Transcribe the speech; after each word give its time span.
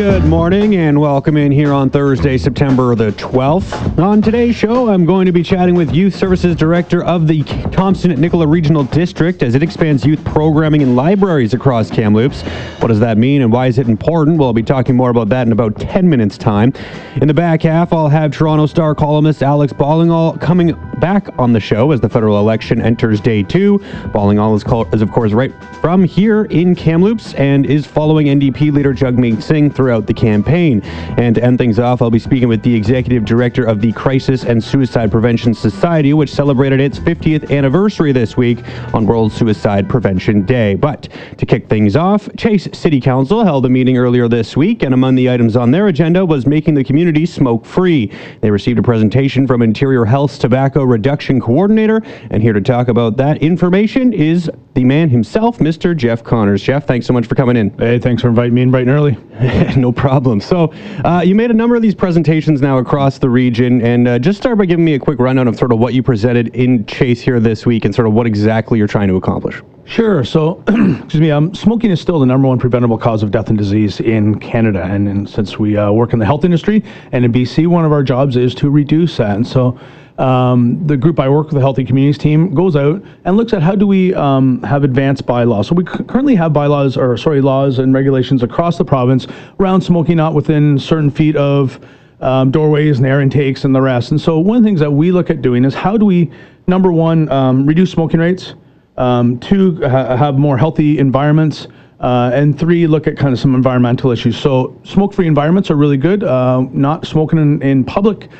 Good 0.00 0.24
morning 0.24 0.76
and 0.76 0.98
welcome 0.98 1.36
in 1.36 1.52
here 1.52 1.74
on 1.74 1.90
Thursday, 1.90 2.38
September 2.38 2.94
the 2.94 3.12
12th. 3.12 3.98
On 3.98 4.22
today's 4.22 4.56
show, 4.56 4.88
I'm 4.88 5.04
going 5.04 5.26
to 5.26 5.30
be 5.30 5.42
chatting 5.42 5.74
with 5.74 5.94
Youth 5.94 6.16
Services 6.16 6.56
Director 6.56 7.04
of 7.04 7.26
the 7.26 7.42
Thompson 7.70 8.10
Nicola 8.18 8.46
Regional 8.46 8.84
District 8.84 9.42
as 9.42 9.54
it 9.54 9.62
expands 9.62 10.06
youth 10.06 10.24
programming 10.24 10.80
in 10.80 10.96
libraries 10.96 11.52
across 11.52 11.90
Kamloops. 11.90 12.40
What 12.80 12.88
does 12.88 12.98
that 13.00 13.18
mean 13.18 13.42
and 13.42 13.52
why 13.52 13.66
is 13.66 13.76
it 13.76 13.90
important? 13.90 14.38
We'll 14.38 14.54
be 14.54 14.62
talking 14.62 14.96
more 14.96 15.10
about 15.10 15.28
that 15.28 15.46
in 15.46 15.52
about 15.52 15.78
10 15.78 16.08
minutes' 16.08 16.38
time. 16.38 16.72
In 17.16 17.28
the 17.28 17.34
back 17.34 17.60
half, 17.60 17.92
I'll 17.92 18.08
have 18.08 18.32
Toronto 18.32 18.64
Star 18.64 18.94
columnist 18.94 19.42
Alex 19.42 19.74
Ballingall 19.74 20.40
coming 20.40 20.74
back 20.98 21.28
on 21.38 21.52
the 21.52 21.60
show 21.60 21.92
as 21.92 22.00
the 22.00 22.08
federal 22.08 22.38
election 22.38 22.80
enters 22.80 23.20
day 23.20 23.42
two. 23.42 23.78
Ballingall 24.14 24.56
is, 24.56 24.64
call- 24.64 24.88
is 24.94 25.02
of 25.02 25.12
course, 25.12 25.32
right 25.32 25.52
from 25.82 26.04
here 26.04 26.44
in 26.44 26.74
Kamloops 26.74 27.34
and 27.34 27.66
is 27.66 27.86
following 27.86 28.28
NDP 28.28 28.72
leader 28.72 28.94
Jagmeet 28.94 29.42
Singh 29.42 29.70
throughout 29.90 30.06
the 30.06 30.14
campaign. 30.14 30.80
And 31.18 31.34
to 31.34 31.42
end 31.42 31.58
things 31.58 31.80
off, 31.80 32.00
I'll 32.00 32.12
be 32.12 32.20
speaking 32.20 32.46
with 32.46 32.62
the 32.62 32.72
executive 32.72 33.24
director 33.24 33.64
of 33.64 33.80
the 33.80 33.90
Crisis 33.92 34.44
and 34.44 34.62
Suicide 34.62 35.10
Prevention 35.10 35.52
Society, 35.52 36.14
which 36.14 36.30
celebrated 36.30 36.78
its 36.78 37.00
50th 37.00 37.50
anniversary 37.50 38.12
this 38.12 38.36
week 38.36 38.60
on 38.94 39.04
World 39.04 39.32
Suicide 39.32 39.88
Prevention 39.88 40.46
Day. 40.46 40.76
But 40.76 41.08
to 41.38 41.44
kick 41.44 41.68
things 41.68 41.96
off, 41.96 42.28
Chase 42.36 42.68
City 42.72 43.00
Council 43.00 43.42
held 43.42 43.66
a 43.66 43.68
meeting 43.68 43.96
earlier 43.96 44.28
this 44.28 44.56
week, 44.56 44.84
and 44.84 44.94
among 44.94 45.16
the 45.16 45.28
items 45.28 45.56
on 45.56 45.72
their 45.72 45.88
agenda 45.88 46.24
was 46.24 46.46
making 46.46 46.74
the 46.74 46.84
community 46.84 47.26
smoke 47.26 47.66
free. 47.66 48.12
They 48.42 48.50
received 48.52 48.78
a 48.78 48.82
presentation 48.82 49.44
from 49.44 49.60
Interior 49.60 50.04
Health's 50.04 50.38
Tobacco 50.38 50.84
Reduction 50.84 51.40
Coordinator, 51.40 52.00
and 52.30 52.40
here 52.40 52.52
to 52.52 52.60
talk 52.60 52.86
about 52.86 53.16
that 53.16 53.42
information 53.42 54.12
is 54.12 54.48
the 54.74 54.84
man 54.84 55.08
himself, 55.08 55.58
Mr. 55.58 55.96
Jeff 55.96 56.22
Connors. 56.22 56.62
Jeff, 56.62 56.86
thanks 56.86 57.06
so 57.06 57.12
much 57.12 57.26
for 57.26 57.34
coming 57.34 57.56
in. 57.56 57.76
Hey, 57.76 57.98
thanks 57.98 58.22
for 58.22 58.28
inviting 58.28 58.54
me 58.54 58.62
in 58.62 58.70
bright 58.70 58.86
and 58.86 58.90
early. 58.90 59.16
no 59.76 59.92
problem. 59.92 60.40
So, 60.40 60.72
uh, 61.04 61.22
you 61.24 61.34
made 61.34 61.50
a 61.50 61.54
number 61.54 61.76
of 61.76 61.82
these 61.82 61.94
presentations 61.94 62.60
now 62.60 62.78
across 62.78 63.18
the 63.18 63.28
region, 63.28 63.82
and 63.82 64.08
uh, 64.08 64.18
just 64.18 64.38
start 64.38 64.58
by 64.58 64.66
giving 64.66 64.84
me 64.84 64.94
a 64.94 64.98
quick 64.98 65.18
rundown 65.18 65.48
of 65.48 65.56
sort 65.56 65.72
of 65.72 65.78
what 65.78 65.94
you 65.94 66.02
presented 66.02 66.54
in 66.54 66.86
Chase 66.86 67.20
here 67.20 67.40
this 67.40 67.66
week 67.66 67.84
and 67.84 67.94
sort 67.94 68.06
of 68.06 68.14
what 68.14 68.26
exactly 68.26 68.78
you're 68.78 68.88
trying 68.88 69.08
to 69.08 69.16
accomplish. 69.16 69.60
Sure. 69.84 70.24
So, 70.24 70.62
excuse 70.68 71.20
me. 71.20 71.30
Um, 71.30 71.54
smoking 71.54 71.90
is 71.90 72.00
still 72.00 72.20
the 72.20 72.26
number 72.26 72.46
one 72.46 72.58
preventable 72.58 72.98
cause 72.98 73.22
of 73.22 73.30
death 73.30 73.48
and 73.48 73.58
disease 73.58 74.00
in 74.00 74.38
Canada, 74.38 74.82
and, 74.84 75.08
and 75.08 75.28
since 75.28 75.58
we 75.58 75.76
uh, 75.76 75.90
work 75.90 76.12
in 76.12 76.18
the 76.18 76.26
health 76.26 76.44
industry 76.44 76.84
and 77.12 77.24
in 77.24 77.32
BC, 77.32 77.66
one 77.66 77.84
of 77.84 77.92
our 77.92 78.02
jobs 78.02 78.36
is 78.36 78.54
to 78.56 78.70
reduce 78.70 79.16
that. 79.16 79.36
And 79.36 79.46
so, 79.46 79.78
um, 80.20 80.86
the 80.86 80.96
group 80.96 81.18
I 81.18 81.28
work 81.28 81.46
with, 81.46 81.54
the 81.54 81.60
Healthy 81.60 81.84
Communities 81.84 82.18
team, 82.18 82.54
goes 82.54 82.76
out 82.76 83.02
and 83.24 83.36
looks 83.36 83.52
at 83.52 83.62
how 83.62 83.74
do 83.74 83.86
we 83.86 84.14
um, 84.14 84.62
have 84.62 84.84
advanced 84.84 85.24
bylaws. 85.24 85.68
So 85.68 85.74
we 85.74 85.84
c- 85.86 86.04
currently 86.04 86.34
have 86.34 86.52
bylaws, 86.52 86.96
or 86.96 87.16
sorry, 87.16 87.40
laws 87.40 87.78
and 87.78 87.94
regulations 87.94 88.42
across 88.42 88.76
the 88.76 88.84
province 88.84 89.26
around 89.58 89.80
smoking 89.80 90.18
not 90.18 90.34
within 90.34 90.78
certain 90.78 91.10
feet 91.10 91.36
of 91.36 91.80
um, 92.20 92.50
doorways 92.50 92.98
and 92.98 93.06
air 93.06 93.22
intakes 93.22 93.64
and 93.64 93.74
the 93.74 93.80
rest. 93.80 94.10
And 94.10 94.20
so 94.20 94.38
one 94.38 94.58
of 94.58 94.62
the 94.62 94.68
things 94.68 94.80
that 94.80 94.92
we 94.92 95.10
look 95.10 95.30
at 95.30 95.40
doing 95.40 95.64
is 95.64 95.74
how 95.74 95.96
do 95.96 96.04
we, 96.04 96.30
number 96.66 96.92
one, 96.92 97.28
um, 97.30 97.66
reduce 97.66 97.90
smoking 97.90 98.20
rates. 98.20 98.54
Um, 98.98 99.38
two, 99.38 99.80
ha- 99.80 100.16
have 100.16 100.36
more 100.36 100.58
healthy 100.58 100.98
environments. 100.98 101.66
Uh, 102.00 102.30
and 102.32 102.58
three, 102.58 102.86
look 102.86 103.06
at 103.06 103.16
kind 103.16 103.32
of 103.32 103.38
some 103.38 103.54
environmental 103.54 104.10
issues. 104.10 104.34
So, 104.38 104.78
smoke 104.84 105.12
free 105.12 105.26
environments 105.26 105.70
are 105.70 105.76
really 105.76 105.98
good. 105.98 106.24
Uh, 106.24 106.66
not 106.72 107.06
smoking 107.06 107.38
in, 107.38 107.62
in 107.62 107.84
public, 107.84 108.30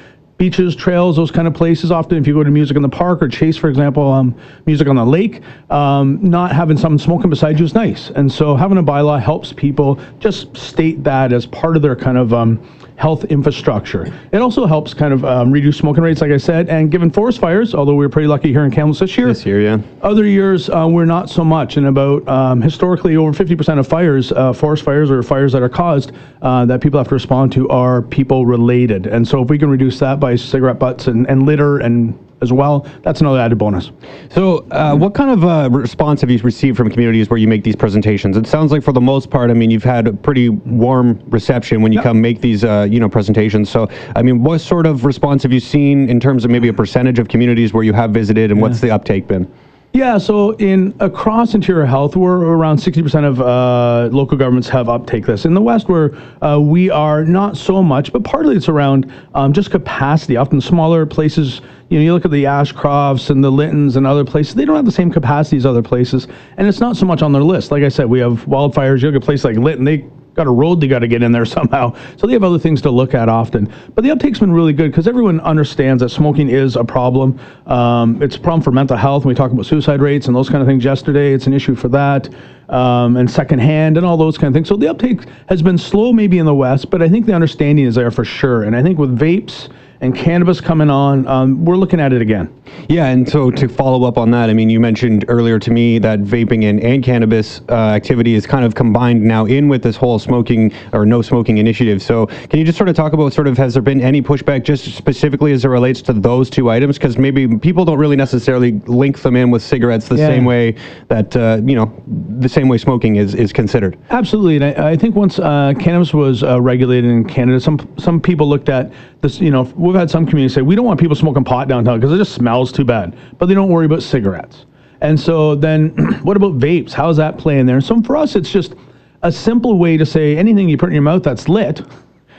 beaches, 0.40 0.74
trails, 0.74 1.16
those 1.16 1.30
kind 1.30 1.46
of 1.46 1.52
places. 1.52 1.92
Often, 1.92 2.16
if 2.16 2.26
you 2.26 2.32
go 2.32 2.42
to 2.42 2.50
music 2.50 2.74
in 2.74 2.82
the 2.82 2.88
park 2.88 3.22
or 3.22 3.28
Chase, 3.28 3.58
for 3.58 3.68
example, 3.68 4.10
um, 4.10 4.34
music 4.64 4.88
on 4.88 4.96
the 4.96 5.04
lake, 5.04 5.42
um, 5.68 6.18
not 6.22 6.50
having 6.50 6.78
someone 6.78 6.98
smoking 6.98 7.28
beside 7.28 7.58
you 7.58 7.64
is 7.66 7.74
nice. 7.74 8.08
And 8.08 8.32
so, 8.32 8.56
having 8.56 8.78
a 8.78 8.82
bylaw 8.82 9.20
helps 9.20 9.52
people 9.52 10.00
just 10.18 10.56
state 10.56 11.04
that 11.04 11.34
as 11.34 11.44
part 11.44 11.76
of 11.76 11.82
their 11.82 11.94
kind 11.94 12.16
of 12.16 12.32
um, 12.32 12.58
health 13.00 13.24
infrastructure. 13.24 14.12
It 14.30 14.42
also 14.42 14.66
helps 14.66 14.92
kind 14.92 15.14
of 15.14 15.24
um, 15.24 15.50
reduce 15.50 15.78
smoking 15.78 16.02
rates, 16.02 16.20
like 16.20 16.32
I 16.32 16.36
said, 16.36 16.68
and 16.68 16.90
given 16.90 17.10
forest 17.10 17.38
fires, 17.38 17.74
although 17.74 17.94
we 17.94 18.04
were 18.04 18.10
pretty 18.10 18.28
lucky 18.28 18.52
here 18.52 18.62
in 18.66 18.70
Kamloops 18.70 19.00
this 19.00 19.16
year. 19.16 19.28
This 19.28 19.46
year, 19.46 19.62
yeah. 19.62 19.78
Other 20.02 20.26
years, 20.26 20.68
uh, 20.68 20.86
we're 20.86 21.06
not 21.06 21.30
so 21.30 21.42
much. 21.42 21.78
And 21.78 21.86
about 21.86 22.28
um, 22.28 22.60
historically, 22.60 23.16
over 23.16 23.32
50% 23.32 23.78
of 23.78 23.88
fires, 23.88 24.32
uh, 24.32 24.52
forest 24.52 24.84
fires 24.84 25.10
or 25.10 25.22
fires 25.22 25.50
that 25.52 25.62
are 25.62 25.70
caused 25.70 26.12
uh, 26.42 26.66
that 26.66 26.82
people 26.82 26.98
have 27.00 27.08
to 27.08 27.14
respond 27.14 27.52
to 27.52 27.66
are 27.70 28.02
people 28.02 28.44
related. 28.44 29.06
And 29.06 29.26
so 29.26 29.42
if 29.42 29.48
we 29.48 29.58
can 29.58 29.70
reduce 29.70 29.98
that 30.00 30.20
by 30.20 30.36
cigarette 30.36 30.78
butts 30.78 31.06
and, 31.06 31.26
and 31.26 31.46
litter 31.46 31.78
and 31.78 32.18
as 32.42 32.52
well, 32.52 32.86
that's 33.02 33.20
another 33.20 33.38
added 33.38 33.58
bonus. 33.58 33.90
So, 34.30 34.66
uh, 34.70 34.96
what 34.96 35.14
kind 35.14 35.30
of 35.30 35.44
uh, 35.44 35.68
response 35.70 36.20
have 36.22 36.30
you 36.30 36.38
received 36.38 36.76
from 36.76 36.90
communities 36.90 37.28
where 37.30 37.38
you 37.38 37.48
make 37.48 37.64
these 37.64 37.76
presentations? 37.76 38.36
It 38.36 38.46
sounds 38.46 38.72
like, 38.72 38.82
for 38.82 38.92
the 38.92 39.00
most 39.00 39.30
part, 39.30 39.50
I 39.50 39.54
mean, 39.54 39.70
you've 39.70 39.84
had 39.84 40.06
a 40.06 40.12
pretty 40.12 40.48
warm 40.48 41.20
reception 41.28 41.82
when 41.82 41.92
you 41.92 41.98
Yep. 41.98 42.04
come 42.04 42.20
make 42.20 42.40
these, 42.40 42.64
uh, 42.64 42.86
you 42.90 42.98
know, 43.00 43.08
presentations. 43.08 43.68
So, 43.68 43.88
I 44.16 44.22
mean, 44.22 44.42
what 44.42 44.60
sort 44.60 44.86
of 44.86 45.04
response 45.04 45.42
have 45.42 45.52
you 45.52 45.60
seen 45.60 46.08
in 46.08 46.18
terms 46.20 46.44
of 46.44 46.50
maybe 46.50 46.68
a 46.68 46.72
percentage 46.72 47.18
of 47.18 47.28
communities 47.28 47.74
where 47.74 47.84
you 47.84 47.92
have 47.92 48.10
visited, 48.12 48.50
and 48.50 48.60
what's 48.60 48.80
the 48.80 48.90
uptake 48.90 49.26
been? 49.26 49.46
Yeah, 49.92 50.18
so 50.18 50.52
in 50.52 50.94
across 51.00 51.52
Interior 51.52 51.84
Health, 51.84 52.14
we're 52.14 52.38
around 52.38 52.76
60% 52.76 53.24
of 53.24 53.40
uh, 53.40 54.08
local 54.14 54.38
governments 54.38 54.68
have 54.68 54.88
uptake 54.88 55.26
this. 55.26 55.44
In 55.44 55.52
the 55.52 55.60
West, 55.60 55.88
where 55.88 56.16
uh, 56.42 56.60
we 56.60 56.90
are 56.90 57.24
not 57.24 57.56
so 57.56 57.82
much, 57.82 58.12
but 58.12 58.22
partly 58.22 58.54
it's 58.54 58.68
around 58.68 59.12
um, 59.34 59.52
just 59.52 59.72
capacity. 59.72 60.36
Often 60.36 60.60
smaller 60.60 61.06
places, 61.06 61.60
you 61.88 61.98
know, 61.98 62.04
you 62.04 62.14
look 62.14 62.24
at 62.24 62.30
the 62.30 62.44
Ashcrofts 62.44 63.30
and 63.30 63.42
the 63.42 63.50
Lyttons 63.50 63.96
and 63.96 64.06
other 64.06 64.24
places, 64.24 64.54
they 64.54 64.64
don't 64.64 64.76
have 64.76 64.84
the 64.84 64.92
same 64.92 65.10
capacity 65.10 65.56
as 65.56 65.66
other 65.66 65.82
places, 65.82 66.28
and 66.56 66.68
it's 66.68 66.78
not 66.78 66.96
so 66.96 67.04
much 67.04 67.20
on 67.20 67.32
their 67.32 67.42
list. 67.42 67.72
Like 67.72 67.82
I 67.82 67.88
said, 67.88 68.06
we 68.06 68.20
have 68.20 68.44
wildfires. 68.44 69.00
You 69.02 69.08
look 69.08 69.16
at 69.16 69.22
a 69.24 69.26
place 69.26 69.42
like 69.42 69.56
Lytton, 69.56 69.84
they 69.84 70.06
got 70.34 70.46
a 70.46 70.50
road 70.50 70.80
they 70.80 70.88
got 70.88 71.00
to 71.00 71.08
get 71.08 71.22
in 71.22 71.32
there 71.32 71.44
somehow. 71.44 71.94
So 72.16 72.26
they 72.26 72.32
have 72.32 72.44
other 72.44 72.58
things 72.58 72.80
to 72.82 72.90
look 72.90 73.14
at 73.14 73.28
often. 73.28 73.72
But 73.94 74.04
the 74.04 74.10
uptake's 74.10 74.38
been 74.38 74.52
really 74.52 74.72
good 74.72 74.90
because 74.90 75.08
everyone 75.08 75.40
understands 75.40 76.00
that 76.02 76.10
smoking 76.10 76.48
is 76.48 76.76
a 76.76 76.84
problem. 76.84 77.38
Um, 77.66 78.22
it's 78.22 78.36
a 78.36 78.40
problem 78.40 78.62
for 78.62 78.72
mental 78.72 78.96
health. 78.96 79.24
When 79.24 79.34
we 79.34 79.36
talk 79.36 79.50
about 79.50 79.66
suicide 79.66 80.00
rates 80.00 80.26
and 80.26 80.36
those 80.36 80.48
kind 80.48 80.62
of 80.62 80.68
things 80.68 80.84
yesterday, 80.84 81.32
it's 81.32 81.46
an 81.46 81.52
issue 81.52 81.74
for 81.74 81.88
that. 81.88 82.28
Um, 82.68 83.16
and 83.16 83.28
secondhand 83.28 83.96
and 83.96 84.06
all 84.06 84.16
those 84.16 84.38
kind 84.38 84.48
of 84.48 84.54
things. 84.54 84.68
So 84.68 84.76
the 84.76 84.88
uptake 84.88 85.22
has 85.48 85.60
been 85.60 85.76
slow 85.76 86.12
maybe 86.12 86.38
in 86.38 86.46
the 86.46 86.54
West, 86.54 86.88
but 86.88 87.02
I 87.02 87.08
think 87.08 87.26
the 87.26 87.34
understanding 87.34 87.84
is 87.84 87.96
there 87.96 88.12
for 88.12 88.24
sure. 88.24 88.62
And 88.62 88.76
I 88.76 88.82
think 88.82 88.96
with 88.96 89.18
vapes 89.18 89.68
and 90.02 90.14
cannabis 90.14 90.60
coming 90.60 90.88
on, 90.88 91.26
um, 91.26 91.64
we're 91.64 91.76
looking 91.76 92.00
at 92.00 92.12
it 92.12 92.22
again. 92.22 92.52
Yeah, 92.88 93.06
and 93.06 93.28
so 93.28 93.50
to 93.50 93.68
follow 93.68 94.04
up 94.06 94.16
on 94.16 94.30
that, 94.30 94.48
I 94.48 94.54
mean, 94.54 94.70
you 94.70 94.80
mentioned 94.80 95.24
earlier 95.28 95.58
to 95.58 95.70
me 95.70 95.98
that 95.98 96.20
vaping 96.20 96.64
and, 96.70 96.80
and 96.80 97.04
cannabis 97.04 97.60
uh, 97.68 97.72
activity 97.74 98.34
is 98.34 98.46
kind 98.46 98.64
of 98.64 98.74
combined 98.74 99.22
now 99.22 99.44
in 99.44 99.68
with 99.68 99.82
this 99.82 99.96
whole 99.96 100.18
smoking 100.18 100.72
or 100.92 101.04
no 101.04 101.20
smoking 101.20 101.58
initiative. 101.58 102.00
So 102.00 102.26
can 102.26 102.58
you 102.58 102.64
just 102.64 102.78
sort 102.78 102.88
of 102.88 102.96
talk 102.96 103.12
about 103.12 103.32
sort 103.32 103.46
of 103.48 103.58
has 103.58 103.74
there 103.74 103.82
been 103.82 104.00
any 104.00 104.22
pushback 104.22 104.64
just 104.64 104.84
specifically 104.96 105.52
as 105.52 105.64
it 105.64 105.68
relates 105.68 106.00
to 106.02 106.12
those 106.12 106.48
two 106.48 106.70
items? 106.70 106.96
Because 106.96 107.18
maybe 107.18 107.58
people 107.58 107.84
don't 107.84 107.98
really 107.98 108.16
necessarily 108.16 108.72
link 108.86 109.20
them 109.20 109.36
in 109.36 109.50
with 109.50 109.62
cigarettes 109.62 110.08
the 110.08 110.16
Yeah. 110.16 110.28
same 110.28 110.44
way 110.44 110.76
that 111.08 111.36
uh, 111.36 111.60
you 111.64 111.74
know 111.74 111.92
the 112.38 112.48
same 112.48 112.68
way 112.68 112.78
smoking 112.78 113.16
is 113.16 113.34
is 113.34 113.52
considered. 113.52 113.98
Absolutely, 114.10 114.56
and 114.56 114.64
I, 114.64 114.92
I 114.92 114.96
think 114.96 115.14
once 115.14 115.38
uh, 115.38 115.74
cannabis 115.78 116.14
was 116.14 116.42
uh, 116.42 116.60
regulated 116.60 117.10
in 117.10 117.24
Canada, 117.24 117.60
some 117.60 117.78
some 117.98 118.20
people 118.20 118.48
looked 118.48 118.68
at 118.68 118.90
this. 119.20 119.40
You 119.40 119.50
know, 119.50 119.64
we've 119.90 119.98
had 119.98 120.10
some 120.10 120.26
communities 120.26 120.54
say 120.54 120.62
we 120.62 120.74
don't 120.74 120.84
want 120.84 121.00
people 121.00 121.16
smoking 121.16 121.44
pot 121.44 121.68
downtown 121.68 121.98
because 121.98 122.12
it 122.12 122.18
just 122.18 122.32
smells 122.32 122.72
too 122.72 122.84
bad, 122.84 123.16
but 123.38 123.46
they 123.46 123.54
don't 123.54 123.68
worry 123.68 123.86
about 123.86 124.02
cigarettes. 124.02 124.66
And 125.00 125.18
so 125.18 125.54
then, 125.54 125.88
what 126.22 126.36
about 126.36 126.58
vapes? 126.58 126.92
How 126.92 127.06
does 127.06 127.16
that 127.16 127.38
play 127.38 127.58
in 127.58 127.66
there? 127.66 127.80
So 127.80 128.00
for 128.02 128.16
us, 128.16 128.36
it's 128.36 128.50
just 128.50 128.74
a 129.22 129.32
simple 129.32 129.78
way 129.78 129.96
to 129.96 130.06
say 130.06 130.36
anything 130.36 130.68
you 130.68 130.76
put 130.76 130.88
in 130.88 130.94
your 130.94 131.02
mouth 131.02 131.22
that's 131.22 131.48
lit 131.48 131.82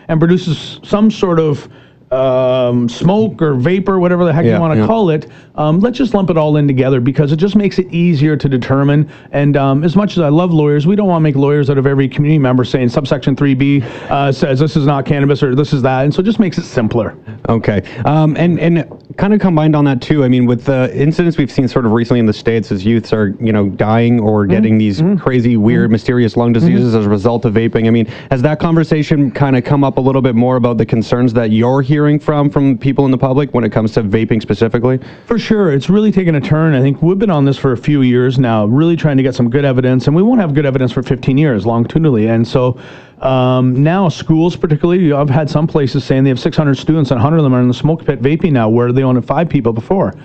and 0.07 0.19
produces 0.19 0.79
some 0.83 1.11
sort 1.11 1.39
of 1.39 1.69
um, 2.11 2.89
smoke 2.89 3.41
or 3.41 3.55
vapor, 3.55 3.99
whatever 3.99 4.25
the 4.25 4.33
heck 4.33 4.45
Yeah, 4.45 4.55
you 4.55 4.59
want 4.59 4.73
to 4.73 4.81
yeah. 4.81 4.87
call 4.87 5.09
it. 5.09 5.29
Um, 5.55 5.79
let's 5.79 5.97
just 5.97 6.13
lump 6.13 6.29
it 6.29 6.37
all 6.37 6.57
in 6.57 6.67
together 6.67 6.99
because 6.99 7.31
it 7.31 7.37
just 7.37 7.55
makes 7.55 7.79
it 7.79 7.91
easier 7.93 8.35
to 8.35 8.49
determine. 8.49 9.09
And 9.31 9.55
um, 9.55 9.83
as 9.83 9.95
much 9.95 10.13
as 10.13 10.19
I 10.19 10.29
love 10.29 10.51
lawyers, 10.51 10.85
we 10.87 10.95
don't 10.95 11.07
want 11.07 11.21
to 11.21 11.23
make 11.23 11.35
lawyers 11.35 11.69
out 11.69 11.77
of 11.77 11.87
every 11.87 12.07
community 12.07 12.39
member 12.39 12.63
saying 12.65 12.89
subsection 12.89 13.35
3B 13.35 13.83
uh, 14.09 14.31
says 14.31 14.59
this 14.59 14.75
is 14.75 14.85
not 14.85 15.05
cannabis 15.05 15.41
or 15.41 15.55
this 15.55 15.73
is 15.73 15.81
that. 15.83 16.03
And 16.03 16.13
so 16.13 16.21
it 16.21 16.25
just 16.25 16.39
makes 16.39 16.57
it 16.57 16.63
simpler. 16.63 17.17
Okay. 17.49 17.81
Um, 18.05 18.35
and 18.37 18.59
and 18.59 18.85
kind 19.17 19.33
of 19.33 19.39
combined 19.39 19.75
on 19.75 19.85
that 19.85 20.01
too. 20.01 20.23
I 20.23 20.27
mean, 20.27 20.45
with 20.45 20.65
the 20.65 20.91
incidents 20.95 21.37
we've 21.37 21.51
seen 21.51 21.67
sort 21.67 21.85
of 21.85 21.91
recently 21.91 22.19
in 22.19 22.25
the 22.25 22.33
states, 22.33 22.71
as 22.71 22.85
youths 22.85 23.13
are 23.13 23.35
you 23.39 23.51
know 23.51 23.69
dying 23.69 24.19
or 24.19 24.45
getting 24.45 24.77
these 24.77 25.01
crazy, 25.19 25.57
weird, 25.57 25.91
mysterious 25.91 26.35
lung 26.37 26.53
diseases 26.53 26.95
as 26.95 27.05
a 27.05 27.09
result 27.09 27.45
of 27.45 27.53
vaping. 27.53 27.87
I 27.87 27.89
mean, 27.89 28.05
has 28.29 28.41
that 28.41 28.59
conversation 28.59 29.31
kind 29.31 29.55
of 29.55 29.63
come 29.63 29.83
up 29.83 29.97
a 29.97 30.01
little 30.01 30.21
bit 30.21 30.35
more 30.35 30.55
about 30.55 30.77
the 30.77 30.85
concerns 30.85 31.33
that 31.33 31.51
you're 31.51 31.81
hearing 31.81 32.00
from 32.19 32.49
from 32.49 32.77
people 32.77 33.05
in 33.05 33.11
the 33.11 33.17
public 33.17 33.53
when 33.53 33.63
it 33.63 33.71
comes 33.71 33.93
to 33.93 34.03
vaping 34.03 34.41
specifically? 34.41 34.99
For 35.25 35.37
sure. 35.39 35.71
It's 35.71 35.89
really 35.89 36.11
taken 36.11 36.35
a 36.35 36.41
turn. 36.41 36.73
I 36.73 36.81
think 36.81 37.01
we've 37.01 37.19
been 37.19 37.29
on 37.29 37.45
this 37.45 37.57
for 37.57 37.71
a 37.71 37.77
few 37.77 38.01
years 38.01 38.39
now, 38.39 38.65
really 38.65 38.95
trying 38.95 39.17
to 39.17 39.23
get 39.23 39.35
some 39.35 39.49
good 39.49 39.65
evidence, 39.65 40.07
and 40.07 40.15
we 40.15 40.23
won't 40.23 40.41
have 40.41 40.53
good 40.53 40.65
evidence 40.65 40.91
for 40.91 41.03
15 41.03 41.37
years 41.37 41.65
longitudinally. 41.65 42.27
And 42.27 42.47
so 42.47 42.77
Um, 43.21 43.83
now, 43.83 44.09
schools, 44.09 44.55
particularly, 44.55 45.13
I've 45.13 45.29
had 45.29 45.47
some 45.47 45.67
places 45.67 46.03
saying 46.03 46.23
they 46.23 46.29
have 46.29 46.39
600 46.39 46.75
students 46.75 47.11
and 47.11 47.19
100 47.19 47.37
of 47.37 47.43
them 47.43 47.53
are 47.53 47.61
in 47.61 47.67
the 47.67 47.73
smoke 47.73 48.03
pit 48.03 48.19
vaping 48.19 48.51
now, 48.51 48.67
where 48.67 48.91
they 48.91 49.03
only 49.03 49.21
five 49.21 49.47
people 49.47 49.73
before. 49.73 50.15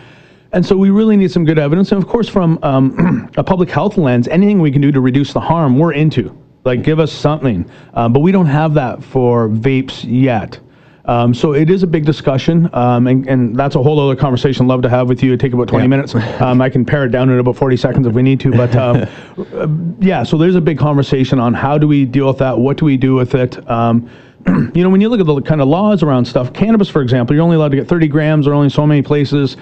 And 0.52 0.64
so 0.64 0.76
we 0.76 0.88
really 0.88 1.17
need 1.17 1.31
some 1.31 1.44
good 1.44 1.58
evidence. 1.58 1.93
And 1.93 2.02
of 2.02 2.08
course, 2.08 2.29
from 2.29 2.58
um, 2.62 3.31
a 3.37 3.44
public 3.44 3.69
health 3.69 3.99
lens, 3.99 4.29
anything 4.29 4.61
we 4.61 4.72
can 4.72 4.81
do 4.81 4.90
to 4.93 5.00
reduce 5.00 5.34
the 5.34 5.40
harm, 5.40 5.79
we're 5.79 5.93
into. 5.93 6.34
Like, 6.64 6.82
give 6.82 6.99
us 6.99 7.12
something. 7.12 7.70
Um, 7.93 8.14
but 8.14 8.20
we 8.20 8.32
don't 8.32 8.46
have 8.46 8.72
that 8.75 9.05
for 9.05 9.49
vapes 9.50 10.05
yet. 10.08 10.58
Um, 11.06 11.32
so 11.32 11.55
it 11.55 11.70
is 11.70 11.85
a 11.85 11.87
big 11.87 12.05
discussion, 12.05 12.69
um, 12.73 13.06
and, 13.06 13.29
and, 13.29 13.56
that's 13.56 13.76
a 13.76 13.82
whole 13.82 13.99
other 14.00 14.17
conversation. 14.17 14.67
Love 14.67 14.82
to 14.82 14.88
have 14.88 15.08
with 15.08 15.23
you. 15.23 15.31
It'd 15.31 15.41
take 15.41 15.53
about 15.53 15.69
20 15.69 15.85
yeah. 15.85 15.88
minutes. 15.88 16.14
Um, 16.41 16.61
I 16.61 16.69
can 16.69 16.85
pare 16.85 17.05
it 17.05 17.11
down 17.11 17.31
in 17.31 17.38
about 17.38 17.56
40 17.56 17.76
seconds 17.76 18.06
if 18.08 18.12
we 18.12 18.23
need 18.23 18.41
to. 18.41 18.50
But 18.50 18.75
um, 18.75 19.97
yeah, 20.00 20.25
so 20.25 20.37
there's 20.37 20.56
a 20.56 20.61
big 20.61 20.79
conversation 20.79 21.38
on 21.38 21.55
how 21.55 21.79
do 21.79 21.87
we 21.87 22.05
deal 22.05 22.26
with 22.26 22.38
that? 22.38 22.58
What 22.58 22.76
do 22.76 22.85
we 22.85 22.97
do 22.97 23.14
with 23.14 23.37
it? 23.37 23.69
Um, 23.70 24.11
you 24.75 24.82
know, 24.82 24.91
when 24.91 25.00
you 25.00 25.08
look 25.08 25.20
at 25.20 25.26
the 25.26 25.41
kind 25.43 25.61
of 25.61 25.69
laws 25.69 26.03
around 26.03 26.25
stuff, 26.25 26.53
cannabis, 26.53 26.88
for 26.88 27.03
example, 27.03 27.37
you're 27.37 27.44
only 27.44 27.56
allowed 27.56 27.70
to 27.70 27.76
get 27.76 27.87
30 27.87 28.08
grams. 28.08 28.47
There 28.47 28.53
are 28.53 28.56
only 28.56 28.70
so 28.70 28.85
many 28.85 29.03
places. 29.03 29.56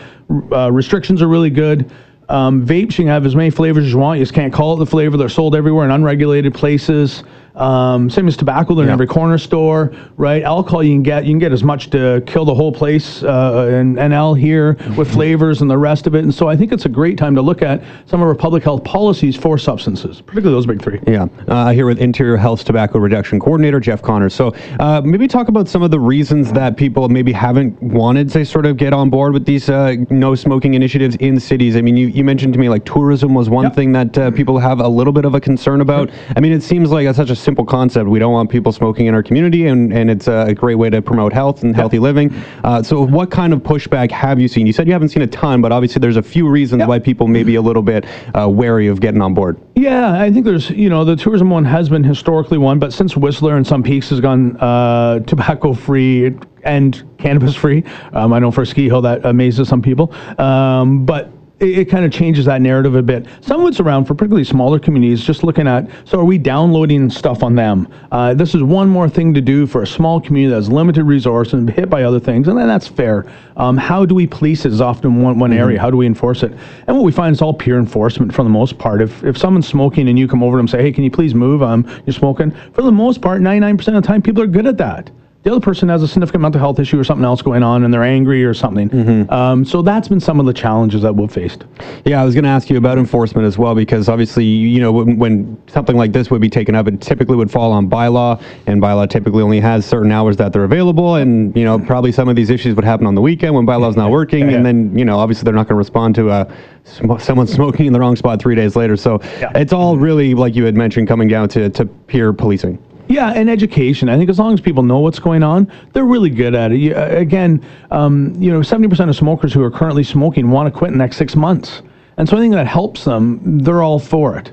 Uh, 0.51 0.73
restrictions 0.73 1.21
are 1.21 1.29
really 1.29 1.51
good. 1.51 1.91
Um, 2.31 2.67
vapes, 2.67 2.93
you 2.93 3.05
can 3.05 3.09
have 3.09 3.27
as 3.27 3.37
many 3.37 3.51
flavors 3.51 3.85
as 3.85 3.93
you 3.93 3.99
want. 3.99 4.19
You 4.19 4.25
just 4.25 4.35
can't 4.35 4.53
call 4.53 4.75
it 4.75 4.79
the 4.79 4.87
flavor. 4.87 5.19
They're 5.19 5.29
sold 5.29 5.55
everywhere 5.55 5.85
in 5.85 5.91
unregulated 5.91 6.55
places. 6.55 7.23
Um, 7.55 8.11
same 8.11 8.27
as 8.27 8.37
tobacco, 8.37 8.75
they're 8.75 8.87
in 8.87 8.91
every 8.91 9.07
corner 9.07 9.39
store, 9.39 9.93
right? 10.17 10.43
Alcohol 10.43 10.83
you 10.83 10.93
can 10.93 11.03
get, 11.05 11.25
you 11.25 11.31
can 11.31 11.39
get 11.39 11.53
as 11.53 11.63
much 11.63 11.91
to 11.91 12.23
kill 12.27 12.45
the 12.45 12.55
whole 12.55 12.73
place, 12.73 13.23
uh, 13.23 13.69
and 13.71 13.97
NL 13.97 14.39
here 14.39 14.77
with 14.97 15.13
flavors 15.13 15.63
and 15.63 15.71
the 15.71 15.79
rest 15.79 16.09
of 16.09 16.15
it. 16.17 16.25
And 16.25 16.35
so 16.35 16.49
I 16.49 16.57
think 16.57 16.73
it's 16.73 16.85
a 16.85 16.89
great 16.89 17.17
time 17.17 17.35
to 17.37 17.43
look 17.43 17.63
at 17.63 17.83
some 18.07 18.21
of 18.21 18.27
our 18.27 18.35
public 18.35 18.65
health 18.65 18.83
policies 18.83 19.37
for 19.37 19.57
substances, 19.57 20.21
particularly 20.21 20.57
those 20.57 20.67
big 20.67 20.83
three. 20.83 21.01
Yeah, 21.07 21.29
uh, 21.47 21.71
here 21.71 21.87
with 21.87 22.01
Interior 22.01 22.37
Health 22.37 22.65
Tobacco 22.65 22.99
Reduction 22.99 23.39
Coordinator 23.39 23.79
Jeff 23.79 24.03
Connors. 24.03 24.35
So 24.35 24.53
uh, 24.81 25.01
maybe 25.05 25.29
talk 25.29 25.47
about 25.47 25.69
some 25.69 25.83
of 25.83 25.93
the 25.93 26.01
reasons 26.01 26.53
that 26.53 26.77
people 26.77 27.09
maybe 27.09 27.33
haven't 27.33 27.81
wanted 27.81 28.31
to 28.31 28.45
sort 28.45 28.67
of 28.67 28.77
get 28.77 28.93
on 28.93 29.11
board 29.11 29.33
with 29.33 29.45
these 29.45 29.69
uh, 29.69 29.95
no 30.11 30.35
smoking 30.35 30.75
initiatives 30.75 31.15
in 31.17 31.39
cities. 31.39 31.77
I 31.77 31.83
mean, 31.83 31.97
you, 31.97 32.09
you 32.09 32.25
mentioned 32.25 32.53
to 32.55 32.59
me 32.59 32.69
like 32.69 32.85
tourism 32.85 33.33
was 33.33 33.49
one 33.49 33.67
yep. 33.67 33.75
thing 33.75 33.93
that 33.93 34.19
uh, 34.19 34.31
people 34.33 34.59
have 34.59 34.81
a 34.81 34.89
little 34.89 35.13
bit 35.13 35.25
of 35.25 35.35
a 35.35 35.41
concern 35.41 35.81
about. 35.81 36.11
I 36.37 36.41
mean, 36.41 36.53
it 36.53 36.63
seems 36.63 36.91
like 36.91 37.07
it's 37.07 37.17
such 37.17 37.31
a 37.31 37.44
simple 37.45 37.65
concept. 37.65 38.09
We 38.09 38.19
don't 38.19 38.33
want 38.33 38.51
people 38.51 38.73
smoking 38.73 39.07
in 39.07 39.15
our 39.15 39.23
community, 39.23 39.67
and, 39.67 39.93
and 39.93 40.11
it's 40.11 40.27
a 40.27 40.55
great 40.55 40.77
way 40.77 40.91
to 40.91 41.03
promote 41.03 41.33
health 41.33 41.63
and 41.63 41.77
healthy 41.77 41.99
living. 41.99 42.35
Uh, 42.65 42.83
so, 42.83 43.03
what 43.03 43.31
kind 43.31 43.53
of 43.53 43.61
pushback 43.61 44.11
have 44.11 44.41
you 44.41 44.49
seen? 44.49 44.67
You 44.67 44.73
said 44.73 44.87
you 44.87 44.93
haven't 44.93 45.11
seen 45.11 45.23
a 45.23 45.27
ton, 45.27 45.61
but 45.61 45.71
obviously 45.71 46.01
there's 46.01 46.17
a 46.17 46.23
few 46.23 46.49
reasons 46.49 46.85
why 46.87 46.99
people 46.99 47.29
may 47.29 47.43
be 47.43 47.55
a 47.57 47.63
little 47.63 47.83
bit 47.83 48.07
uh, 48.35 48.49
wary 48.49 48.89
of 48.89 49.01
getting 49.01 49.21
on 49.21 49.35
board. 49.35 49.61
Yeah, 49.75 50.21
I 50.21 50.33
think 50.33 50.45
there's, 50.45 50.71
you 50.71 50.89
know, 50.89 51.05
the 51.05 51.17
tourism 51.17 51.51
one 51.51 51.65
has 51.65 51.89
been 51.89 52.05
historically 52.05 52.59
one, 52.59 52.79
but 52.79 52.93
since 52.93 53.17
Whistler 53.17 53.57
and 53.57 53.67
Sun 53.67 53.83
Peaks 53.83 54.09
has 54.11 54.21
gone 54.21 54.57
uh, 54.59 55.21
tobacco 55.21 55.75
free 55.75 56.35
and 56.63 57.03
cannabis 57.19 57.55
free, 57.55 57.85
um, 58.13 58.33
I 58.33 58.39
know 58.39 58.51
for 58.51 58.65
Ski 58.65 58.87
Hill 58.87 59.03
that 59.03 59.25
amazes 59.27 59.69
some 59.69 59.83
people. 59.83 60.15
Um, 60.41 61.05
but 61.05 61.31
it, 61.65 61.79
it 61.79 61.85
kind 61.87 62.05
of 62.05 62.13
changes 62.13 62.45
that 62.45 62.61
narrative 62.61 62.95
a 62.95 63.03
bit. 63.03 63.27
Some 63.41 63.63
of 63.63 63.69
it's 63.69 63.81
around 63.81 64.05
for 64.05 64.15
particularly 64.15 64.45
smaller 64.45 64.79
communities, 64.79 65.25
just 65.25 65.43
looking 65.43 65.67
at 65.67 65.89
so 66.05 66.21
are 66.21 66.25
we 66.25 66.39
downloading 66.39 67.11
stuff 67.11 67.43
on 67.43 67.55
them? 67.55 67.89
Uh, 68.13 68.35
this 68.35 68.55
is 68.55 68.63
one 68.63 68.89
more 68.89 69.09
thing 69.09 69.35
to 69.35 69.41
do 69.41 69.67
for 69.67 69.83
a 69.83 69.87
small 69.87 70.21
community 70.21 70.51
that 70.51 70.57
has 70.57 70.69
limited 70.69 71.05
resources 71.05 71.55
and 71.55 71.71
hit 71.71 71.89
by 71.89 72.03
other 72.03 72.21
things, 72.21 72.49
and 72.49 72.59
then 72.59 72.69
that's 72.69 72.87
fair. 72.87 73.31
Um, 73.57 73.77
how 73.77 74.05
do 74.05 74.15
we 74.15 74.27
police 74.27 74.65
it 74.65 74.73
is 74.73 74.81
often 74.81 75.23
one, 75.23 75.39
one 75.39 75.51
mm-hmm. 75.51 75.61
area. 75.61 75.81
How 75.81 75.91
do 75.91 75.97
we 75.97 76.07
enforce 76.07 76.43
it? 76.43 76.53
And 76.87 76.97
what 76.97 77.05
we 77.05 77.13
find 77.13 77.33
is 77.33 77.41
all 77.41 77.55
peer 77.55 77.79
enforcement 77.79 78.35
for 78.35 78.43
the 78.43 78.51
most 78.51 78.79
part. 78.79 79.01
If, 79.01 79.23
if 79.25 79.39
someone's 79.39 79.69
smoking 79.69 80.09
and 80.09 80.19
you 80.19 80.29
come 80.29 80.43
over 80.43 80.55
to 80.55 80.59
them 80.59 80.65
and 80.65 80.71
say, 80.71 80.83
hey, 80.83 80.93
can 80.93 81.05
you 81.05 81.11
please 81.11 81.35
move? 81.35 81.63
Um, 81.63 81.87
you're 82.07 82.15
smoking. 82.15 82.51
For 82.73 82.83
the 82.83 82.93
most 82.93 83.21
part, 83.21 83.41
99% 83.41 83.79
of 83.89 83.95
the 83.95 84.01
time, 84.03 84.23
people 84.23 84.43
are 84.43 84.47
good 84.47 84.67
at 84.67 84.77
that 84.79 85.11
the 85.45 85.51
other 85.51 85.61
person 85.61 85.91
has 85.91 86.03
a 86.03 86.09
significant 86.09 86.41
mental 86.41 86.59
health 86.59 86.79
issue 86.79 86.99
or 86.99 87.05
something 87.05 87.25
else 87.25 87.43
going 87.43 87.63
on 87.63 87.85
and 87.85 87.93
they're 87.93 88.03
angry 88.03 88.43
or 88.45 88.55
something. 88.55 88.89
Mm-hmm. 88.89 89.31
Um, 89.31 89.63
so 89.63 89.83
that's 89.83 90.09
been 90.09 90.19
some 90.19 90.41
of 90.41 90.47
the 90.47 90.55
challenges 90.55 91.03
that 91.03 91.15
we've 91.15 91.31
faced. 91.31 91.65
Yeah, 92.07 92.23
I 92.23 92.25
was 92.25 92.35
going 92.35 92.45
to 92.45 92.51
ask 92.51 92.71
you 92.71 92.79
about 92.79 92.97
enforcement 92.97 93.47
as 93.47 93.59
well 93.59 93.75
because 93.75 94.09
obviously, 94.09 94.45
you 94.45 94.81
know, 94.81 94.91
when, 94.91 95.19
when, 95.19 95.63
something 95.67 95.97
like 95.97 96.13
this 96.13 96.31
would 96.31 96.41
be 96.41 96.49
taken 96.49 96.75
up, 96.75 96.89
it 96.89 97.01
typically 97.03 97.37
would 97.37 97.51
fall 97.51 97.73
on 97.73 97.91
bylaw, 97.91 98.41
and 98.67 98.81
bylaw 98.81 99.09
typically 99.09 99.43
only 99.43 99.61
has 99.61 99.85
certain 99.85 100.13
hours 100.13 100.37
that 100.37 100.53
they're 100.53 100.65
available. 100.65 101.17
And, 101.17 101.55
you 101.55 101.65
know, 101.65 101.79
probably 101.79 102.13
some 102.13 102.29
of 102.29 102.37
these 102.37 102.49
issues 102.49 102.75
would 102.77 102.85
happen 102.85 103.07
on 103.07 103.15
the 103.15 103.21
weekend 103.21 103.55
when 103.55 103.67
bylaw's 103.67 103.97
not 103.97 104.11
working. 104.11 104.49
yeah. 104.49 104.57
And 104.57 104.65
then, 104.65 104.97
you 104.97 105.05
know, 105.05 105.19
obviously 105.19 105.45
they're 105.45 105.53
not 105.53 105.69
going 105.69 105.75
to 105.75 105.75
respond 105.75 106.15
to 106.15 106.31
a 106.31 106.55
sm- 106.85 107.19
someone 107.19 107.47
smoking 107.59 107.87
in 107.87 107.93
the 107.93 108.01
wrong 108.01 108.17
spot 108.17 108.41
three 108.41 108.55
days 108.55 108.77
later. 108.77 108.97
So 108.97 109.21
yeah. 109.39 109.53
it's 109.55 109.73
all 109.73 109.99
really, 109.99 110.33
like 110.33 110.55
you 110.55 110.65
had 110.65 110.75
mentioned, 110.75 111.07
coming 111.07 111.29
down 111.29 111.49
to, 111.51 111.69
to 111.71 111.85
peer 111.85 112.33
policing. 112.33 112.83
Yeah, 113.09 113.33
and 113.35 113.51
education. 113.51 114.09
I 114.09 114.17
think 114.17 114.31
as 114.31 114.39
long 114.39 114.55
as 114.55 114.61
people 114.61 114.83
know 114.83 115.01
what's 115.01 115.19
going 115.19 115.43
on, 115.43 115.71
they're 115.93 116.05
really 116.05 116.31
good 116.31 116.55
at 116.55 116.73
it. 116.73 116.79
You, 116.79 116.97
again, 116.97 117.65
um, 117.91 118.35
you 118.39 118.51
know, 118.51 118.61
70% 118.61 119.09
of 119.09 119.17
smokers 119.17 119.53
who 119.53 119.63
are 119.63 119.71
currently 119.71 120.05
smoking 120.05 120.51
want 120.51 120.73
to 120.73 120.77
quit 120.77 120.89
in 120.89 120.95
the 120.99 121.05
next 121.05 121.17
six 121.17 121.37
months. 121.37 121.83
And 122.17 122.29
so 122.29 122.37
anything 122.37 122.53
that 122.53 122.67
helps 122.67 123.05
them, 123.05 123.59
they're 123.59 123.83
all 123.83 123.99
for 123.99 124.39
it. 124.39 124.53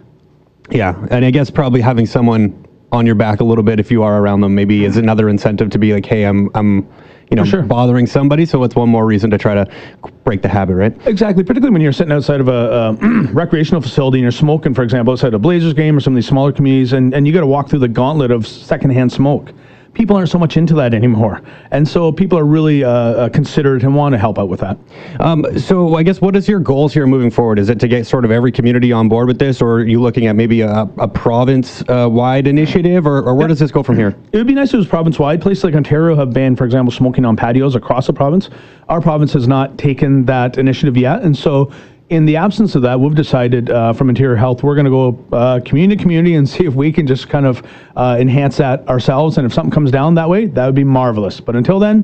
Yeah, 0.69 0.95
and 1.12 1.24
I 1.24 1.31
guess 1.31 1.50
probably 1.50 1.81
having 1.81 2.06
someone 2.06 2.65
on 2.92 3.06
your 3.06 3.15
back 3.15 3.39
a 3.39 3.44
little 3.44 3.63
bit 3.63 3.80
if 3.80 3.89
you 3.89 4.03
are 4.03 4.21
around 4.21 4.42
them 4.42 4.53
maybe 4.53 4.83
is 4.83 4.98
another 4.98 5.30
incentive 5.30 5.69
to 5.69 5.77
be 5.77 5.94
like, 5.94 6.06
hey, 6.06 6.24
I'm, 6.24 6.50
I'm 6.56 6.88
you 7.31 7.37
know, 7.37 7.45
sure. 7.45 7.63
bothering 7.63 8.05
somebody. 8.05 8.45
So 8.45 8.61
it's 8.63 8.75
one 8.75 8.89
more 8.89 9.05
reason 9.05 9.29
to 9.31 9.37
try 9.37 9.55
to 9.55 9.65
break 10.25 10.41
the 10.41 10.49
habit, 10.49 10.75
right? 10.75 11.07
Exactly. 11.07 11.43
Particularly 11.43 11.71
when 11.71 11.81
you're 11.81 11.93
sitting 11.93 12.11
outside 12.11 12.41
of 12.41 12.49
a, 12.49 12.73
um, 12.73 13.29
a 13.29 13.31
recreational 13.33 13.81
facility 13.81 14.17
and 14.17 14.23
you're 14.23 14.31
smoking, 14.33 14.73
for 14.73 14.83
example, 14.83 15.13
outside 15.13 15.33
a 15.33 15.39
Blazers 15.39 15.73
game 15.73 15.95
or 15.95 16.01
some 16.01 16.13
of 16.13 16.15
these 16.15 16.27
smaller 16.27 16.51
communities, 16.51 16.91
and, 16.91 17.13
and 17.13 17.25
you 17.25 17.31
got 17.31 17.39
to 17.39 17.47
walk 17.47 17.69
through 17.69 17.79
the 17.79 17.87
gauntlet 17.87 18.31
of 18.31 18.45
secondhand 18.45 19.11
smoke 19.11 19.53
people 19.93 20.15
aren't 20.15 20.29
so 20.29 20.38
much 20.38 20.57
into 20.57 20.73
that 20.75 20.93
anymore. 20.93 21.41
And 21.71 21.88
so 21.88 22.11
people 22.11 22.38
are 22.38 22.45
really 22.45 22.83
uh, 22.83 22.89
uh, 22.89 23.29
considerate 23.29 23.83
and 23.83 23.95
want 23.95 24.13
to 24.13 24.17
help 24.17 24.39
out 24.39 24.49
with 24.49 24.59
that. 24.61 24.77
Um, 25.19 25.45
so 25.59 25.95
I 25.95 26.03
guess 26.03 26.21
what 26.21 26.35
is 26.35 26.47
your 26.47 26.59
goals 26.59 26.93
here 26.93 27.05
moving 27.05 27.29
forward? 27.29 27.59
Is 27.59 27.69
it 27.69 27.79
to 27.81 27.88
get 27.88 28.07
sort 28.07 28.23
of 28.25 28.31
every 28.31 28.51
community 28.51 28.91
on 28.91 29.09
board 29.09 29.27
with 29.27 29.39
this, 29.39 29.61
or 29.61 29.73
are 29.73 29.85
you 29.85 30.01
looking 30.01 30.27
at 30.27 30.35
maybe 30.35 30.61
a, 30.61 30.88
a 30.97 31.07
province-wide 31.07 32.47
uh, 32.47 32.49
initiative, 32.49 33.05
or, 33.05 33.23
or 33.23 33.35
where 33.35 33.45
yeah. 33.45 33.49
does 33.49 33.59
this 33.59 33.71
go 33.71 33.83
from 33.83 33.97
here? 33.97 34.15
It 34.31 34.38
would 34.38 34.47
be 34.47 34.53
nice 34.53 34.69
if 34.69 34.75
it 34.75 34.77
was 34.77 34.88
province-wide. 34.88 35.41
Places 35.41 35.63
like 35.65 35.75
Ontario 35.75 36.15
have 36.15 36.33
banned, 36.33 36.57
for 36.57 36.65
example, 36.65 36.91
smoking 36.91 37.25
on 37.25 37.35
patios 37.35 37.75
across 37.75 38.07
the 38.07 38.13
province. 38.13 38.49
Our 38.89 39.01
province 39.01 39.33
has 39.33 39.47
not 39.47 39.77
taken 39.77 40.25
that 40.25 40.57
initiative 40.57 40.95
yet, 40.97 41.23
and 41.23 41.38
so 41.38 41.71
in 42.11 42.25
the 42.25 42.35
absence 42.35 42.75
of 42.75 42.81
that, 42.81 42.99
we've 42.99 43.15
decided 43.15 43.69
uh, 43.69 43.93
from 43.93 44.09
Interior 44.09 44.35
Health, 44.35 44.63
we're 44.63 44.75
going 44.75 44.85
to 44.85 44.91
go 44.91 45.25
uh, 45.31 45.61
community 45.61 45.95
to 45.95 46.01
community 46.01 46.35
and 46.35 46.47
see 46.49 46.65
if 46.65 46.75
we 46.75 46.91
can 46.91 47.07
just 47.07 47.29
kind 47.29 47.45
of 47.45 47.65
uh, 47.95 48.17
enhance 48.19 48.57
that 48.57 48.85
ourselves. 48.89 49.37
And 49.37 49.47
if 49.47 49.53
something 49.53 49.71
comes 49.71 49.91
down 49.91 50.13
that 50.15 50.29
way, 50.29 50.47
that 50.47 50.65
would 50.65 50.75
be 50.75 50.83
marvelous. 50.83 51.39
But 51.39 51.55
until 51.55 51.79
then, 51.79 52.03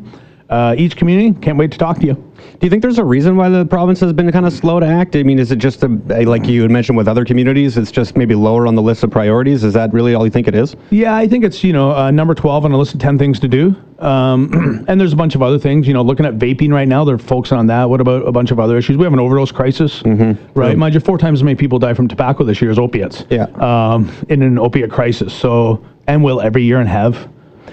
uh, 0.49 0.75
each 0.77 0.95
community 0.95 1.37
can't 1.41 1.57
wait 1.57 1.71
to 1.71 1.77
talk 1.77 1.99
to 1.99 2.05
you. 2.05 2.13
Do 2.13 2.65
you 2.65 2.69
think 2.69 2.81
there's 2.81 2.99
a 2.99 3.03
reason 3.03 3.35
why 3.35 3.49
the 3.49 3.65
province 3.65 3.99
has 3.99 4.13
been 4.13 4.31
kind 4.31 4.45
of 4.45 4.53
slow 4.53 4.79
to 4.79 4.85
act? 4.85 5.15
I 5.15 5.23
mean, 5.23 5.39
is 5.39 5.51
it 5.51 5.57
just 5.57 5.83
a, 5.83 5.87
like 5.87 6.47
you 6.47 6.61
had 6.61 6.71
mentioned 6.71 6.97
with 6.97 7.07
other 7.07 7.25
communities, 7.25 7.77
it's 7.77 7.91
just 7.91 8.15
maybe 8.15 8.33
lower 8.35 8.65
on 8.67 8.75
the 8.75 8.81
list 8.81 9.03
of 9.03 9.11
priorities? 9.11 9.63
Is 9.63 9.73
that 9.73 9.91
really 9.93 10.13
all 10.13 10.25
you 10.25 10.31
think 10.31 10.47
it 10.47 10.55
is? 10.55 10.75
Yeah, 10.89 11.15
I 11.15 11.27
think 11.27 11.43
it's 11.43 11.63
you 11.63 11.73
know 11.73 11.91
uh, 11.91 12.11
number 12.11 12.33
12 12.33 12.65
on 12.65 12.71
a 12.71 12.77
list 12.77 12.93
of 12.93 12.99
10 12.99 13.17
things 13.17 13.39
to 13.41 13.47
do. 13.47 13.75
Um, 13.99 14.85
and 14.87 14.99
there's 14.99 15.13
a 15.13 15.17
bunch 15.17 15.35
of 15.35 15.41
other 15.41 15.59
things. 15.59 15.87
You 15.87 15.93
know, 15.93 16.01
looking 16.01 16.25
at 16.25 16.35
vaping 16.35 16.71
right 16.71 16.87
now, 16.87 17.03
they're 17.03 17.17
focusing 17.17 17.57
on 17.57 17.67
that. 17.67 17.89
What 17.89 17.99
about 17.99 18.25
a 18.25 18.31
bunch 18.31 18.51
of 18.51 18.59
other 18.59 18.77
issues? 18.77 18.97
We 18.97 19.03
have 19.03 19.13
an 19.13 19.19
overdose 19.19 19.51
crisis, 19.51 20.01
mm-hmm. 20.03 20.59
right? 20.59 20.77
Mind 20.77 20.93
you, 20.93 20.99
four 20.99 21.17
times 21.17 21.39
as 21.39 21.43
many 21.43 21.55
people 21.55 21.79
die 21.79 21.93
from 21.93 22.07
tobacco 22.07 22.43
this 22.43 22.61
year 22.61 22.71
as 22.71 22.79
opiates. 22.79 23.25
Yeah. 23.29 23.43
Um, 23.55 24.11
in 24.29 24.41
an 24.41 24.57
opiate 24.57 24.91
crisis. 24.91 25.33
So, 25.33 25.83
and 26.07 26.23
will 26.23 26.41
every 26.41 26.63
year 26.63 26.79
and 26.79 26.87
have. 26.87 27.29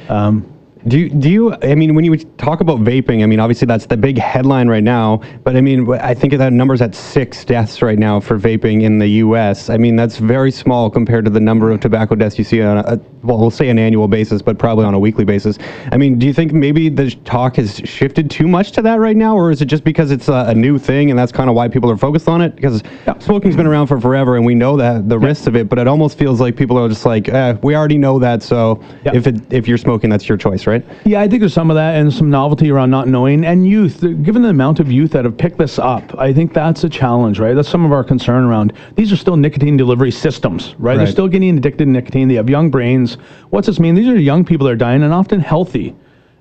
Um, 0.08 0.53
do 0.86 0.98
you, 0.98 1.08
do 1.08 1.30
you, 1.30 1.54
I 1.62 1.74
mean, 1.74 1.94
when 1.94 2.04
you 2.04 2.16
talk 2.16 2.60
about 2.60 2.80
vaping, 2.80 3.22
I 3.22 3.26
mean, 3.26 3.40
obviously 3.40 3.66
that's 3.66 3.86
the 3.86 3.96
big 3.96 4.18
headline 4.18 4.68
right 4.68 4.82
now, 4.82 5.22
but 5.42 5.56
I 5.56 5.60
mean, 5.60 5.90
I 5.92 6.12
think 6.12 6.36
that 6.36 6.52
number's 6.52 6.82
at 6.82 6.94
six 6.94 7.44
deaths 7.44 7.80
right 7.80 7.98
now 7.98 8.20
for 8.20 8.38
vaping 8.38 8.82
in 8.82 8.98
the 8.98 9.06
U.S. 9.06 9.70
I 9.70 9.78
mean, 9.78 9.96
that's 9.96 10.18
very 10.18 10.50
small 10.50 10.90
compared 10.90 11.24
to 11.24 11.30
the 11.30 11.40
number 11.40 11.70
of 11.70 11.80
tobacco 11.80 12.14
deaths 12.14 12.38
you 12.38 12.44
see 12.44 12.60
on 12.60 12.78
a, 12.78 13.00
well, 13.22 13.38
we'll 13.38 13.50
say 13.50 13.70
an 13.70 13.78
annual 13.78 14.08
basis, 14.08 14.42
but 14.42 14.58
probably 14.58 14.84
on 14.84 14.92
a 14.92 14.98
weekly 14.98 15.24
basis. 15.24 15.58
I 15.90 15.96
mean, 15.96 16.18
do 16.18 16.26
you 16.26 16.34
think 16.34 16.52
maybe 16.52 16.90
the 16.90 17.10
talk 17.24 17.56
has 17.56 17.76
shifted 17.84 18.30
too 18.30 18.46
much 18.46 18.72
to 18.72 18.82
that 18.82 18.96
right 18.96 19.16
now, 19.16 19.36
or 19.36 19.50
is 19.50 19.62
it 19.62 19.66
just 19.66 19.84
because 19.84 20.10
it's 20.10 20.28
a, 20.28 20.44
a 20.48 20.54
new 20.54 20.78
thing 20.78 21.10
and 21.10 21.18
that's 21.18 21.32
kind 21.32 21.48
of 21.48 21.56
why 21.56 21.68
people 21.68 21.90
are 21.90 21.96
focused 21.96 22.28
on 22.28 22.42
it? 22.42 22.54
Because 22.56 22.82
yeah. 23.06 23.18
smoking's 23.18 23.56
been 23.56 23.66
around 23.66 23.86
for 23.86 23.98
forever 24.00 24.36
and 24.36 24.44
we 24.44 24.54
know 24.54 24.76
that 24.76 25.08
the 25.08 25.18
yeah. 25.18 25.26
risks 25.26 25.46
of 25.46 25.56
it, 25.56 25.68
but 25.68 25.78
it 25.78 25.88
almost 25.88 26.18
feels 26.18 26.40
like 26.40 26.56
people 26.56 26.78
are 26.78 26.88
just 26.88 27.06
like, 27.06 27.28
eh, 27.28 27.56
we 27.62 27.74
already 27.74 27.96
know 27.96 28.18
that, 28.18 28.42
so 28.42 28.82
yeah. 29.04 29.12
if 29.14 29.26
it 29.26 29.40
if 29.52 29.66
you're 29.66 29.78
smoking, 29.78 30.10
that's 30.10 30.28
your 30.28 30.36
choice, 30.36 30.66
right? 30.66 30.73
Yeah, 31.04 31.20
I 31.20 31.28
think 31.28 31.40
there's 31.40 31.54
some 31.54 31.70
of 31.70 31.74
that 31.74 31.96
and 31.96 32.12
some 32.12 32.30
novelty 32.30 32.70
around 32.70 32.90
not 32.90 33.08
knowing. 33.08 33.44
And 33.44 33.66
youth, 33.66 34.00
given 34.22 34.42
the 34.42 34.48
amount 34.48 34.80
of 34.80 34.90
youth 34.90 35.12
that 35.12 35.24
have 35.24 35.36
picked 35.36 35.58
this 35.58 35.78
up, 35.78 36.18
I 36.18 36.32
think 36.32 36.52
that's 36.52 36.84
a 36.84 36.88
challenge, 36.88 37.38
right? 37.38 37.54
That's 37.54 37.68
some 37.68 37.84
of 37.84 37.92
our 37.92 38.04
concern 38.04 38.44
around. 38.44 38.72
These 38.96 39.12
are 39.12 39.16
still 39.16 39.36
nicotine 39.36 39.76
delivery 39.76 40.10
systems, 40.10 40.74
right? 40.78 40.92
right. 40.92 40.96
They're 40.98 41.06
still 41.06 41.28
getting 41.28 41.56
addicted 41.56 41.84
to 41.84 41.90
nicotine. 41.90 42.28
They 42.28 42.34
have 42.34 42.48
young 42.48 42.70
brains. 42.70 43.14
What's 43.50 43.66
this 43.66 43.78
mean? 43.78 43.94
These 43.94 44.08
are 44.08 44.18
young 44.18 44.44
people 44.44 44.66
that 44.66 44.72
are 44.72 44.76
dying 44.76 45.02
and 45.02 45.12
often 45.12 45.40
healthy. 45.40 45.94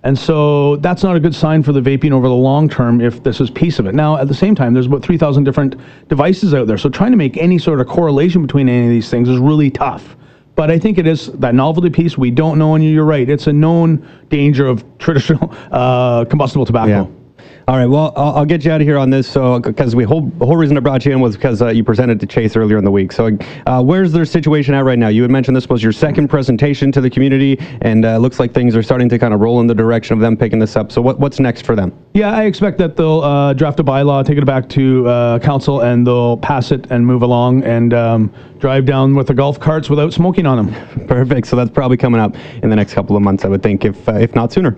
And 0.05 0.19
so 0.19 0.75
that's 0.77 1.01
not 1.01 1.15
a 1.15 1.19
good 1.19 1.33
sign 1.33 1.63
for 1.63 1.71
the 1.71 1.79
vaping 1.79 2.11
over 2.11 2.27
the 2.27 2.35
long 2.35 2.67
term 2.67 2.99
if 2.99 3.23
this 3.23 3.39
is 3.39 3.49
piece 3.49 3.79
of 3.79 3.85
it. 3.85 3.95
Now, 3.95 4.17
at 4.17 4.27
the 4.27 4.33
same 4.33 4.53
time, 4.53 4.73
there's 4.73 4.87
about 4.87 5.01
3,000 5.01 5.45
different 5.45 5.75
devices 6.09 6.53
out 6.53 6.67
there. 6.67 6.77
So 6.77 6.89
trying 6.89 7.11
to 7.11 7.17
make 7.17 7.37
any 7.37 7.57
sort 7.57 7.79
of 7.79 7.87
correlation 7.87 8.41
between 8.41 8.67
any 8.67 8.83
of 8.85 8.89
these 8.89 9.09
things 9.09 9.29
is 9.29 9.39
really 9.39 9.71
tough 9.71 10.17
But 10.55 10.69
I 10.69 10.77
think 10.77 10.97
it 10.97 11.07
is 11.07 11.27
that 11.33 11.55
novelty 11.55 11.89
piece. 11.89 12.17
We 12.17 12.29
don't 12.29 12.59
know, 12.59 12.75
and 12.75 12.83
you're 12.83 13.05
right. 13.05 13.27
It's 13.27 13.47
a 13.47 13.53
known 13.53 14.07
danger 14.29 14.67
of 14.67 14.85
traditional 14.99 15.53
uh, 15.71 16.25
combustible 16.25 16.65
tobacco. 16.65 17.09
Yeah. 17.09 17.22
All 17.65 17.77
right. 17.77 17.85
Well, 17.85 18.11
I'll, 18.17 18.39
I'll 18.39 18.45
get 18.45 18.65
you 18.65 18.71
out 18.71 18.81
of 18.81 18.87
here 18.87 18.97
on 18.97 19.09
this. 19.09 19.25
So, 19.25 19.57
because 19.57 19.95
we 19.95 20.03
whole 20.03 20.21
the 20.21 20.45
whole 20.45 20.57
reason 20.57 20.75
I 20.75 20.81
brought 20.81 21.05
you 21.05 21.13
in 21.13 21.21
was 21.21 21.37
because 21.37 21.61
uh, 21.61 21.69
you 21.69 21.81
presented 21.81 22.19
to 22.19 22.25
Chase 22.25 22.57
earlier 22.57 22.77
in 22.77 22.83
the 22.83 22.91
week. 22.91 23.13
So, 23.13 23.37
uh, 23.67 23.81
where's 23.81 24.11
their 24.11 24.25
situation 24.25 24.73
at 24.73 24.83
right 24.83 24.99
now? 24.99 25.07
You 25.07 25.21
had 25.21 25.31
mentioned 25.31 25.55
this 25.55 25.69
was 25.69 25.81
your 25.81 25.93
second 25.93 26.27
presentation 26.27 26.91
to 26.91 26.99
the 26.99 27.09
community, 27.09 27.57
and 27.81 28.03
uh, 28.03 28.17
looks 28.17 28.37
like 28.37 28.53
things 28.53 28.75
are 28.75 28.83
starting 28.83 29.07
to 29.07 29.17
kind 29.17 29.33
of 29.33 29.39
roll 29.39 29.61
in 29.61 29.67
the 29.67 29.73
direction 29.73 30.13
of 30.13 30.19
them 30.19 30.35
picking 30.35 30.59
this 30.59 30.75
up. 30.75 30.91
So, 30.91 31.01
what, 31.01 31.19
what's 31.19 31.39
next 31.39 31.65
for 31.65 31.73
them? 31.73 31.93
Yeah, 32.13 32.35
I 32.35 32.43
expect 32.43 32.77
that 32.79 32.97
they'll 32.97 33.21
uh, 33.21 33.53
draft 33.53 33.79
a 33.79 33.83
bylaw, 33.83 34.25
take 34.25 34.37
it 34.37 34.45
back 34.45 34.67
to 34.69 35.07
uh, 35.07 35.39
council, 35.39 35.81
and 35.81 36.05
they'll 36.05 36.35
pass 36.37 36.71
it 36.71 36.87
and 36.89 37.05
move 37.05 37.21
along 37.21 37.63
and 37.63 37.93
um, 37.93 38.33
drive 38.59 38.85
down 38.85 39.15
with 39.15 39.27
the 39.27 39.33
golf 39.33 39.57
carts 39.57 39.89
without 39.89 40.11
smoking 40.11 40.45
on 40.45 40.65
them. 40.65 41.07
Perfect. 41.07 41.47
So 41.47 41.55
that's 41.55 41.71
probably 41.71 41.95
coming 41.95 42.19
up 42.19 42.35
in 42.61 42.69
the 42.69 42.75
next 42.75 42.93
couple 42.93 43.15
of 43.15 43.21
months, 43.21 43.45
I 43.45 43.47
would 43.47 43.63
think, 43.63 43.85
if 43.85 44.09
uh, 44.09 44.15
if 44.15 44.35
not 44.35 44.51
sooner. 44.51 44.75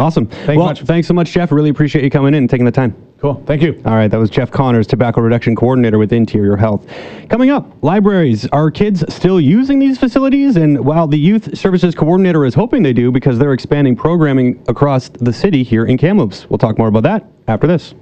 Awesome. 0.00 0.26
Thank 0.26 0.52
you 0.52 0.58
well, 0.60 0.68
much. 0.68 0.80
thanks 0.80 1.06
so 1.06 1.12
much, 1.12 1.30
Jeff. 1.30 1.52
Really 1.52 1.68
appreciate 1.68 2.02
you 2.02 2.10
coming 2.10 2.28
in 2.28 2.38
and 2.38 2.48
taking 2.48 2.64
the 2.64 2.72
time. 2.72 2.96
Cool. 3.18 3.34
Thank 3.44 3.60
you. 3.60 3.78
All 3.84 3.96
right, 3.96 4.08
that 4.08 4.16
was 4.16 4.30
Jeff 4.30 4.50
Connors, 4.50 4.86
Tobacco 4.86 5.20
Reduction 5.20 5.54
Coordinator 5.54 5.98
with 5.98 6.10
Interior 6.10 6.56
Health. 6.56 6.86
Coming 7.28 7.50
up, 7.50 7.70
libraries. 7.82 8.46
Are 8.48 8.70
kids 8.70 9.04
still 9.12 9.38
using 9.38 9.78
these 9.78 9.98
facilities? 9.98 10.56
And 10.56 10.82
while 10.86 11.06
the 11.06 11.18
Youth 11.18 11.54
Services 11.56 11.94
Coordinator 11.94 12.46
is 12.46 12.54
hoping 12.54 12.82
they 12.82 12.94
do 12.94 13.12
because 13.12 13.38
they're 13.38 13.52
expanding 13.52 13.94
programming 13.94 14.64
across 14.68 15.10
the 15.10 15.34
city 15.34 15.62
here 15.62 15.84
in 15.84 15.98
Kamloops. 15.98 16.48
We'll 16.48 16.56
talk 16.56 16.78
more 16.78 16.88
about 16.88 17.02
that 17.02 17.26
after 17.46 17.66
this. 17.66 17.92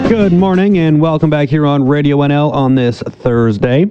Good 0.09 0.33
morning 0.33 0.79
and 0.79 1.01
welcome 1.01 1.29
back 1.29 1.49
here 1.49 1.67
on 1.67 1.85
Radio 1.85 2.19
NL 2.19 2.53
on 2.53 2.77
this 2.77 3.03
Thursday. 3.03 3.87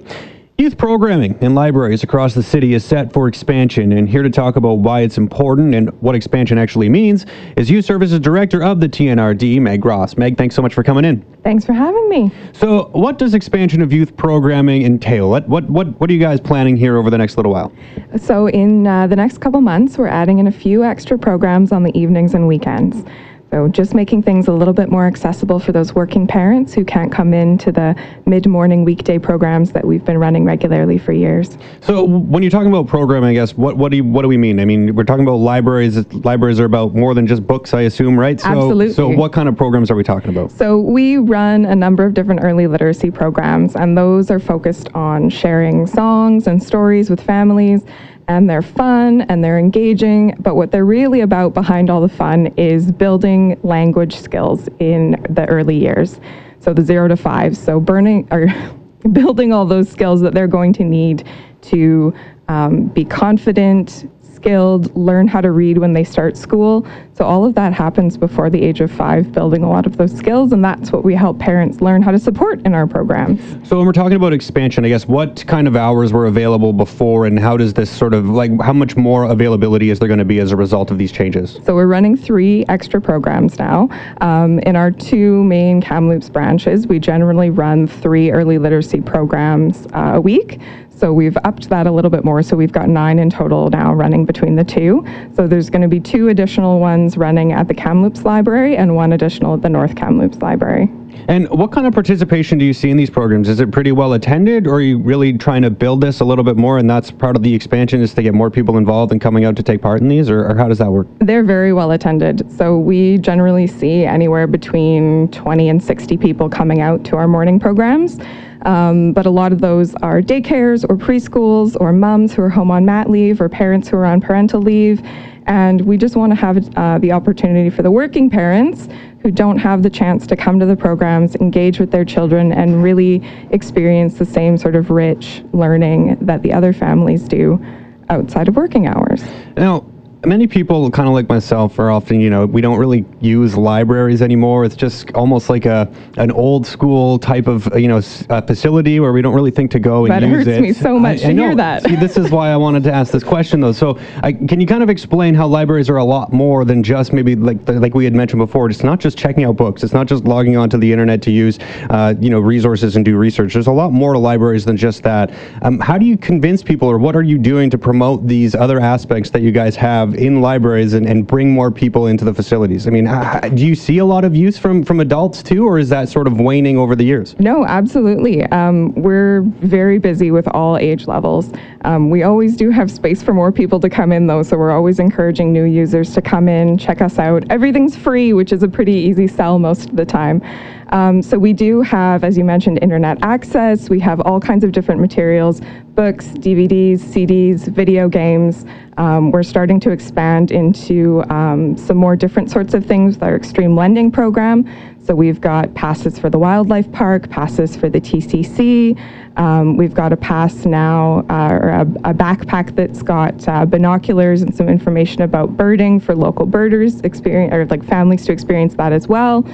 Youth 0.60 0.76
programming 0.76 1.38
in 1.40 1.54
libraries 1.54 2.02
across 2.02 2.34
the 2.34 2.42
city 2.42 2.74
is 2.74 2.84
set 2.84 3.14
for 3.14 3.28
expansion, 3.28 3.92
and 3.92 4.06
here 4.06 4.22
to 4.22 4.28
talk 4.28 4.56
about 4.56 4.74
why 4.74 5.00
it's 5.00 5.16
important 5.16 5.74
and 5.74 5.88
what 6.02 6.14
expansion 6.14 6.58
actually 6.58 6.90
means 6.90 7.24
is 7.56 7.70
Youth 7.70 7.86
Services 7.86 8.20
Director 8.20 8.62
of 8.62 8.78
the 8.78 8.86
TNRD, 8.86 9.58
Meg 9.58 9.82
Ross. 9.86 10.18
Meg, 10.18 10.36
thanks 10.36 10.54
so 10.54 10.60
much 10.60 10.74
for 10.74 10.82
coming 10.82 11.06
in. 11.06 11.24
Thanks 11.42 11.64
for 11.64 11.72
having 11.72 12.06
me. 12.10 12.30
So, 12.52 12.90
what 12.92 13.16
does 13.16 13.32
expansion 13.32 13.80
of 13.80 13.90
youth 13.90 14.14
programming 14.18 14.82
entail? 14.82 15.30
What 15.30 15.48
what 15.48 15.64
what, 15.70 15.98
what 15.98 16.10
are 16.10 16.12
you 16.12 16.20
guys 16.20 16.40
planning 16.40 16.76
here 16.76 16.98
over 16.98 17.08
the 17.08 17.16
next 17.16 17.38
little 17.38 17.52
while? 17.52 17.72
So, 18.18 18.46
in 18.50 18.86
uh, 18.86 19.06
the 19.06 19.16
next 19.16 19.38
couple 19.38 19.62
months, 19.62 19.96
we're 19.96 20.08
adding 20.08 20.40
in 20.40 20.46
a 20.46 20.52
few 20.52 20.84
extra 20.84 21.18
programs 21.18 21.72
on 21.72 21.84
the 21.84 21.98
evenings 21.98 22.34
and 22.34 22.46
weekends. 22.46 23.02
So, 23.50 23.66
just 23.66 23.94
making 23.94 24.22
things 24.22 24.46
a 24.46 24.52
little 24.52 24.72
bit 24.72 24.90
more 24.90 25.06
accessible 25.06 25.58
for 25.58 25.72
those 25.72 25.92
working 25.92 26.24
parents 26.24 26.72
who 26.72 26.84
can't 26.84 27.10
come 27.10 27.34
in 27.34 27.58
to 27.58 27.72
the 27.72 27.96
mid 28.24 28.46
morning 28.46 28.84
weekday 28.84 29.18
programs 29.18 29.72
that 29.72 29.84
we've 29.84 30.04
been 30.04 30.18
running 30.18 30.44
regularly 30.44 30.98
for 30.98 31.12
years. 31.12 31.58
So, 31.80 32.04
when 32.04 32.44
you're 32.44 32.50
talking 32.50 32.68
about 32.68 32.86
programming, 32.86 33.30
I 33.30 33.34
guess 33.34 33.56
what 33.56 33.76
what 33.76 33.90
do 33.90 33.96
you, 33.96 34.04
what 34.04 34.22
do 34.22 34.28
we 34.28 34.36
mean? 34.36 34.60
I 34.60 34.64
mean, 34.64 34.94
we're 34.94 35.02
talking 35.02 35.24
about 35.24 35.36
libraries. 35.36 35.96
Libraries 36.14 36.60
are 36.60 36.64
about 36.64 36.94
more 36.94 37.12
than 37.12 37.26
just 37.26 37.44
books, 37.44 37.74
I 37.74 37.82
assume, 37.82 38.18
right? 38.18 38.40
So, 38.40 38.48
Absolutely. 38.48 38.92
So, 38.92 39.08
what 39.08 39.32
kind 39.32 39.48
of 39.48 39.56
programs 39.56 39.90
are 39.90 39.96
we 39.96 40.04
talking 40.04 40.30
about? 40.30 40.52
So, 40.52 40.78
we 40.78 41.16
run 41.16 41.64
a 41.64 41.74
number 41.74 42.04
of 42.04 42.14
different 42.14 42.44
early 42.44 42.68
literacy 42.68 43.10
programs, 43.10 43.74
and 43.74 43.98
those 43.98 44.30
are 44.30 44.38
focused 44.38 44.88
on 44.94 45.28
sharing 45.28 45.88
songs 45.88 46.46
and 46.46 46.62
stories 46.62 47.10
with 47.10 47.20
families. 47.20 47.82
And 48.30 48.48
they're 48.48 48.62
fun 48.62 49.22
and 49.22 49.42
they're 49.42 49.58
engaging, 49.58 50.36
but 50.38 50.54
what 50.54 50.70
they're 50.70 50.84
really 50.84 51.22
about 51.22 51.52
behind 51.52 51.90
all 51.90 52.00
the 52.00 52.08
fun 52.08 52.46
is 52.56 52.92
building 52.92 53.58
language 53.64 54.14
skills 54.20 54.68
in 54.78 55.20
the 55.30 55.46
early 55.48 55.76
years. 55.76 56.20
So, 56.60 56.72
the 56.72 56.80
zero 56.80 57.08
to 57.08 57.16
five. 57.16 57.56
So, 57.56 57.80
burning 57.80 58.28
or 58.30 58.46
building 59.10 59.52
all 59.52 59.66
those 59.66 59.90
skills 59.90 60.20
that 60.20 60.32
they're 60.32 60.46
going 60.46 60.72
to 60.74 60.84
need 60.84 61.26
to 61.62 62.14
um, 62.46 62.84
be 62.86 63.04
confident, 63.04 64.08
skilled, 64.40 64.94
learn 64.96 65.28
how 65.28 65.40
to 65.40 65.50
read 65.50 65.76
when 65.76 65.92
they 65.92 66.04
start 66.04 66.36
school. 66.36 66.86
So 67.14 67.26
all 67.26 67.44
of 67.44 67.54
that 67.56 67.74
happens 67.74 68.16
before 68.16 68.48
the 68.48 68.62
age 68.62 68.80
of 68.80 68.90
five, 68.90 69.30
building 69.32 69.62
a 69.62 69.68
lot 69.68 69.84
of 69.84 69.98
those 69.98 70.16
skills, 70.16 70.52
and 70.52 70.64
that's 70.64 70.90
what 70.90 71.04
we 71.04 71.14
help 71.14 71.38
parents 71.38 71.82
learn 71.82 72.00
how 72.00 72.10
to 72.10 72.18
support 72.18 72.64
in 72.64 72.74
our 72.74 72.86
programs. 72.86 73.40
So, 73.68 73.76
when 73.76 73.84
we're 73.84 73.92
talking 73.92 74.16
about 74.16 74.32
expansion, 74.32 74.86
I 74.86 74.88
guess 74.88 75.06
what 75.06 75.44
kind 75.46 75.68
of 75.68 75.76
hours 75.76 76.14
were 76.14 76.26
available 76.26 76.72
before, 76.72 77.26
and 77.26 77.38
how 77.38 77.58
does 77.58 77.74
this 77.74 77.90
sort 77.90 78.14
of 78.14 78.30
like 78.30 78.50
how 78.62 78.72
much 78.72 78.96
more 78.96 79.24
availability 79.24 79.90
is 79.90 79.98
there 79.98 80.08
going 80.08 80.18
to 80.18 80.24
be 80.24 80.38
as 80.38 80.50
a 80.50 80.56
result 80.56 80.90
of 80.90 80.96
these 80.96 81.12
changes? 81.12 81.58
So 81.64 81.74
we're 81.74 81.86
running 81.86 82.16
three 82.16 82.64
extra 82.68 83.00
programs 83.00 83.58
now. 83.58 83.90
Um, 84.22 84.60
in 84.60 84.74
our 84.74 84.90
two 84.90 85.44
main 85.44 85.82
Kamloops 85.82 86.30
branches, 86.30 86.86
we 86.86 86.98
generally 86.98 87.50
run 87.50 87.86
three 87.86 88.30
early 88.30 88.56
literacy 88.56 89.02
programs 89.02 89.86
uh, 89.92 90.12
a 90.14 90.20
week. 90.20 90.58
So 91.00 91.14
we've 91.14 91.38
upped 91.44 91.70
that 91.70 91.86
a 91.86 91.90
little 91.90 92.10
bit 92.10 92.24
more. 92.24 92.42
So 92.42 92.56
we've 92.56 92.72
got 92.72 92.90
nine 92.90 93.18
in 93.18 93.30
total 93.30 93.70
now 93.70 93.94
running 93.94 94.26
between 94.26 94.54
the 94.54 94.64
two. 94.64 95.02
So 95.34 95.46
there's 95.46 95.70
going 95.70 95.80
to 95.80 95.88
be 95.88 95.98
two 95.98 96.28
additional 96.28 96.78
ones 96.78 97.16
running 97.16 97.52
at 97.52 97.68
the 97.68 97.74
Kamloops 97.74 98.26
Library 98.26 98.76
and 98.76 98.94
one 98.94 99.14
additional 99.14 99.54
at 99.54 99.62
the 99.62 99.70
North 99.70 99.96
Kamloops 99.96 100.42
Library. 100.42 100.90
And 101.26 101.48
what 101.48 101.72
kind 101.72 101.86
of 101.86 101.94
participation 101.94 102.58
do 102.58 102.66
you 102.66 102.74
see 102.74 102.90
in 102.90 102.98
these 102.98 103.08
programs? 103.08 103.48
Is 103.48 103.60
it 103.60 103.72
pretty 103.72 103.92
well 103.92 104.12
attended, 104.12 104.66
or 104.66 104.74
are 104.74 104.80
you 104.80 104.98
really 104.98 105.36
trying 105.38 105.62
to 105.62 105.70
build 105.70 106.02
this 106.02 106.20
a 106.20 106.24
little 106.24 106.44
bit 106.44 106.56
more? 106.56 106.78
And 106.78 106.88
that's 106.88 107.10
part 107.10 107.34
of 107.34 107.42
the 107.42 107.54
expansion 107.54 108.02
is 108.02 108.12
to 108.14 108.22
get 108.22 108.34
more 108.34 108.50
people 108.50 108.76
involved 108.76 109.10
and 109.10 109.20
coming 109.20 109.44
out 109.44 109.56
to 109.56 109.62
take 109.62 109.80
part 109.80 110.00
in 110.00 110.08
these, 110.08 110.28
or, 110.28 110.44
or 110.46 110.54
how 110.54 110.68
does 110.68 110.78
that 110.78 110.90
work? 110.90 111.06
They're 111.20 111.44
very 111.44 111.72
well 111.72 111.92
attended. 111.92 112.50
So 112.56 112.78
we 112.78 113.18
generally 113.18 113.66
see 113.66 114.04
anywhere 114.04 114.46
between 114.46 115.28
20 115.28 115.68
and 115.70 115.82
60 115.82 116.16
people 116.18 116.48
coming 116.48 116.80
out 116.80 117.04
to 117.04 117.16
our 117.16 117.28
morning 117.28 117.58
programs. 117.58 118.18
Um, 118.62 119.12
but 119.12 119.26
a 119.26 119.30
lot 119.30 119.52
of 119.52 119.60
those 119.60 119.94
are 119.96 120.20
daycares 120.20 120.84
or 120.88 120.96
preschools 120.96 121.76
or 121.80 121.92
moms 121.92 122.34
who 122.34 122.42
are 122.42 122.48
home 122.48 122.70
on 122.70 122.84
mat 122.84 123.08
leave 123.08 123.40
or 123.40 123.48
parents 123.48 123.88
who 123.88 123.96
are 123.96 124.04
on 124.04 124.20
parental 124.20 124.60
leave. 124.60 125.02
And 125.46 125.80
we 125.80 125.96
just 125.96 126.16
want 126.16 126.30
to 126.32 126.36
have 126.36 126.76
uh, 126.76 126.98
the 126.98 127.12
opportunity 127.12 127.70
for 127.70 127.82
the 127.82 127.90
working 127.90 128.30
parents 128.30 128.88
who 129.20 129.30
don't 129.30 129.58
have 129.58 129.82
the 129.82 129.90
chance 129.90 130.26
to 130.26 130.36
come 130.36 130.58
to 130.60 130.66
the 130.66 130.76
programs, 130.76 131.34
engage 131.36 131.78
with 131.78 131.90
their 131.90 132.04
children, 132.04 132.52
and 132.52 132.82
really 132.82 133.22
experience 133.50 134.14
the 134.14 134.24
same 134.24 134.56
sort 134.56 134.76
of 134.76 134.90
rich 134.90 135.42
learning 135.52 136.16
that 136.20 136.42
the 136.42 136.52
other 136.52 136.72
families 136.72 137.22
do 137.24 137.62
outside 138.10 138.48
of 138.48 138.56
working 138.56 138.86
hours. 138.86 139.22
Now, 139.56 139.84
many 140.24 140.46
people, 140.46 140.90
kind 140.90 141.08
of 141.08 141.14
like 141.14 141.28
myself, 141.28 141.78
are 141.78 141.90
often, 141.90 142.20
you 142.20 142.30
know, 142.30 142.46
we 142.46 142.60
don't 142.60 142.78
really 142.78 143.04
use 143.20 143.56
libraries 143.56 144.22
anymore. 144.22 144.64
It's 144.64 144.76
just 144.76 145.10
almost 145.12 145.48
like 145.48 145.66
a 145.66 145.90
an 146.18 146.30
old 146.30 146.66
school 146.66 147.18
type 147.18 147.46
of, 147.46 147.68
you 147.78 147.88
know, 147.88 148.00
uh, 148.28 148.40
facility 148.42 149.00
where 149.00 149.12
we 149.12 149.22
don't 149.22 149.34
really 149.34 149.50
think 149.50 149.70
to 149.72 149.78
go 149.78 150.04
and 150.04 150.12
That 150.12 150.22
use 150.22 150.46
it 150.46 150.50
hurts 150.50 150.62
me 150.62 150.72
so 150.72 150.98
much 150.98 151.20
to 151.20 151.26
hear 151.32 151.50
know. 151.50 151.54
that. 151.56 151.84
See, 151.84 151.96
this 151.96 152.16
is 152.16 152.30
why 152.30 152.50
I 152.50 152.56
wanted 152.56 152.82
to 152.84 152.92
ask 152.92 153.12
this 153.12 153.24
question, 153.24 153.60
though. 153.60 153.72
So, 153.72 153.98
I, 154.22 154.32
can 154.32 154.60
you 154.60 154.66
kind 154.66 154.82
of 154.82 154.90
explain 154.90 155.34
how 155.34 155.46
libraries 155.46 155.88
are 155.88 155.96
a 155.96 156.04
lot 156.04 156.32
more 156.32 156.64
than 156.64 156.82
just 156.82 157.12
maybe 157.12 157.34
like 157.36 157.64
the, 157.64 157.74
like 157.74 157.94
we 157.94 158.04
had 158.04 158.14
mentioned 158.14 158.40
before? 158.40 158.68
It's 158.68 158.84
not 158.84 159.00
just 159.00 159.16
checking 159.16 159.44
out 159.44 159.56
books. 159.56 159.82
It's 159.82 159.92
not 159.94 160.06
just 160.06 160.24
logging 160.24 160.56
onto 160.56 160.76
the 160.76 160.90
internet 160.90 161.22
to 161.22 161.30
use, 161.30 161.58
uh, 161.90 162.14
you 162.20 162.30
know, 162.30 162.40
resources 162.40 162.96
and 162.96 163.04
do 163.04 163.16
research. 163.16 163.54
There's 163.54 163.66
a 163.66 163.72
lot 163.72 163.92
more 163.92 164.12
to 164.12 164.18
libraries 164.18 164.64
than 164.64 164.76
just 164.76 165.02
that. 165.02 165.32
Um, 165.62 165.78
how 165.78 165.96
do 165.98 166.04
you 166.04 166.16
convince 166.16 166.62
people, 166.62 166.88
or 166.88 166.98
what 166.98 167.16
are 167.16 167.22
you 167.22 167.38
doing 167.38 167.70
to 167.70 167.78
promote 167.78 168.26
these 168.26 168.54
other 168.54 168.80
aspects 168.80 169.30
that 169.30 169.42
you 169.42 169.50
guys 169.50 169.76
have 169.76 170.09
in 170.14 170.40
libraries 170.40 170.94
and, 170.94 171.06
and 171.06 171.26
bring 171.26 171.52
more 171.52 171.70
people 171.70 172.06
into 172.06 172.24
the 172.24 172.34
facilities? 172.34 172.86
I 172.86 172.90
mean, 172.90 173.08
do 173.54 173.66
you 173.66 173.74
see 173.74 173.98
a 173.98 174.04
lot 174.04 174.24
of 174.24 174.34
use 174.36 174.58
from 174.58 174.84
from 174.84 175.00
adults 175.00 175.42
too, 175.42 175.66
or 175.66 175.78
is 175.78 175.88
that 175.90 176.08
sort 176.08 176.26
of 176.26 176.40
waning 176.40 176.78
over 176.78 176.94
the 176.96 177.04
years? 177.04 177.38
No, 177.38 177.64
absolutely. 177.64 178.44
Um, 178.46 178.92
we're 178.94 179.42
very 179.42 179.98
busy 179.98 180.30
with 180.30 180.46
all 180.48 180.76
age 180.76 181.06
levels. 181.06 181.52
Um, 181.84 182.10
we 182.10 182.22
always 182.22 182.56
do 182.56 182.70
have 182.70 182.90
space 182.90 183.22
for 183.22 183.32
more 183.32 183.52
people 183.52 183.80
to 183.80 183.88
come 183.88 184.12
in, 184.12 184.26
though, 184.26 184.42
so 184.42 184.56
we're 184.56 184.70
always 184.70 184.98
encouraging 184.98 185.52
new 185.52 185.64
users 185.64 186.12
to 186.14 186.22
come 186.22 186.48
in, 186.48 186.76
check 186.76 187.00
us 187.00 187.18
out. 187.18 187.44
Everything's 187.50 187.96
free, 187.96 188.32
which 188.32 188.52
is 188.52 188.62
a 188.62 188.68
pretty 188.68 188.94
easy 188.94 189.26
sell 189.26 189.58
most 189.58 189.90
of 189.90 189.96
the 189.96 190.04
time. 190.04 190.42
Um, 190.90 191.22
so 191.22 191.38
we 191.38 191.52
do 191.52 191.80
have, 191.82 192.24
as 192.24 192.36
you 192.36 192.44
mentioned, 192.44 192.78
internet 192.82 193.18
access. 193.22 193.88
We 193.88 194.00
have 194.00 194.20
all 194.20 194.40
kinds 194.40 194.64
of 194.64 194.72
different 194.72 195.00
materials 195.00 195.60
books, 195.94 196.28
DVDs, 196.28 197.00
CDs, 197.00 197.68
video 197.68 198.08
games. 198.08 198.64
Um, 198.96 199.32
we're 199.32 199.42
starting 199.42 199.78
to 199.80 199.90
expand 199.90 200.50
into 200.50 201.22
um, 201.28 201.76
some 201.76 201.98
more 201.98 202.16
different 202.16 202.50
sorts 202.50 202.72
of 202.72 202.86
things 202.86 203.16
with 203.16 203.22
our 203.22 203.36
Extreme 203.36 203.76
Lending 203.76 204.10
program. 204.10 204.64
So 205.04 205.14
we've 205.14 205.40
got 205.40 205.74
passes 205.74 206.18
for 206.18 206.30
the 206.30 206.38
wildlife 206.38 206.90
park, 206.92 207.28
passes 207.28 207.76
for 207.76 207.90
the 207.90 208.00
TCC. 208.00 208.98
Um, 209.36 209.76
we've 209.76 209.92
got 209.92 210.12
a 210.12 210.16
pass 210.16 210.64
now, 210.64 211.24
uh, 211.28 211.48
or 211.50 211.68
a, 211.68 211.82
a 211.82 212.14
backpack 212.14 212.74
that's 212.76 213.02
got 213.02 213.46
uh, 213.46 213.66
binoculars 213.66 214.40
and 214.40 214.54
some 214.54 214.68
information 214.68 215.22
about 215.22 215.56
birding 215.56 216.00
for 216.00 216.14
local 216.14 216.46
birders, 216.46 217.00
experience 217.00 217.52
or 217.52 217.66
like 217.66 217.84
families 217.84 218.24
to 218.26 218.32
experience 218.32 218.74
that 218.74 218.92
as 218.92 219.06
well. 219.06 219.44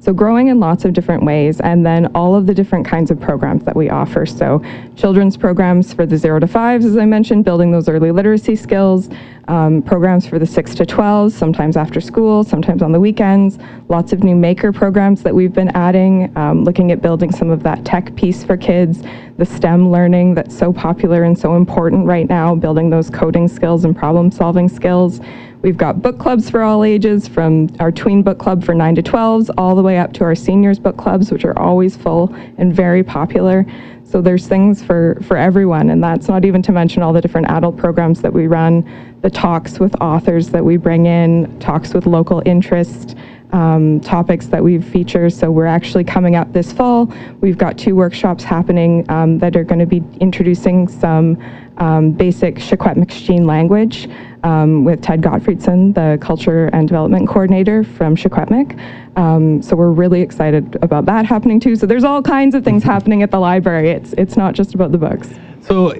So 0.00 0.14
growing 0.14 0.48
in 0.48 0.60
lots 0.60 0.86
of 0.86 0.94
different 0.94 1.24
ways, 1.24 1.60
and 1.60 1.84
then 1.84 2.06
all 2.14 2.34
of 2.34 2.46
the 2.46 2.54
different 2.54 2.86
kinds 2.86 3.10
of 3.10 3.20
programs 3.20 3.64
that 3.64 3.76
we 3.76 3.90
offer. 3.90 4.24
So 4.24 4.62
children's 4.96 5.36
programs 5.36 5.92
for 5.92 6.06
the 6.06 6.16
zero 6.16 6.40
to 6.40 6.46
fives, 6.46 6.86
as 6.86 6.96
I 6.96 7.04
mentioned, 7.04 7.44
building 7.44 7.70
those 7.70 7.86
early 7.86 8.10
literacy 8.10 8.56
skills, 8.56 9.10
um, 9.48 9.82
programs 9.82 10.26
for 10.26 10.38
the 10.38 10.46
6 10.46 10.74
to 10.76 10.86
12s, 10.86 11.32
sometimes 11.32 11.76
after 11.76 12.00
school, 12.00 12.44
sometimes 12.44 12.82
on 12.82 12.92
the 12.92 13.00
weekends, 13.00 13.58
lots 13.88 14.12
of 14.12 14.22
new 14.24 14.36
maker 14.36 14.72
programs 14.72 15.22
that 15.22 15.34
we've 15.34 15.52
been 15.52 15.70
adding, 15.70 16.34
um, 16.36 16.64
looking 16.64 16.92
at 16.92 17.02
building 17.02 17.30
some 17.30 17.50
of 17.50 17.62
that 17.64 17.84
tech 17.84 18.14
piece 18.14 18.42
for 18.42 18.56
kids, 18.56 19.02
the 19.36 19.44
STEM 19.44 19.90
learning 19.90 20.34
that's 20.34 20.56
so 20.56 20.72
popular 20.72 21.24
and 21.24 21.38
so 21.38 21.56
important 21.56 22.06
right 22.06 22.28
now, 22.28 22.54
building 22.54 22.88
those 22.88 23.10
coding 23.10 23.48
skills 23.48 23.84
and 23.84 23.94
problem 23.96 24.30
solving 24.30 24.68
skills. 24.68 25.20
We've 25.62 25.76
got 25.76 26.00
book 26.00 26.18
clubs 26.18 26.48
for 26.48 26.62
all 26.62 26.84
ages, 26.84 27.28
from 27.28 27.68
our 27.80 27.92
tween 27.92 28.22
book 28.22 28.38
club 28.38 28.64
for 28.64 28.74
9 28.74 28.94
to 28.94 29.02
12s, 29.02 29.50
all 29.58 29.76
the 29.76 29.82
way 29.82 29.98
up 29.98 30.14
to 30.14 30.24
our 30.24 30.34
seniors 30.34 30.78
book 30.78 30.96
clubs, 30.96 31.30
which 31.30 31.44
are 31.44 31.58
always 31.58 31.96
full 31.98 32.34
and 32.56 32.74
very 32.74 33.02
popular. 33.02 33.66
So 34.04 34.22
there's 34.22 34.48
things 34.48 34.82
for, 34.82 35.18
for 35.22 35.36
everyone, 35.36 35.90
and 35.90 36.02
that's 36.02 36.28
not 36.28 36.46
even 36.46 36.62
to 36.62 36.72
mention 36.72 37.02
all 37.02 37.12
the 37.12 37.20
different 37.20 37.48
adult 37.48 37.76
programs 37.76 38.22
that 38.22 38.32
we 38.32 38.46
run, 38.46 39.18
the 39.20 39.28
talks 39.28 39.78
with 39.78 39.94
authors 40.00 40.48
that 40.48 40.64
we 40.64 40.78
bring 40.78 41.04
in, 41.04 41.60
talks 41.60 41.92
with 41.92 42.06
local 42.06 42.42
interest, 42.46 43.14
um, 43.52 44.00
topics 44.00 44.46
that 44.46 44.64
we've 44.64 44.84
featured. 44.84 45.32
So 45.32 45.50
we're 45.50 45.66
actually 45.66 46.04
coming 46.04 46.36
up 46.36 46.52
this 46.52 46.72
fall. 46.72 47.12
We've 47.40 47.58
got 47.58 47.76
two 47.78 47.94
workshops 47.94 48.42
happening 48.42 49.04
um, 49.10 49.38
that 49.38 49.56
are 49.56 49.64
going 49.64 49.80
to 49.80 49.86
be 49.86 50.02
introducing 50.20 50.88
some 50.88 51.36
um, 51.80 52.12
basic 52.12 52.56
Secwepemc 52.56 53.44
language 53.44 54.08
um, 54.44 54.84
with 54.84 55.02
Ted 55.02 55.22
Gottfriedson, 55.22 55.94
the 55.94 56.18
Culture 56.24 56.66
and 56.66 56.86
Development 56.86 57.26
Coordinator 57.28 57.82
from 57.82 58.16
Secwepemc. 58.16 58.78
Um, 59.16 59.60
so 59.62 59.74
we're 59.76 59.90
really 59.90 60.20
excited 60.20 60.78
about 60.82 61.06
that 61.06 61.26
happening 61.26 61.58
too. 61.58 61.76
So 61.76 61.86
there's 61.86 62.04
all 62.04 62.22
kinds 62.22 62.54
of 62.54 62.64
things 62.64 62.82
happening 62.82 63.22
at 63.22 63.30
the 63.30 63.40
library. 63.40 63.90
It's 63.90 64.12
it's 64.14 64.36
not 64.36 64.54
just 64.54 64.74
about 64.74 64.92
the 64.92 64.98
books. 64.98 65.28
So 65.62 65.94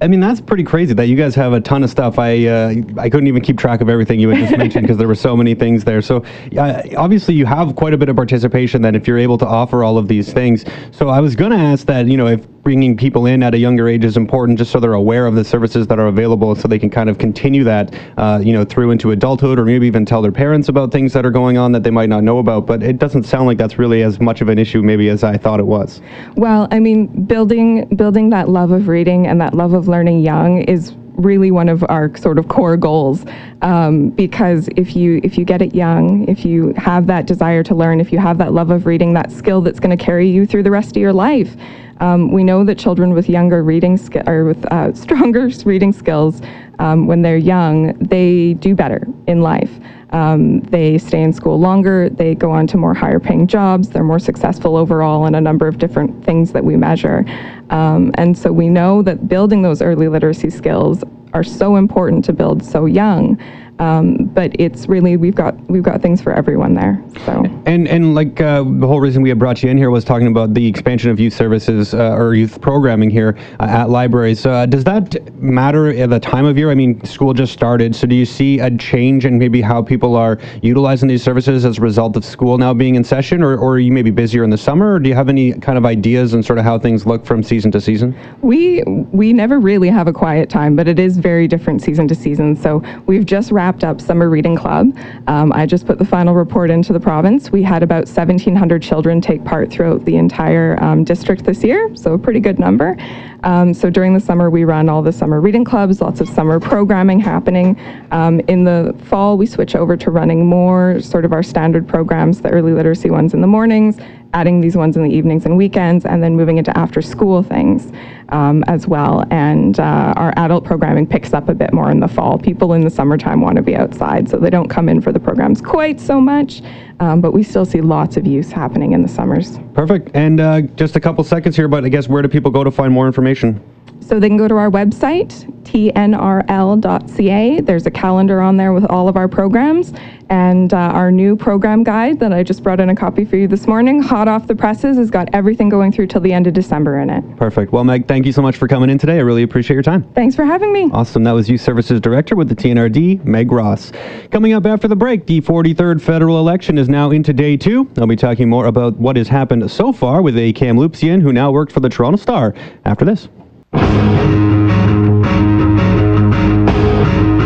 I 0.00 0.08
mean, 0.08 0.20
that's 0.20 0.40
pretty 0.40 0.64
crazy 0.64 0.92
that 0.94 1.06
you 1.06 1.16
guys 1.16 1.34
have 1.36 1.52
a 1.52 1.60
ton 1.60 1.82
of 1.82 1.90
stuff. 1.90 2.18
I 2.18 2.46
uh, 2.46 2.74
I 2.98 3.08
couldn't 3.08 3.26
even 3.26 3.42
keep 3.42 3.58
track 3.58 3.80
of 3.80 3.88
everything 3.88 4.20
you 4.20 4.28
had 4.28 4.38
just 4.38 4.58
mentioned 4.58 4.82
because 4.82 4.98
there 4.98 5.08
were 5.08 5.14
so 5.14 5.36
many 5.36 5.54
things 5.54 5.84
there. 5.84 6.02
So 6.02 6.24
uh, 6.58 6.82
obviously 6.96 7.34
you 7.34 7.46
have 7.46 7.74
quite 7.76 7.94
a 7.94 7.96
bit 7.96 8.08
of 8.08 8.16
participation 8.16 8.82
then 8.82 8.94
if 8.94 9.06
you're 9.06 9.18
able 9.18 9.38
to 9.38 9.46
offer 9.46 9.84
all 9.84 9.96
of 9.96 10.08
these 10.08 10.32
things. 10.32 10.64
So 10.90 11.08
I 11.08 11.20
was 11.20 11.36
going 11.36 11.52
to 11.52 11.58
ask 11.58 11.86
that, 11.86 12.06
you 12.06 12.16
know, 12.16 12.26
if 12.26 12.46
bringing 12.64 12.96
people 12.96 13.26
in 13.26 13.42
at 13.42 13.54
a 13.54 13.58
younger 13.58 13.86
age 13.86 14.04
is 14.04 14.16
important 14.16 14.58
just 14.58 14.72
so 14.72 14.80
they're 14.80 14.94
aware 14.94 15.26
of 15.26 15.34
the 15.34 15.44
services 15.44 15.86
that 15.86 15.98
are 15.98 16.06
available 16.06 16.54
so 16.54 16.66
they 16.66 16.78
can 16.78 16.90
kind 16.90 17.10
of 17.10 17.18
continue 17.18 17.62
that, 17.62 17.94
uh, 18.16 18.40
you 18.42 18.52
know, 18.52 18.64
through 18.64 18.90
into 18.90 19.10
adulthood 19.10 19.58
or 19.58 19.64
maybe 19.64 19.86
even 19.86 20.04
tell 20.04 20.22
their 20.22 20.32
parents 20.32 20.68
about 20.70 20.90
things 20.90 21.12
that 21.12 21.26
are 21.26 21.30
going 21.30 21.58
on 21.58 21.72
that 21.72 21.82
they 21.82 21.90
might 21.90 22.08
not 22.08 22.24
know 22.24 22.38
about. 22.38 22.66
But 22.66 22.82
it 22.82 22.98
doesn't 22.98 23.24
sound 23.24 23.46
like 23.46 23.58
that's 23.58 23.78
really 23.78 24.02
as 24.02 24.18
much 24.18 24.40
of 24.40 24.48
an 24.48 24.58
issue 24.58 24.82
maybe 24.82 25.10
as 25.10 25.22
I 25.22 25.36
thought 25.36 25.60
it 25.60 25.66
was. 25.66 26.00
Well, 26.36 26.66
I 26.70 26.80
mean, 26.80 27.06
building 27.26 27.84
building 27.96 28.30
that 28.30 28.48
love 28.48 28.70
of 28.70 28.88
reading 28.88 29.26
and 29.26 29.40
that 29.40 29.54
love 29.54 29.74
of 29.74 29.86
learning 29.86 30.20
young 30.20 30.62
is 30.62 30.94
really 31.16 31.50
one 31.50 31.68
of 31.68 31.84
our 31.88 32.14
sort 32.16 32.38
of 32.38 32.48
core 32.48 32.76
goals 32.76 33.24
um, 33.62 34.10
because 34.10 34.68
if 34.76 34.96
you 34.96 35.20
if 35.22 35.38
you 35.38 35.44
get 35.44 35.62
it 35.62 35.74
young 35.74 36.28
if 36.28 36.44
you 36.44 36.72
have 36.76 37.06
that 37.06 37.26
desire 37.26 37.62
to 37.62 37.74
learn 37.74 38.00
if 38.00 38.12
you 38.12 38.18
have 38.18 38.38
that 38.38 38.52
love 38.52 38.70
of 38.70 38.86
reading 38.86 39.14
that 39.14 39.30
skill 39.30 39.60
that's 39.60 39.80
going 39.80 39.96
to 39.96 40.02
carry 40.02 40.28
you 40.28 40.46
through 40.46 40.62
the 40.62 40.70
rest 40.70 40.96
of 40.96 41.00
your 41.00 41.12
life 41.12 41.56
um, 42.00 42.32
we 42.32 42.42
know 42.42 42.64
that 42.64 42.78
children 42.78 43.12
with 43.14 43.28
younger 43.28 43.62
reading 43.62 43.96
sk- 43.96 44.26
or 44.26 44.44
with 44.44 44.64
uh, 44.72 44.92
stronger 44.94 45.48
reading 45.64 45.92
skills 45.92 46.40
um, 46.78 47.06
when 47.06 47.22
they're 47.22 47.36
young 47.36 47.92
they 47.98 48.54
do 48.54 48.74
better 48.74 49.06
in 49.26 49.40
life 49.40 49.70
um, 50.14 50.60
they 50.60 50.96
stay 50.96 51.22
in 51.22 51.32
school 51.32 51.58
longer 51.58 52.08
they 52.08 52.34
go 52.34 52.50
on 52.50 52.66
to 52.66 52.76
more 52.76 52.94
higher 52.94 53.20
paying 53.20 53.46
jobs 53.46 53.88
they're 53.88 54.04
more 54.04 54.18
successful 54.18 54.76
overall 54.76 55.26
in 55.26 55.34
a 55.34 55.40
number 55.40 55.66
of 55.66 55.78
different 55.78 56.24
things 56.24 56.52
that 56.52 56.64
we 56.64 56.76
measure 56.76 57.24
um, 57.70 58.12
and 58.14 58.36
so 58.36 58.52
we 58.52 58.68
know 58.68 59.02
that 59.02 59.28
building 59.28 59.62
those 59.62 59.82
early 59.82 60.08
literacy 60.08 60.50
skills 60.50 61.02
are 61.34 61.44
so 61.44 61.76
important 61.76 62.24
to 62.24 62.32
build 62.32 62.64
so 62.64 62.86
young. 62.86 63.38
Um, 63.78 64.26
but 64.26 64.52
it's 64.58 64.86
really 64.86 65.16
we've 65.16 65.34
got 65.34 65.58
we've 65.68 65.82
got 65.82 66.00
things 66.00 66.22
for 66.22 66.32
everyone 66.32 66.74
there. 66.74 67.02
So 67.24 67.44
and 67.66 67.88
and 67.88 68.14
like 68.14 68.40
uh, 68.40 68.62
the 68.62 68.86
whole 68.86 69.00
reason 69.00 69.22
we 69.22 69.28
had 69.28 69.38
brought 69.38 69.62
you 69.62 69.70
in 69.70 69.76
here 69.76 69.90
was 69.90 70.04
talking 70.04 70.28
about 70.28 70.54
the 70.54 70.66
expansion 70.66 71.10
of 71.10 71.18
youth 71.18 71.34
services 71.34 71.92
uh, 71.92 72.12
or 72.12 72.34
youth 72.34 72.60
programming 72.60 73.10
here 73.10 73.36
uh, 73.58 73.64
at 73.64 73.90
libraries. 73.90 74.46
Uh, 74.46 74.66
does 74.66 74.84
that 74.84 75.34
matter 75.34 75.88
at 75.88 76.10
the 76.10 76.20
time 76.20 76.44
of 76.44 76.56
year? 76.56 76.70
I 76.70 76.74
mean, 76.74 77.02
school 77.04 77.34
just 77.34 77.52
started, 77.52 77.96
so 77.96 78.06
do 78.06 78.14
you 78.14 78.24
see 78.24 78.60
a 78.60 78.70
change 78.76 79.26
in 79.26 79.38
maybe 79.38 79.60
how 79.60 79.82
people 79.82 80.14
are 80.14 80.38
utilizing 80.62 81.08
these 81.08 81.22
services 81.22 81.64
as 81.64 81.78
a 81.78 81.80
result 81.80 82.16
of 82.16 82.24
school 82.24 82.58
now 82.58 82.72
being 82.74 82.94
in 82.94 83.02
session, 83.02 83.42
or, 83.42 83.56
or 83.56 83.74
are 83.74 83.78
you 83.80 83.92
maybe 83.92 84.10
busier 84.10 84.44
in 84.44 84.50
the 84.50 84.58
summer, 84.58 84.94
or 84.94 85.00
do 85.00 85.08
you 85.08 85.14
have 85.14 85.28
any 85.28 85.52
kind 85.52 85.78
of 85.78 85.84
ideas 85.84 86.34
and 86.34 86.44
sort 86.44 86.58
of 86.58 86.64
how 86.64 86.78
things 86.78 87.06
look 87.06 87.26
from 87.26 87.42
season 87.42 87.72
to 87.72 87.80
season? 87.80 88.16
We 88.40 88.82
we 89.14 89.32
never 89.32 89.60
really 89.60 89.88
have 89.88 90.08
a 90.08 90.12
quiet 90.12 90.50
time, 90.50 90.74
but 90.74 90.88
it 90.88 90.98
is 90.98 91.16
very 91.18 91.46
different 91.46 91.80
season 91.80 92.08
to 92.08 92.16
season. 92.16 92.56
So 92.56 92.82
we've 93.06 93.24
just 93.24 93.52
wrapped 93.52 93.84
up 93.84 94.00
Summer 94.00 94.28
Reading 94.28 94.56
Club. 94.56 94.96
Um, 95.28 95.52
I 95.52 95.66
just 95.66 95.86
put 95.86 95.98
the 95.98 96.04
final 96.04 96.34
report 96.34 96.68
into 96.68 96.92
the 96.92 96.98
province. 96.98 97.52
We 97.52 97.62
had 97.62 97.84
about 97.84 98.06
1,700 98.06 98.82
children 98.82 99.20
take 99.20 99.44
part 99.44 99.70
throughout 99.70 100.04
the 100.04 100.16
entire 100.16 100.82
um, 100.82 101.04
district 101.04 101.44
this 101.44 101.62
year, 101.62 101.94
so 101.94 102.14
a 102.14 102.18
pretty 102.18 102.40
good 102.40 102.58
number. 102.58 102.96
Um, 103.44 103.72
so 103.72 103.88
during 103.88 104.14
the 104.14 104.20
summer, 104.20 104.50
we 104.50 104.64
run 104.64 104.88
all 104.88 105.02
the 105.02 105.12
summer 105.12 105.40
reading 105.40 105.64
clubs, 105.64 106.00
lots 106.00 106.20
of 106.20 106.28
summer 106.28 106.58
programming 106.58 107.20
happening. 107.20 107.78
Um, 108.10 108.40
in 108.48 108.64
the 108.64 108.96
fall, 109.04 109.36
we 109.36 109.46
switch 109.46 109.76
over 109.76 109.96
to 109.96 110.10
running 110.10 110.46
more 110.46 110.98
sort 111.00 111.24
of 111.24 111.32
our 111.32 111.42
standard 111.42 111.86
programs, 111.86 112.40
the 112.40 112.48
early 112.48 112.72
literacy 112.72 113.10
ones 113.10 113.32
in 113.32 113.42
the 113.42 113.46
mornings, 113.46 113.98
adding 114.34 114.60
these 114.60 114.76
ones 114.76 114.96
in 114.96 115.02
the 115.02 115.10
evenings 115.10 115.46
and 115.46 115.56
weekends, 115.56 116.04
and 116.04 116.22
then 116.22 116.36
moving 116.36 116.58
into 116.58 116.76
after 116.76 117.00
school 117.00 117.42
things 117.42 117.92
um, 118.30 118.62
as 118.66 118.86
well. 118.86 119.24
And 119.30 119.80
uh, 119.80 120.12
our 120.16 120.34
adult 120.36 120.64
programming 120.64 121.06
picks 121.06 121.32
up 121.32 121.48
a 121.48 121.54
bit 121.54 121.72
more 121.72 121.90
in 121.90 122.00
the 122.00 122.08
fall. 122.08 122.36
People 122.36 122.72
in 122.74 122.82
the 122.82 122.90
summertime 122.90 123.40
want 123.40 123.56
to 123.56 123.62
be 123.62 123.76
outside, 123.76 124.28
so 124.28 124.36
they 124.36 124.50
don't 124.50 124.68
come 124.68 124.88
in 124.88 125.00
for 125.00 125.12
the 125.12 125.20
programs 125.20 125.60
quite 125.60 126.00
so 126.00 126.20
much, 126.20 126.62
um, 127.00 127.20
but 127.20 127.32
we 127.32 127.42
still 127.42 127.64
see 127.64 127.80
lots 127.80 128.16
of 128.16 128.26
use 128.26 128.50
happening 128.50 128.92
in 128.92 129.02
the 129.02 129.08
summers. 129.08 129.58
Perfect. 129.72 130.10
And 130.14 130.40
uh, 130.40 130.62
just 130.76 130.96
a 130.96 131.00
couple 131.00 131.24
seconds 131.24 131.56
here, 131.56 131.68
but 131.68 131.84
I 131.84 131.88
guess 131.88 132.08
where 132.08 132.22
do 132.22 132.28
people 132.28 132.50
go 132.50 132.64
to 132.64 132.70
find 132.70 132.92
more 132.92 133.06
information? 133.06 133.62
So 134.06 134.20
they 134.20 134.28
can 134.28 134.36
go 134.36 134.48
to 134.48 134.56
our 134.56 134.70
website, 134.70 135.32
tnrl.ca. 135.64 137.60
There's 137.60 137.86
a 137.86 137.90
calendar 137.90 138.42
on 138.42 138.58
there 138.58 138.74
with 138.74 138.84
all 138.90 139.08
of 139.08 139.16
our 139.16 139.28
programs 139.28 139.94
and 140.28 140.72
uh, 140.74 140.76
our 140.76 141.10
new 141.10 141.36
program 141.36 141.84
guide 141.84 142.20
that 142.20 142.32
I 142.32 142.42
just 142.42 142.62
brought 142.62 142.80
in 142.80 142.90
a 142.90 142.94
copy 142.94 143.24
for 143.24 143.36
you 143.36 143.48
this 143.48 143.66
morning, 143.66 144.02
hot 144.02 144.28
off 144.28 144.46
the 144.46 144.54
presses, 144.54 144.96
has 144.98 145.10
got 145.10 145.28
everything 145.32 145.68
going 145.68 145.90
through 145.90 146.08
till 146.08 146.20
the 146.20 146.32
end 146.32 146.46
of 146.46 146.52
December 146.54 146.98
in 146.98 147.08
it. 147.08 147.36
Perfect. 147.36 147.72
Well, 147.72 147.84
Meg, 147.84 148.06
thank 148.06 148.26
you 148.26 148.32
so 148.32 148.42
much 148.42 148.56
for 148.56 148.68
coming 148.68 148.90
in 148.90 148.98
today. 148.98 149.16
I 149.16 149.20
really 149.20 149.42
appreciate 149.42 149.74
your 149.74 149.82
time. 149.82 150.02
Thanks 150.14 150.34
for 150.34 150.44
having 150.44 150.72
me. 150.72 150.90
Awesome. 150.92 151.24
That 151.24 151.32
was 151.32 151.48
Youth 151.48 151.62
Services 151.62 152.00
Director 152.00 152.36
with 152.36 152.48
the 152.48 152.56
TNRD, 152.56 153.24
Meg 153.24 153.50
Ross. 153.50 153.90
Coming 154.30 154.52
up 154.52 154.66
after 154.66 154.86
the 154.86 154.96
break, 154.96 155.26
the 155.26 155.40
43rd 155.40 156.00
federal 156.00 156.38
election 156.38 156.78
is 156.78 156.88
now 156.88 157.10
into 157.10 157.32
day 157.32 157.56
two. 157.56 157.90
I'll 157.98 158.06
be 158.06 158.16
talking 158.16 158.48
more 158.48 158.66
about 158.66 158.96
what 158.96 159.16
has 159.16 159.28
happened 159.28 159.70
so 159.70 159.92
far 159.92 160.20
with 160.20 160.36
a 160.36 160.52
Kamloopsian 160.52 161.22
who 161.22 161.32
now 161.32 161.50
works 161.50 161.72
for 161.72 161.80
the 161.80 161.88
Toronto 161.88 162.18
Star 162.18 162.54
after 162.84 163.04
this. 163.04 163.28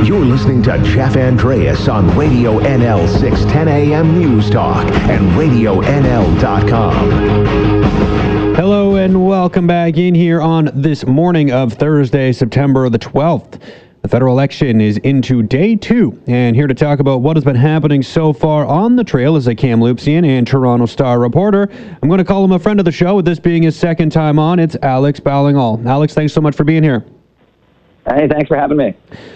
You're 0.07 0.25
listening 0.25 0.63
to 0.65 0.83
Jeff 0.83 1.17
Andreas 1.17 1.89
on 1.89 2.17
Radio 2.17 2.59
NL 2.61 3.09
610 3.09 3.69
AM 3.69 4.19
News 4.19 4.51
Talk 4.51 4.85
and 5.09 5.31
RadioNL.com. 5.33 7.11
Hello 8.55 8.97
and 8.97 9.27
welcome 9.27 9.67
back 9.67 9.97
in 9.97 10.15
here 10.15 10.41
on 10.41 10.71
this 10.75 11.07
morning 11.07 11.53
of 11.53 11.75
Thursday, 11.75 12.33
September 12.33 12.89
the 12.89 12.99
12th. 12.99 13.61
The 14.03 14.09
federal 14.09 14.33
election 14.33 14.81
is 14.81 14.97
into 14.99 15.43
day 15.43 15.75
two, 15.75 16.23
and 16.29 16.55
here 16.55 16.69
to 16.69 16.75
talk 16.75 17.01
about 17.01 17.21
what 17.21 17.37
has 17.37 17.45
been 17.45 17.57
happening 17.57 18.01
so 18.01 18.33
far 18.33 18.65
on 18.65 18.95
the 18.95 19.03
trail 19.03 19.35
is 19.35 19.49
a 19.49 19.57
Kamloopsian 19.57 20.25
and 20.25 20.47
Toronto 20.47 20.87
Star 20.87 21.19
reporter. 21.19 21.69
I'm 22.01 22.09
going 22.09 22.19
to 22.19 22.25
call 22.25 22.45
him 22.45 22.53
a 22.53 22.61
friend 22.61 22.79
of 22.79 22.85
the 22.85 22.93
show, 22.93 23.17
with 23.17 23.25
this 23.25 23.41
being 23.41 23.65
his 23.65 23.77
second 23.77 24.11
time 24.11 24.39
on. 24.39 24.61
It's 24.61 24.77
Alex 24.83 25.19
Ballingall. 25.19 25.85
Alex, 25.85 26.15
thanks 26.15 26.33
so 26.33 26.41
much 26.41 26.55
for 26.55 26.63
being 26.63 26.85
here. 26.85 27.05
Hey, 28.09 28.29
thanks 28.29 28.47
for 28.47 28.57
having 28.57 28.77
me. 28.77 28.95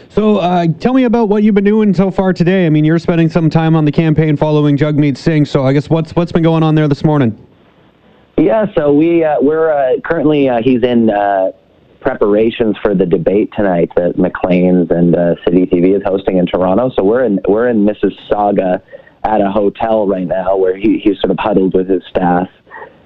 So, 0.09 0.37
uh, 0.37 0.69
tell 0.79 0.95
me 0.95 1.05
about 1.05 1.29
what 1.29 1.43
you've 1.43 1.57
been 1.57 1.65
doing 1.65 1.93
so 1.93 2.13
far 2.13 2.33
today. 2.33 2.65
I 2.65 2.71
mean, 2.71 2.85
you're 2.85 3.01
spending 3.01 3.29
some 3.29 3.51
time 3.51 3.75
on 3.75 3.85
the 3.85 3.93
campaign 3.93 4.37
following 4.37 4.77
Jagmeet 4.77 5.17
Singh. 5.17 5.45
So, 5.45 5.67
I 5.67 5.73
guess 5.73 5.91
what's 5.91 6.15
what's 6.15 6.31
been 6.31 6.45
going 6.45 6.63
on 6.63 6.77
there 6.77 6.87
this 6.87 7.05
morning? 7.05 7.37
Yeah, 8.39 8.67
so 8.77 8.93
we 8.93 9.25
uh, 9.25 9.37
we're 9.41 9.73
uh, 9.73 10.01
currently 10.05 10.49
uh, 10.49 10.63
he's 10.63 10.83
in 10.85 11.11
uh, 11.11 11.51
preparations 12.03 12.77
for 12.83 12.95
the 12.95 13.07
debate 13.07 13.53
tonight 13.55 13.91
that 13.97 14.19
Maclean's 14.19 14.91
and 14.91 15.15
uh, 15.15 15.37
City 15.45 15.67
TV 15.67 15.97
is 15.97 16.03
hosting 16.05 16.37
in 16.39 16.47
Toronto. 16.47 16.91
So 16.97 17.05
we're 17.05 17.25
in 17.25 17.41
we're 17.49 17.69
in 17.69 17.87
Mississauga 17.87 18.83
at 19.25 19.41
a 19.41 19.51
hotel 19.51 20.07
right 20.07 20.27
now 20.27 20.57
where 20.57 20.77
he, 20.77 20.99
he's 20.99 21.19
sort 21.21 21.31
of 21.31 21.39
huddled 21.39 21.75
with 21.75 21.89
his 21.89 22.03
staff 22.11 22.49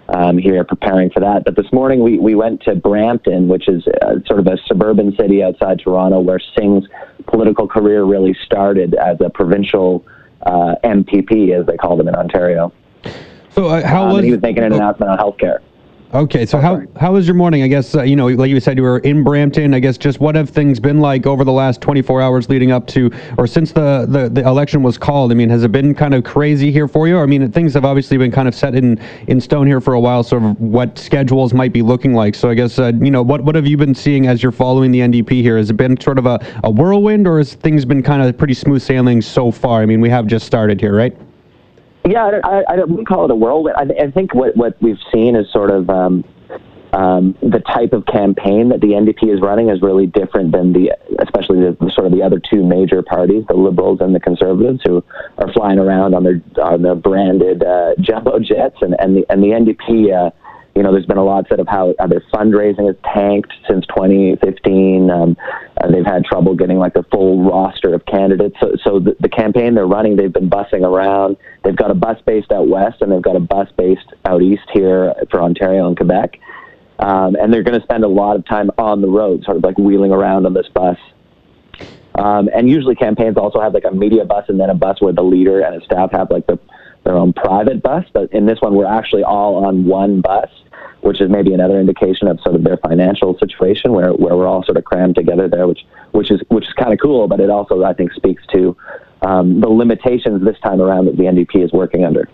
um, 0.08 0.38
here 0.38 0.64
preparing 0.64 1.10
for 1.10 1.20
that. 1.20 1.44
But 1.44 1.56
this 1.56 1.70
morning 1.72 2.02
we, 2.02 2.18
we 2.18 2.34
went 2.34 2.62
to 2.62 2.74
Brampton, 2.74 3.48
which 3.48 3.68
is 3.68 3.86
uh, 4.02 4.16
sort 4.26 4.40
of 4.40 4.46
a 4.46 4.56
suburban 4.66 5.14
city 5.16 5.42
outside 5.42 5.80
Toronto 5.80 6.20
where 6.20 6.40
Singh's 6.56 6.88
political 7.26 7.68
career 7.68 8.04
really 8.04 8.34
started 8.44 8.94
as 8.94 9.18
a 9.20 9.28
provincial 9.28 10.06
uh, 10.42 10.76
MPP, 10.84 11.58
as 11.58 11.66
they 11.66 11.76
call 11.76 11.96
them 11.96 12.08
in 12.08 12.14
Ontario. 12.14 12.72
So 13.50 13.66
uh, 13.66 13.86
how 13.86 14.06
Um, 14.06 14.12
was 14.12 14.24
he 14.24 14.30
was 14.30 14.42
making 14.42 14.62
an 14.62 14.72
announcement 14.72 15.10
on 15.10 15.18
healthcare. 15.18 15.58
Okay, 16.14 16.46
so 16.46 16.58
how 16.58 16.82
how 17.00 17.14
was 17.14 17.26
your 17.26 17.34
morning? 17.34 17.64
I 17.64 17.66
guess 17.66 17.96
uh, 17.96 18.02
you 18.02 18.14
know, 18.14 18.28
like 18.28 18.48
you 18.48 18.60
said, 18.60 18.76
you 18.76 18.84
were 18.84 19.00
in 19.00 19.24
Brampton. 19.24 19.74
I 19.74 19.80
guess 19.80 19.98
just 19.98 20.20
what 20.20 20.36
have 20.36 20.48
things 20.48 20.78
been 20.78 21.00
like 21.00 21.26
over 21.26 21.42
the 21.42 21.50
last 21.52 21.80
24 21.80 22.22
hours 22.22 22.48
leading 22.48 22.70
up 22.70 22.86
to, 22.88 23.10
or 23.36 23.48
since 23.48 23.72
the, 23.72 24.06
the, 24.08 24.28
the 24.28 24.46
election 24.46 24.84
was 24.84 24.98
called? 24.98 25.32
I 25.32 25.34
mean, 25.34 25.48
has 25.48 25.64
it 25.64 25.72
been 25.72 25.96
kind 25.96 26.14
of 26.14 26.22
crazy 26.22 26.70
here 26.70 26.86
for 26.86 27.08
you? 27.08 27.18
I 27.18 27.26
mean, 27.26 27.50
things 27.50 27.74
have 27.74 27.84
obviously 27.84 28.16
been 28.18 28.30
kind 28.30 28.46
of 28.46 28.54
set 28.54 28.76
in 28.76 29.00
in 29.26 29.40
stone 29.40 29.66
here 29.66 29.80
for 29.80 29.94
a 29.94 30.00
while. 30.00 30.22
Sort 30.22 30.44
of 30.44 30.60
what 30.60 30.96
schedules 30.96 31.52
might 31.52 31.72
be 31.72 31.82
looking 31.82 32.14
like. 32.14 32.36
So 32.36 32.48
I 32.48 32.54
guess 32.54 32.78
uh, 32.78 32.92
you 33.00 33.10
know, 33.10 33.22
what 33.22 33.42
what 33.42 33.56
have 33.56 33.66
you 33.66 33.76
been 33.76 33.94
seeing 33.94 34.28
as 34.28 34.44
you're 34.44 34.52
following 34.52 34.92
the 34.92 35.00
NDP 35.00 35.42
here? 35.42 35.56
Has 35.56 35.70
it 35.70 35.76
been 35.76 36.00
sort 36.00 36.18
of 36.18 36.26
a, 36.26 36.38
a 36.62 36.70
whirlwind, 36.70 37.26
or 37.26 37.38
has 37.38 37.54
things 37.54 37.84
been 37.84 38.04
kind 38.04 38.22
of 38.22 38.38
pretty 38.38 38.54
smooth 38.54 38.80
sailing 38.80 39.20
so 39.20 39.50
far? 39.50 39.82
I 39.82 39.86
mean, 39.86 40.00
we 40.00 40.10
have 40.10 40.28
just 40.28 40.46
started 40.46 40.80
here, 40.80 40.94
right? 40.94 41.16
Yeah, 42.06 42.40
I, 42.44 42.48
I, 42.48 42.62
I 42.68 42.76
wouldn't 42.76 43.08
call 43.08 43.24
it 43.24 43.30
a 43.30 43.34
whirlwind. 43.34 43.76
I, 43.76 44.04
I 44.04 44.10
think 44.10 44.34
what, 44.34 44.56
what 44.56 44.80
we've 44.80 44.98
seen 45.12 45.34
is 45.34 45.50
sort 45.52 45.70
of 45.70 45.90
um, 45.90 46.24
um, 46.92 47.36
the 47.42 47.60
type 47.60 47.92
of 47.92 48.06
campaign 48.06 48.68
that 48.68 48.80
the 48.80 48.88
NDP 48.88 49.34
is 49.34 49.40
running 49.40 49.70
is 49.70 49.82
really 49.82 50.06
different 50.06 50.52
than 50.52 50.72
the, 50.72 50.96
especially 51.20 51.60
the, 51.60 51.76
the 51.80 51.90
sort 51.90 52.06
of 52.06 52.12
the 52.12 52.22
other 52.22 52.40
two 52.40 52.64
major 52.64 53.02
parties, 53.02 53.44
the 53.48 53.54
Liberals 53.54 54.00
and 54.00 54.14
the 54.14 54.20
Conservatives, 54.20 54.80
who 54.84 55.04
are 55.38 55.52
flying 55.52 55.78
around 55.78 56.14
on 56.14 56.22
their 56.22 56.40
on 56.62 56.82
their 56.82 56.94
branded 56.94 57.62
uh, 57.62 57.94
jumbo 58.00 58.38
jets, 58.38 58.76
and 58.80 58.94
and 58.98 59.16
the 59.16 59.26
and 59.28 59.42
the 59.42 59.48
NDP. 59.48 60.14
Uh, 60.14 60.30
you 60.76 60.82
know, 60.82 60.92
there's 60.92 61.06
been 61.06 61.16
a 61.16 61.24
lot 61.24 61.46
said 61.48 61.58
of 61.58 61.66
how, 61.68 61.94
how 61.98 62.06
their 62.06 62.22
fundraising 62.32 62.86
has 62.86 62.96
tanked 63.02 63.50
since 63.66 63.86
2015. 63.86 65.10
Um, 65.10 65.36
uh, 65.80 65.90
they've 65.90 66.06
had 66.06 66.24
trouble 66.24 66.54
getting 66.54 66.78
like 66.78 66.94
the 66.94 67.04
full 67.12 67.48
roster 67.48 67.94
of 67.94 68.04
candidates. 68.06 68.56
So, 68.60 68.76
so 68.82 68.98
the, 68.98 69.16
the 69.20 69.28
campaign 69.28 69.74
they're 69.74 69.86
running, 69.86 70.16
they've 70.16 70.32
been 70.32 70.48
bussing 70.48 70.82
around. 70.82 71.36
They've 71.64 71.76
got 71.76 71.90
a 71.90 71.94
bus 71.94 72.18
based 72.24 72.50
out 72.50 72.68
west, 72.68 73.02
and 73.02 73.12
they've 73.12 73.22
got 73.22 73.36
a 73.36 73.40
bus 73.40 73.68
based 73.76 74.14
out 74.24 74.42
east 74.42 74.68
here 74.72 75.14
for 75.30 75.42
Ontario 75.42 75.86
and 75.86 75.96
Quebec. 75.96 76.38
Um, 76.98 77.36
and 77.36 77.52
they're 77.52 77.62
going 77.62 77.78
to 77.78 77.84
spend 77.84 78.04
a 78.04 78.08
lot 78.08 78.36
of 78.36 78.46
time 78.46 78.70
on 78.78 79.02
the 79.02 79.08
road, 79.08 79.44
sort 79.44 79.58
of 79.58 79.64
like 79.64 79.76
wheeling 79.76 80.12
around 80.12 80.46
on 80.46 80.54
this 80.54 80.68
bus. 80.72 80.96
Um, 82.14 82.48
and 82.54 82.68
usually 82.68 82.94
campaigns 82.94 83.36
also 83.36 83.60
have 83.60 83.74
like 83.74 83.84
a 83.84 83.90
media 83.90 84.24
bus 84.24 84.46
and 84.48 84.58
then 84.58 84.70
a 84.70 84.74
bus 84.74 85.02
where 85.02 85.12
the 85.12 85.22
leader 85.22 85.60
and 85.60 85.74
his 85.74 85.84
staff 85.84 86.10
have 86.12 86.30
like 86.30 86.46
the, 86.46 86.58
their 87.06 87.16
own 87.16 87.32
private 87.32 87.82
bus. 87.82 88.04
But 88.12 88.32
in 88.32 88.46
this 88.46 88.60
one, 88.60 88.74
we're 88.74 88.84
actually 88.84 89.22
all 89.22 89.64
on 89.64 89.86
one 89.86 90.20
bus, 90.20 90.50
which 91.00 91.20
is 91.20 91.30
maybe 91.30 91.54
another 91.54 91.80
indication 91.80 92.28
of 92.28 92.40
sort 92.40 92.56
of 92.56 92.64
their 92.64 92.76
financial 92.78 93.38
situation 93.38 93.92
where, 93.92 94.12
where 94.12 94.36
we're 94.36 94.46
all 94.46 94.64
sort 94.64 94.76
of 94.76 94.84
crammed 94.84 95.14
together 95.14 95.48
there, 95.48 95.66
which, 95.66 95.86
which 96.10 96.30
is, 96.30 96.42
which 96.48 96.66
is 96.66 96.72
kind 96.74 96.92
of 96.92 96.98
cool. 97.00 97.28
But 97.28 97.40
it 97.40 97.48
also, 97.48 97.82
I 97.84 97.94
think, 97.94 98.12
speaks 98.12 98.42
to 98.52 98.76
um, 99.22 99.60
the 99.60 99.68
limitations 99.68 100.44
this 100.44 100.58
time 100.60 100.80
around 100.80 101.06
that 101.06 101.16
the 101.16 101.24
NDP 101.24 101.64
is 101.64 101.72
working 101.72 102.04
under. 102.04 102.28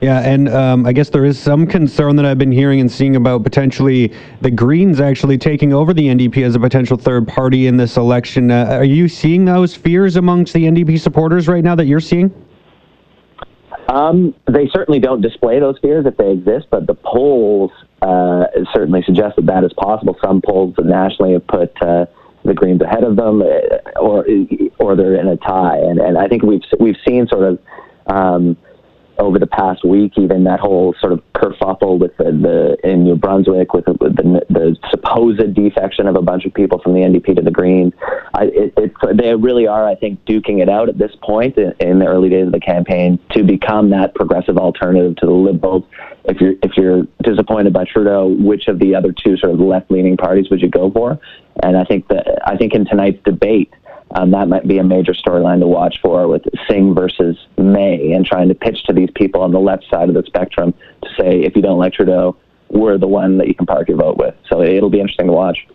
Yeah, 0.00 0.20
and 0.20 0.48
um, 0.48 0.86
I 0.86 0.92
guess 0.92 1.10
there 1.10 1.24
is 1.24 1.40
some 1.40 1.66
concern 1.66 2.14
that 2.16 2.24
I've 2.24 2.38
been 2.38 2.52
hearing 2.52 2.80
and 2.80 2.90
seeing 2.90 3.16
about 3.16 3.42
potentially 3.42 4.12
the 4.42 4.50
Greens 4.50 5.00
actually 5.00 5.38
taking 5.38 5.72
over 5.72 5.92
the 5.92 6.06
NDP 6.06 6.44
as 6.44 6.54
a 6.54 6.60
potential 6.60 6.96
third 6.96 7.26
party 7.26 7.66
in 7.66 7.76
this 7.76 7.96
election. 7.96 8.52
Uh, 8.52 8.66
are 8.66 8.84
you 8.84 9.08
seeing 9.08 9.44
those 9.44 9.74
fears 9.74 10.14
amongst 10.14 10.52
the 10.52 10.64
NDP 10.66 11.00
supporters 11.00 11.48
right 11.48 11.64
now 11.64 11.74
that 11.74 11.86
you're 11.86 11.98
seeing? 11.98 12.32
Um, 13.88 14.34
they 14.46 14.68
certainly 14.68 15.00
don't 15.00 15.22
display 15.22 15.60
those 15.60 15.78
fears 15.78 16.04
if 16.04 16.16
they 16.18 16.30
exist, 16.30 16.66
but 16.70 16.86
the 16.86 16.94
polls 16.94 17.72
uh, 18.02 18.44
certainly 18.72 19.02
suggest 19.02 19.36
that 19.36 19.46
that 19.46 19.64
is 19.64 19.72
possible. 19.72 20.16
Some 20.22 20.42
polls 20.42 20.74
nationally 20.78 21.32
have 21.32 21.46
put 21.46 21.72
uh, 21.82 22.04
the 22.44 22.52
Greens 22.54 22.82
ahead 22.82 23.02
of 23.02 23.16
them, 23.16 23.42
uh, 23.42 23.98
or 23.98 24.26
or 24.78 24.94
they're 24.94 25.14
in 25.14 25.26
a 25.28 25.36
tie. 25.38 25.78
And 25.78 25.98
and 25.98 26.18
I 26.18 26.28
think 26.28 26.42
we've 26.42 26.62
we've 26.78 26.98
seen 27.06 27.26
sort 27.28 27.44
of. 27.44 27.58
Um, 28.06 28.56
over 29.18 29.38
the 29.38 29.46
past 29.46 29.84
week, 29.84 30.12
even 30.16 30.44
that 30.44 30.60
whole 30.60 30.94
sort 31.00 31.12
of 31.12 31.22
kerfuffle 31.34 31.98
with 31.98 32.16
the, 32.16 32.24
the 32.24 32.88
in 32.88 33.04
New 33.04 33.16
Brunswick 33.16 33.72
with 33.74 33.84
the, 33.84 33.92
the, 33.94 34.46
the 34.48 34.76
supposed 34.90 35.54
defection 35.54 36.06
of 36.06 36.16
a 36.16 36.22
bunch 36.22 36.44
of 36.44 36.54
people 36.54 36.78
from 36.78 36.94
the 36.94 37.00
NDP 37.00 37.36
to 37.36 37.42
the 37.42 37.50
Greens, 37.50 37.92
I, 38.34 38.44
it, 38.44 38.74
it, 38.76 38.92
they 39.14 39.34
really 39.34 39.66
are, 39.66 39.86
I 39.86 39.94
think, 39.94 40.24
duking 40.24 40.62
it 40.62 40.68
out 40.68 40.88
at 40.88 40.98
this 40.98 41.12
point 41.22 41.58
in, 41.58 41.74
in 41.80 41.98
the 41.98 42.06
early 42.06 42.28
days 42.28 42.46
of 42.46 42.52
the 42.52 42.60
campaign 42.60 43.18
to 43.32 43.42
become 43.42 43.90
that 43.90 44.14
progressive 44.14 44.56
alternative 44.56 45.16
to 45.16 45.26
the 45.26 45.32
Liberals. 45.32 45.84
If 46.24 46.40
you're 46.40 46.54
if 46.62 46.76
you're 46.76 47.02
disappointed 47.22 47.72
by 47.72 47.84
Trudeau, 47.84 48.28
which 48.38 48.68
of 48.68 48.78
the 48.78 48.94
other 48.94 49.12
two 49.12 49.36
sort 49.38 49.52
of 49.52 49.60
left-leaning 49.60 50.16
parties 50.16 50.50
would 50.50 50.60
you 50.60 50.68
go 50.68 50.90
for? 50.90 51.18
And 51.62 51.76
I 51.76 51.84
think 51.84 52.08
that 52.08 52.26
I 52.46 52.56
think 52.56 52.74
in 52.74 52.84
tonight's 52.84 53.22
debate. 53.24 53.72
Um, 54.12 54.30
that 54.30 54.48
might 54.48 54.66
be 54.66 54.78
a 54.78 54.84
major 54.84 55.12
storyline 55.12 55.60
to 55.60 55.66
watch 55.66 56.00
for 56.00 56.28
with 56.28 56.42
Singh 56.68 56.94
versus 56.94 57.36
May 57.58 58.12
and 58.12 58.24
trying 58.24 58.48
to 58.48 58.54
pitch 58.54 58.82
to 58.84 58.92
these 58.92 59.10
people 59.14 59.42
on 59.42 59.52
the 59.52 59.60
left 59.60 59.84
side 59.90 60.08
of 60.08 60.14
the 60.14 60.22
spectrum 60.26 60.72
to 61.02 61.08
say, 61.20 61.40
if 61.40 61.54
you 61.54 61.62
don't 61.62 61.78
like 61.78 61.92
Trudeau, 61.92 62.36
we're 62.70 62.98
the 62.98 63.06
one 63.06 63.38
that 63.38 63.48
you 63.48 63.54
can 63.54 63.66
park 63.66 63.88
your 63.88 63.98
vote 63.98 64.16
with. 64.16 64.34
So 64.48 64.62
it'll 64.62 64.90
be 64.90 65.00
interesting 65.00 65.26
to 65.26 65.32
watch. 65.32 65.66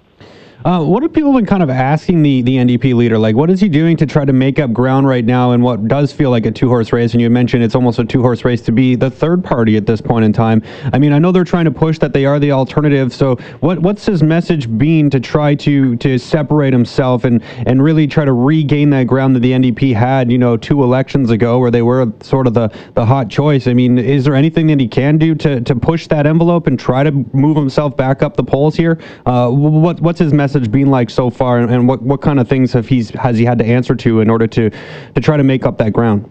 Uh, 0.65 0.82
what 0.82 1.04
have 1.04 1.12
people 1.12 1.34
been 1.34 1.45
kind 1.45 1.62
of 1.62 1.69
asking 1.69 2.23
the, 2.23 2.41
the 2.43 2.56
NDP 2.56 2.95
leader? 2.95 3.17
Like, 3.17 3.36
what 3.36 3.49
is 3.49 3.60
he 3.60 3.67
doing 3.67 3.97
to 3.97 4.06
try 4.06 4.23
to 4.23 4.32
make 4.32 4.60
up 4.60 4.71
ground 4.71 5.06
right 5.06 5.26
now 5.26 5.52
in 5.52 5.62
what 5.62 5.89
does 5.89 6.13
feel 6.13 6.30
like 6.30 6.45
a 6.45 6.52
two 6.52 6.69
horse 6.69 6.93
race? 6.93 7.12
And 7.12 7.21
you 7.21 7.30
mentioned 7.30 7.65
it's 7.65 7.76
almost 7.76 7.99
a 7.99 8.06
two 8.06 8.21
horse 8.21 8.45
race 8.45 8.62
to 8.62 8.71
be 8.71 8.95
the 8.95 9.12
third 9.12 9.43
party 9.43 9.76
at 9.76 9.86
this 9.86 9.99
point 9.99 10.23
in 10.23 10.32
time. 10.32 10.63
I 10.93 10.99
mean, 10.99 11.12
I 11.12 11.19
know 11.19 11.34
they're 11.34 11.43
trying 11.43 11.65
to 11.65 11.71
push 11.71 11.99
that 11.99 12.13
they 12.13 12.26
are 12.26 12.39
the 12.39 12.54
alternative. 12.54 13.13
So, 13.13 13.36
what 13.60 13.80
what's 13.80 14.06
his 14.06 14.23
message 14.23 14.69
been 14.78 15.10
to 15.10 15.19
try 15.19 15.54
to 15.56 15.97
to 15.97 16.17
separate 16.17 16.71
himself 16.71 17.26
and 17.26 17.43
and 17.65 17.84
really 17.84 18.08
try 18.08 18.23
to 18.23 18.34
regain 18.34 18.89
that 18.91 19.04
ground 19.04 19.36
that 19.36 19.41
the 19.41 19.52
NDP 19.52 19.93
had, 19.93 20.32
you 20.32 20.38
know, 20.38 20.56
two 20.56 20.82
elections 20.82 21.30
ago, 21.30 21.60
where 21.60 21.71
they 21.71 21.82
were 21.82 22.10
sort 22.21 22.47
of 22.47 22.54
the 22.54 22.69
the 22.93 23.06
hot 23.06 23.30
choice? 23.30 23.67
I 23.67 23.73
mean, 23.73 23.97
is 23.97 24.23
there 24.23 24.36
anything 24.36 24.67
that 24.67 24.80
he 24.80 24.88
can 24.88 25.17
do 25.17 25.36
to 25.36 25.60
to 25.60 25.76
push 25.76 26.08
that 26.08 26.26
envelope 26.26 26.67
and 26.67 26.80
try 26.80 27.04
to 27.04 27.12
move 27.34 27.58
himself 27.58 27.97
back 27.97 28.23
up 28.23 28.38
the 28.38 28.45
polls 28.45 28.78
here? 28.78 28.97
Uh, 29.26 29.49
what 29.49 29.99
what's 29.99 30.19
his 30.19 30.32
message 30.32 30.52
been 30.55 30.89
like 30.89 31.09
so 31.09 31.29
far, 31.29 31.59
and, 31.59 31.71
and 31.71 31.87
what 31.87 32.01
what 32.01 32.21
kind 32.21 32.39
of 32.39 32.47
things 32.47 32.73
have 32.73 32.87
he's 32.87 33.09
has 33.11 33.37
he 33.37 33.45
had 33.45 33.57
to 33.59 33.65
answer 33.65 33.95
to 33.95 34.21
in 34.21 34.29
order 34.29 34.47
to 34.47 34.69
to 34.69 35.21
try 35.21 35.37
to 35.37 35.43
make 35.43 35.65
up 35.65 35.77
that 35.77 35.93
ground? 35.93 36.29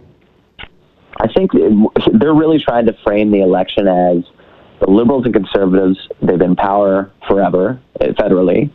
I 1.21 1.29
think 1.33 1.53
they're 1.53 2.35
really 2.35 2.59
trying 2.59 2.87
to 2.87 2.97
frame 3.05 3.31
the 3.31 3.41
election 3.41 3.87
as 3.87 4.25
the 4.81 4.91
Liberals 4.91 5.25
and 5.25 5.33
Conservatives, 5.33 6.09
they've 6.21 6.39
been 6.39 6.57
power 6.57 7.11
forever 7.29 7.81
uh, 8.01 8.07
federally, 8.19 8.71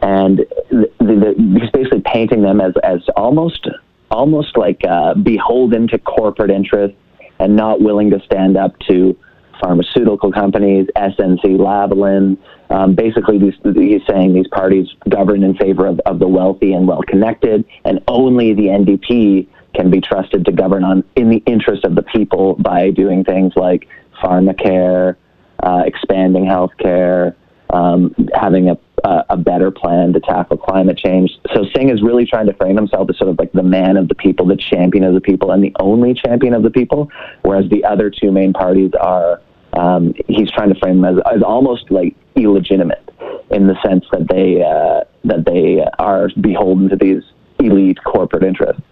and 0.00 0.38
the, 0.70 0.90
the, 0.98 1.58
he's 1.60 1.70
basically 1.70 2.00
painting 2.00 2.42
them 2.42 2.60
as, 2.60 2.72
as 2.82 3.00
almost 3.16 3.68
almost 4.10 4.56
like 4.56 4.80
uh, 4.88 5.14
beholden 5.14 5.86
to 5.88 5.98
corporate 5.98 6.50
interests 6.50 6.96
and 7.38 7.54
not 7.54 7.80
willing 7.80 8.10
to 8.10 8.20
stand 8.20 8.56
up 8.56 8.78
to 8.80 9.16
pharmaceutical 9.60 10.32
companies, 10.32 10.88
SNC 10.96 11.44
Lavalin. 11.58 12.38
Um, 12.70 12.94
basically, 12.94 13.38
these, 13.38 13.54
he's 13.62 14.02
saying 14.08 14.34
these 14.34 14.48
parties 14.48 14.86
govern 15.08 15.42
in 15.42 15.54
favor 15.56 15.86
of, 15.86 16.00
of 16.00 16.18
the 16.18 16.28
wealthy 16.28 16.72
and 16.72 16.86
well 16.86 17.02
connected, 17.02 17.64
and 17.84 18.00
only 18.08 18.54
the 18.54 18.66
NDP 18.66 19.48
can 19.74 19.90
be 19.90 20.00
trusted 20.00 20.44
to 20.46 20.52
govern 20.52 20.84
on 20.84 21.04
in 21.16 21.30
the 21.30 21.42
interest 21.46 21.84
of 21.84 21.94
the 21.94 22.02
people 22.02 22.54
by 22.54 22.90
doing 22.90 23.24
things 23.24 23.52
like 23.56 23.88
pharmacare, 24.22 25.16
uh, 25.62 25.82
expanding 25.84 26.44
healthcare, 26.44 27.34
um, 27.72 28.14
having 28.34 28.68
a, 28.68 28.78
a, 29.04 29.24
a 29.30 29.36
better 29.36 29.70
plan 29.70 30.12
to 30.12 30.20
tackle 30.20 30.56
climate 30.56 30.98
change. 30.98 31.30
So 31.54 31.64
Singh 31.74 31.90
is 31.90 32.02
really 32.02 32.26
trying 32.26 32.46
to 32.46 32.54
frame 32.54 32.76
himself 32.76 33.08
as 33.10 33.18
sort 33.18 33.30
of 33.30 33.38
like 33.38 33.52
the 33.52 33.62
man 33.62 33.96
of 33.96 34.08
the 34.08 34.14
people, 34.14 34.46
the 34.46 34.56
champion 34.56 35.04
of 35.04 35.14
the 35.14 35.20
people, 35.20 35.52
and 35.52 35.62
the 35.62 35.74
only 35.78 36.14
champion 36.14 36.54
of 36.54 36.62
the 36.62 36.70
people, 36.70 37.10
whereas 37.42 37.68
the 37.70 37.84
other 37.84 38.10
two 38.10 38.32
main 38.32 38.52
parties 38.52 38.90
are. 39.00 39.40
Um, 39.72 40.14
he's 40.26 40.50
trying 40.50 40.72
to 40.72 40.78
frame 40.80 41.00
them 41.00 41.18
as, 41.18 41.22
as 41.32 41.42
almost 41.42 41.90
like 41.90 42.16
illegitimate 42.36 43.08
in 43.50 43.66
the 43.66 43.76
sense 43.84 44.04
that 44.12 44.28
they 44.28 44.62
uh, 44.62 45.04
that 45.24 45.44
they 45.44 45.84
are 45.98 46.28
beholden 46.40 46.88
to 46.88 46.96
these 46.96 47.22
elite 47.58 47.98
corporate 48.04 48.42
interests. 48.42 48.82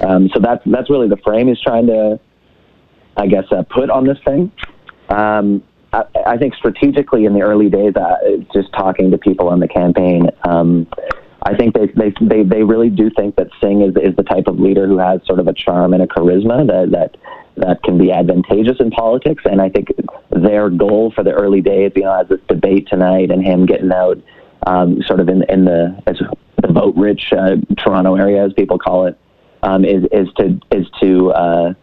Um, 0.00 0.28
so 0.34 0.40
that's 0.40 0.62
that's 0.66 0.90
really 0.90 1.08
the 1.08 1.16
frame 1.18 1.48
he's 1.48 1.60
trying 1.60 1.86
to, 1.86 2.20
I 3.16 3.26
guess, 3.26 3.44
uh, 3.50 3.62
put 3.70 3.90
on 3.90 4.06
this 4.06 4.18
thing. 4.24 4.52
Um, 5.08 5.62
I, 5.92 6.04
I, 6.26 6.36
think 6.36 6.54
strategically 6.54 7.24
in 7.24 7.32
the 7.32 7.40
early 7.40 7.70
days, 7.70 7.96
uh, 7.96 8.16
just 8.52 8.70
talking 8.74 9.10
to 9.10 9.18
people 9.18 9.48
on 9.48 9.58
the 9.58 9.68
campaign, 9.68 10.28
um, 10.46 10.86
I 11.42 11.56
think 11.56 11.74
they, 11.74 11.86
they 11.86 12.12
they 12.20 12.42
they 12.42 12.62
really 12.64 12.90
do 12.90 13.10
think 13.10 13.36
that 13.36 13.48
Singh 13.60 13.82
is 13.82 13.94
is 13.96 14.16
the 14.16 14.24
type 14.24 14.48
of 14.48 14.58
leader 14.58 14.86
who 14.86 14.98
has 14.98 15.20
sort 15.24 15.38
of 15.38 15.46
a 15.46 15.52
charm 15.52 15.94
and 15.94 16.02
a 16.02 16.06
charisma 16.06 16.66
that 16.66 16.90
that 16.90 17.16
that 17.56 17.82
can 17.82 17.98
be 17.98 18.10
advantageous 18.10 18.78
in 18.80 18.90
politics. 18.90 19.44
And 19.44 19.60
I 19.60 19.68
think 19.68 19.88
their 20.30 20.68
goal 20.70 21.12
for 21.12 21.22
the 21.22 21.32
early 21.32 21.60
days, 21.60 21.92
you 21.94 22.02
know, 22.02 22.20
as 22.20 22.28
this 22.28 22.40
debate 22.48 22.88
tonight 22.88 23.30
and 23.30 23.44
him 23.44 23.66
getting 23.66 23.92
out, 23.92 24.18
um, 24.66 25.02
sort 25.02 25.20
of 25.20 25.28
in 25.28 25.44
in 25.48 25.64
the 25.64 26.00
as 26.06 26.20
the 26.60 26.72
vote-rich 26.72 27.32
uh, 27.32 27.56
Toronto 27.76 28.16
area, 28.16 28.44
as 28.44 28.52
people 28.52 28.78
call 28.78 29.06
it, 29.06 29.16
um, 29.62 29.84
is 29.84 30.04
is 30.10 30.28
to 30.38 30.60
is 30.72 30.86
to 31.00 31.30
uh, 31.32 31.74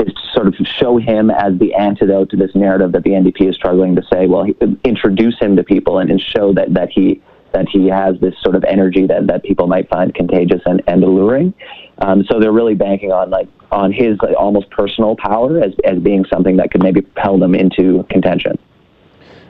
is 0.00 0.12
to 0.12 0.20
sort 0.34 0.48
of 0.48 0.54
show 0.66 0.98
him 0.98 1.30
as 1.30 1.56
the 1.58 1.72
antidote 1.74 2.30
to 2.30 2.36
this 2.36 2.54
narrative 2.56 2.90
that 2.92 3.04
the 3.04 3.10
NDP 3.10 3.48
is 3.48 3.54
struggling 3.54 3.94
to 3.94 4.02
say. 4.12 4.26
Well, 4.26 4.42
he, 4.42 4.56
introduce 4.84 5.38
him 5.38 5.54
to 5.54 5.62
people 5.62 5.98
and, 5.98 6.10
and 6.10 6.20
show 6.20 6.52
that 6.54 6.74
that 6.74 6.90
he 6.90 7.22
that 7.52 7.68
he 7.68 7.88
has 7.88 8.18
this 8.20 8.34
sort 8.42 8.54
of 8.54 8.64
energy 8.64 9.06
that, 9.06 9.26
that 9.26 9.42
people 9.42 9.66
might 9.66 9.88
find 9.88 10.14
contagious 10.14 10.60
and, 10.66 10.82
and 10.86 11.02
alluring. 11.02 11.54
Um, 11.98 12.24
so 12.30 12.38
they're 12.38 12.52
really 12.52 12.74
banking 12.74 13.12
on 13.12 13.30
like 13.30 13.48
on 13.72 13.92
his 13.92 14.18
like, 14.22 14.36
almost 14.38 14.70
personal 14.70 15.16
power 15.16 15.60
as, 15.60 15.72
as 15.84 15.98
being 15.98 16.24
something 16.32 16.56
that 16.56 16.70
could 16.70 16.82
maybe 16.82 17.00
propel 17.00 17.38
them 17.38 17.54
into 17.54 18.04
contention. 18.10 18.58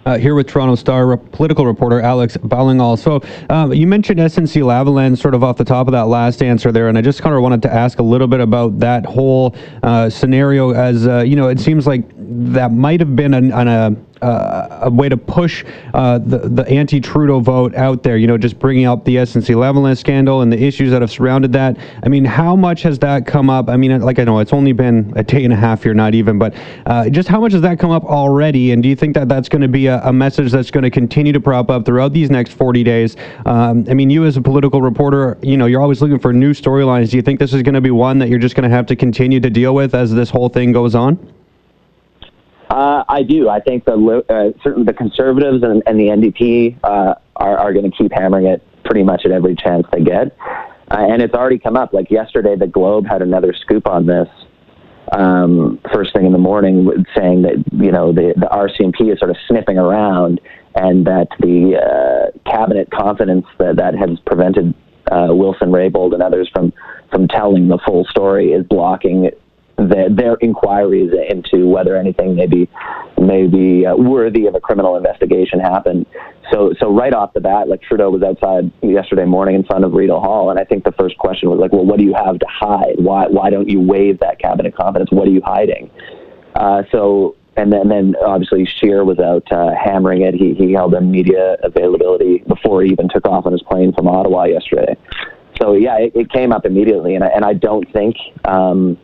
Uh, 0.07 0.17
here 0.17 0.37
with 0.37 0.47
Toronto 0.47 0.77
Star 0.77 1.17
political 1.17 1.67
reporter 1.67 2.01
Alex 2.01 2.37
Ballingall. 2.37 2.97
So 2.97 3.21
um, 3.51 3.73
you 3.75 3.89
mentioned 3.89 4.21
SNC 4.21 4.63
Lavalin 4.63 5.19
sort 5.19 5.35
of 5.35 5.43
off 5.43 5.57
the 5.57 5.65
top 5.65 5.89
of 5.89 5.93
that 5.93 6.07
last 6.07 6.45
answer 6.45 6.71
there, 6.71 6.87
and 6.87 6.97
I 6.97 7.01
just 7.01 7.23
kind 7.23 7.35
of 7.35 7.43
wanted 7.43 7.61
to 7.63 7.75
ask 7.75 7.99
a 7.99 8.05
little 8.05 8.29
bit 8.29 8.39
about 8.39 8.79
that 8.79 9.05
whole 9.05 9.57
uh, 9.83 10.09
scenario. 10.09 10.71
As 10.71 11.09
uh, 11.09 11.23
you 11.23 11.35
know, 11.35 11.49
it 11.49 11.59
seems 11.59 11.89
like 11.89 12.05
that 12.55 12.73
might 12.73 13.01
have 13.01 13.17
been 13.17 13.35
an, 13.35 13.51
an, 13.51 13.67
a 13.67 13.97
uh, 14.27 14.81
a 14.83 14.91
way 14.91 15.09
to 15.09 15.17
push 15.17 15.65
uh, 15.95 16.19
the, 16.19 16.39
the 16.39 16.69
anti 16.69 17.01
Trudeau 17.01 17.41
vote 17.41 17.75
out 17.77 18.03
there, 18.03 18.17
you 18.17 18.27
know, 18.27 18.37
just 18.37 18.59
bringing 18.59 18.87
up 18.87 19.05
the 19.05 19.17
SNC 19.17 19.55
Lavalin 19.55 19.97
scandal 19.97 20.43
and 20.43 20.53
the 20.53 20.61
issues 20.63 20.91
that 20.91 21.01
have 21.01 21.11
surrounded 21.11 21.53
that. 21.53 21.79
I 22.03 22.09
mean, 22.09 22.25
how 22.25 22.57
much 22.57 22.83
has 22.83 22.99
that 23.01 23.27
come 23.27 23.49
up? 23.49 23.69
I 23.69 23.77
mean, 23.77 24.01
like 24.01 24.19
I 24.19 24.25
know 24.25 24.41
it's 24.41 24.53
only 24.53 24.73
been 24.73 25.13
a 25.17 25.23
day 25.23 25.45
and 25.45 25.53
a 25.53 25.57
half 25.57 25.85
here, 25.85 25.95
not 25.95 26.15
even, 26.15 26.39
but 26.39 26.55
uh, 26.87 27.09
just 27.09 27.29
how 27.29 27.41
much 27.41 27.53
has 27.53 27.63
that 27.63 27.79
come 27.79 27.91
up 27.91 28.05
already? 28.05 28.73
And 28.73 28.83
do 28.83 28.89
you 28.89 28.97
think 28.97 29.15
that 29.15 29.29
that's 29.29 29.49
going 29.49 29.63
to 29.63 29.69
be 29.69 29.87
a, 29.87 30.01
a, 30.03 30.13
message 30.13 30.51
that's 30.51 30.71
going 30.71 30.83
to 30.83 30.91
continue 30.91 31.33
to 31.33 31.41
prop 31.41 31.71
up 31.71 31.85
throughout 31.85 32.13
these 32.13 32.31
next 32.31 32.53
40 32.53 32.83
days? 32.83 33.17
Um, 33.45 33.85
I 33.89 33.95
mean, 33.95 34.11
you 34.11 34.25
as 34.25 34.37
a 34.37 34.43
political 34.43 34.83
reporter, 34.83 35.39
you 35.43 35.57
know, 35.57 35.67
you're 35.67 35.83
always 35.83 36.03
looking 36.03 36.19
for 36.19 36.33
new 36.33 36.53
storylines. 36.53 37.11
Do 37.11 37.17
you 37.17 37.23
think 37.23 37.39
this 37.39 37.53
is 37.53 37.63
going 37.63 37.75
to 37.75 37.81
be 37.81 37.91
one 37.91 38.19
that 38.19 38.29
you're 38.29 38.39
just 38.39 38.57
going 38.57 38.69
to 38.69 38.75
have 38.75 38.87
to 38.87 38.97
continue 38.97 39.41
to 39.41 39.51
deal 39.51 39.75
with 39.75 39.95
as 39.95 40.13
this 40.13 40.31
whole 40.31 40.49
thing 40.49 40.73
goes 40.73 40.95
on? 40.95 41.36
Uh, 42.69 43.05
I 43.09 43.23
do. 43.23 43.49
I 43.49 43.61
think 43.61 43.85
the 43.85 44.25
uh, 44.29 44.59
certainly 44.63 44.85
the 44.85 44.93
conservatives 44.93 45.63
and, 45.63 45.83
and 45.87 46.01
the 46.01 46.07
NDP 46.07 46.79
uh, 46.83 47.15
are, 47.37 47.57
are 47.57 47.73
going 47.73 47.89
to 47.89 47.97
keep 47.97 48.13
hammering 48.13 48.47
it 48.47 48.63
pretty 48.85 49.05
much 49.05 49.25
at 49.25 49.31
every 49.31 49.55
chance 49.55 49.87
they 49.93 50.03
get, 50.03 50.37
uh, 50.91 50.97
and 50.99 51.23
it's 51.23 51.35
already 51.35 51.59
come 51.59 51.77
up. 51.77 51.93
Like 51.93 52.11
yesterday, 52.11 52.57
the 52.57 52.67
Globe 52.67 53.07
had 53.07 53.23
another 53.23 53.53
scoop 53.53 53.87
on 53.87 54.07
this. 54.07 54.29
Um, 55.13 55.79
first 55.95 56.13
thing 56.13 56.27
in 56.27 56.33
the 56.33 56.39
morning, 56.39 56.91
saying 57.17 57.43
that 57.43 57.65
you 57.73 57.93
know 57.93 58.13
the, 58.13 58.35
the 58.37 58.47
RCMP 58.47 59.13
is 59.13 59.21
sort 59.21 59.31
of 59.31 59.37
sniffing 59.47 59.79
around, 59.79 60.41
and 60.75 61.07
that 61.07 61.29
the 61.39 61.77
uh, 61.77 62.51
cabinet 62.51 62.91
confidence 62.91 63.47
that 63.59 63.77
that 63.77 63.95
has 63.95 64.19
prevented 64.27 64.75
uh, 65.13 65.29
Wilson 65.31 65.71
Raybould 65.71 66.15
and 66.15 66.23
others 66.23 66.51
from 66.53 66.73
from 67.13 67.29
telling 67.29 67.69
the 67.69 67.79
full 67.87 68.05
story 68.07 68.53
is 68.53 68.67
blocking 68.67 69.31
the, 69.77 70.09
their 70.11 70.37
inquiries 70.37 71.13
into 71.29 71.67
whether 71.69 71.97
anything 71.97 72.35
may 72.35 72.47
be, 72.47 72.69
may 73.21 73.47
be 73.47 73.85
uh, 73.87 73.95
worthy 73.95 74.47
of 74.47 74.55
a 74.55 74.61
criminal 74.61 74.97
investigation 74.97 75.61
happened. 75.61 76.07
So, 76.53 76.73
so 76.81 76.93
right 76.93 77.13
off 77.13 77.35
the 77.35 77.41
bat, 77.41 77.69
like 77.69 77.83
Trudeau 77.83 78.11
was 78.11 78.23
outside 78.23 78.71
yesterday 78.83 79.25
morning 79.25 79.55
in 79.55 79.65
front 79.65 79.85
of 79.85 79.93
Rideau 79.93 80.21
Hall, 80.21 80.51
and 80.51 80.59
I 80.59 80.65
think 80.65 80.85
the 80.85 80.93
first 80.93 81.19
question 81.19 81.51
was 81.51 81.59
like, 81.59 81.73
well, 81.73 81.85
what 81.85 81.99
do 81.99 82.05
you 82.05 82.15
have 82.15 82.39
to 82.39 82.47
hide? 82.49 82.95
Why, 82.99 83.27
why 83.27 83.51
don't 83.51 83.69
you 83.69 83.81
waive 83.81 84.21
that 84.21 84.39
cabinet 84.39 84.75
confidence? 84.75 85.11
What 85.11 85.29
are 85.29 85.33
you 85.33 85.43
hiding? 85.45 85.91
Uh, 86.55 86.83
so, 86.91 87.37
and 87.57 87.73
then, 87.73 87.89
then 87.89 88.15
obviously 88.25 88.67
Scheer 88.79 89.05
was 89.05 89.19
out 89.19 89.51
uh, 89.51 89.75
hammering 89.75 90.23
it. 90.23 90.35
He, 90.35 90.55
he 90.55 90.73
held 90.73 90.95
a 90.95 91.01
media 91.01 91.57
availability 91.63 92.39
before 92.47 92.83
he 92.83 92.93
even 92.93 93.09
took 93.09 93.27
off 93.27 93.45
on 93.45 93.53
his 93.53 93.63
plane 93.63 93.93
from 93.93 94.09
Ottawa 94.09 94.45
yesterday. 94.45 94.97
So 95.61 95.73
yeah, 95.73 95.97
it, 95.99 96.13
it 96.15 96.31
came 96.31 96.53
up 96.53 96.67
immediately, 96.67 97.15
and 97.15 97.25
I, 97.25 97.29
and 97.29 97.45
I 97.45 97.55
don't 97.55 97.91
think 97.93 98.17
um, 98.45 98.99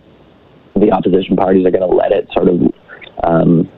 the 0.76 0.90
opposition 0.90 1.36
parties 1.36 1.66
are 1.66 1.70
going 1.70 1.88
to 1.88 1.94
let 1.94 2.12
it 2.12 2.28
sort 2.32 2.48
of, 2.48 2.60
um, 3.24 3.70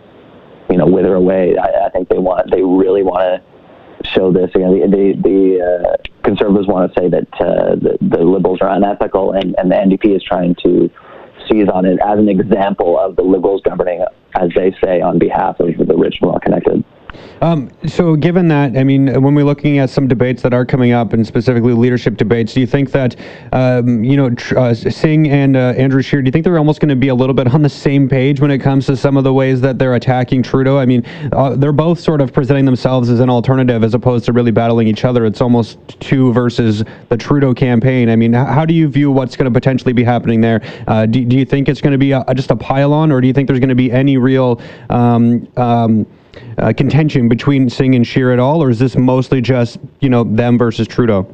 you 0.70 0.76
know, 0.76 0.86
wither 0.86 1.14
away. 1.14 1.56
I, 1.56 1.86
I, 1.86 1.90
think 1.90 2.08
they 2.08 2.18
want, 2.18 2.50
they 2.50 2.62
really 2.62 3.02
want 3.02 3.42
to 3.42 4.08
show 4.10 4.32
this. 4.32 4.50
Know, 4.54 4.72
the 4.72 4.86
the, 4.86 5.22
the 5.22 5.60
uh, 5.60 5.96
conservatives 6.22 6.68
want 6.68 6.92
to 6.92 7.00
say 7.00 7.08
that 7.08 7.28
uh, 7.40 7.74
the, 7.76 7.98
the 8.00 8.24
liberals 8.24 8.60
are 8.60 8.70
unethical, 8.70 9.32
and, 9.32 9.54
and 9.58 9.70
the 9.70 9.76
NDP 9.76 10.16
is 10.16 10.22
trying 10.22 10.54
to 10.64 10.90
seize 11.50 11.68
on 11.68 11.84
it 11.84 11.98
as 12.04 12.18
an 12.18 12.28
example 12.28 12.98
of 12.98 13.16
the 13.16 13.22
liberals 13.22 13.60
governing, 13.64 14.04
as 14.40 14.50
they 14.54 14.74
say, 14.82 15.00
on 15.00 15.18
behalf 15.18 15.60
of 15.60 15.68
the 15.76 15.96
rich 15.96 16.18
and 16.20 16.30
well 16.30 16.40
connected. 16.40 16.84
Um, 17.40 17.70
so, 17.86 18.16
given 18.16 18.48
that, 18.48 18.76
I 18.76 18.84
mean, 18.84 19.20
when 19.22 19.34
we're 19.34 19.44
looking 19.44 19.78
at 19.78 19.90
some 19.90 20.08
debates 20.08 20.42
that 20.42 20.54
are 20.54 20.64
coming 20.64 20.92
up, 20.92 21.12
and 21.12 21.26
specifically 21.26 21.72
leadership 21.72 22.16
debates, 22.16 22.54
do 22.54 22.60
you 22.60 22.66
think 22.66 22.90
that, 22.92 23.16
um, 23.52 24.02
you 24.02 24.16
know, 24.16 24.34
uh, 24.56 24.72
Singh 24.74 25.28
and 25.28 25.56
uh, 25.56 25.74
Andrew 25.76 26.02
Scheer, 26.02 26.22
do 26.22 26.26
you 26.26 26.32
think 26.32 26.44
they're 26.44 26.58
almost 26.58 26.80
going 26.80 26.88
to 26.88 26.96
be 26.96 27.08
a 27.08 27.14
little 27.14 27.34
bit 27.34 27.52
on 27.52 27.62
the 27.62 27.68
same 27.68 28.08
page 28.08 28.40
when 28.40 28.50
it 28.50 28.58
comes 28.58 28.86
to 28.86 28.96
some 28.96 29.16
of 29.16 29.24
the 29.24 29.32
ways 29.32 29.60
that 29.60 29.78
they're 29.78 29.94
attacking 29.94 30.42
Trudeau? 30.42 30.78
I 30.78 30.86
mean, 30.86 31.04
uh, 31.32 31.56
they're 31.56 31.72
both 31.72 32.00
sort 32.00 32.20
of 32.20 32.32
presenting 32.32 32.64
themselves 32.64 33.10
as 33.10 33.20
an 33.20 33.28
alternative 33.28 33.84
as 33.84 33.94
opposed 33.94 34.24
to 34.26 34.32
really 34.32 34.50
battling 34.50 34.88
each 34.88 35.04
other. 35.04 35.26
It's 35.26 35.40
almost 35.40 35.78
two 36.00 36.32
versus 36.32 36.84
the 37.08 37.16
Trudeau 37.16 37.52
campaign. 37.52 38.08
I 38.08 38.16
mean, 38.16 38.32
how 38.32 38.64
do 38.64 38.74
you 38.74 38.88
view 38.88 39.10
what's 39.10 39.36
going 39.36 39.52
to 39.52 39.54
potentially 39.54 39.92
be 39.92 40.04
happening 40.04 40.40
there? 40.40 40.62
Uh, 40.86 41.06
do, 41.06 41.24
do 41.24 41.36
you 41.36 41.44
think 41.44 41.68
it's 41.68 41.80
going 41.80 41.92
to 41.92 41.98
be 41.98 42.12
a, 42.12 42.24
just 42.34 42.50
a 42.50 42.56
pile 42.56 42.92
on, 42.92 43.12
or 43.12 43.20
do 43.20 43.26
you 43.26 43.32
think 43.32 43.46
there's 43.48 43.60
going 43.60 43.68
to 43.68 43.74
be 43.74 43.92
any 43.92 44.16
real 44.16 44.60
um, 44.90 45.46
um, 45.56 46.06
uh, 46.58 46.72
contention 46.76 47.28
between 47.28 47.68
Singh 47.68 47.94
and 47.94 48.06
Scheer 48.06 48.32
at 48.32 48.38
all, 48.38 48.62
or 48.62 48.70
is 48.70 48.78
this 48.78 48.96
mostly 48.96 49.40
just 49.40 49.78
you 50.00 50.08
know 50.08 50.24
them 50.24 50.58
versus 50.58 50.86
Trudeau? 50.86 51.26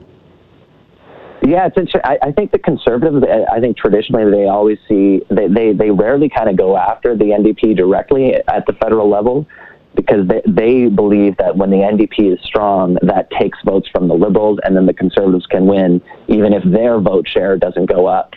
Yeah, 1.43 1.67
it's 1.67 1.77
interesting. 1.77 2.03
I, 2.05 2.19
I 2.23 2.33
think 2.33 2.53
the 2.53 2.59
conservatives. 2.59 3.25
I 3.51 3.61
think 3.61 3.77
traditionally 3.77 4.31
they 4.31 4.47
always 4.47 4.79
see 4.89 5.23
they 5.31 5.49
they, 5.49 5.73
they 5.73 5.91
rarely 5.91 6.29
kind 6.29 6.51
of 6.51 6.57
go 6.57 6.77
after 6.77 7.17
the 7.17 7.27
NDP 7.27 7.77
directly 7.77 8.35
at 8.35 8.67
the 8.67 8.75
federal 8.75 9.09
level 9.09 9.47
because 9.95 10.29
they, 10.29 10.43
they 10.47 10.87
believe 10.87 11.37
that 11.39 11.57
when 11.57 11.71
the 11.71 11.79
NDP 11.79 12.35
is 12.35 12.39
strong, 12.45 12.97
that 13.03 13.31
takes 13.31 13.59
votes 13.65 13.89
from 13.89 14.07
the 14.07 14.15
Liberals, 14.15 14.59
and 14.63 14.77
then 14.77 14.87
the 14.87 14.95
Conservatives 14.95 15.47
can 15.47 15.67
win, 15.67 16.01
even 16.29 16.53
if 16.53 16.63
their 16.65 17.01
vote 17.01 17.27
share 17.27 17.57
doesn't 17.57 17.87
go 17.87 18.07
up. 18.07 18.35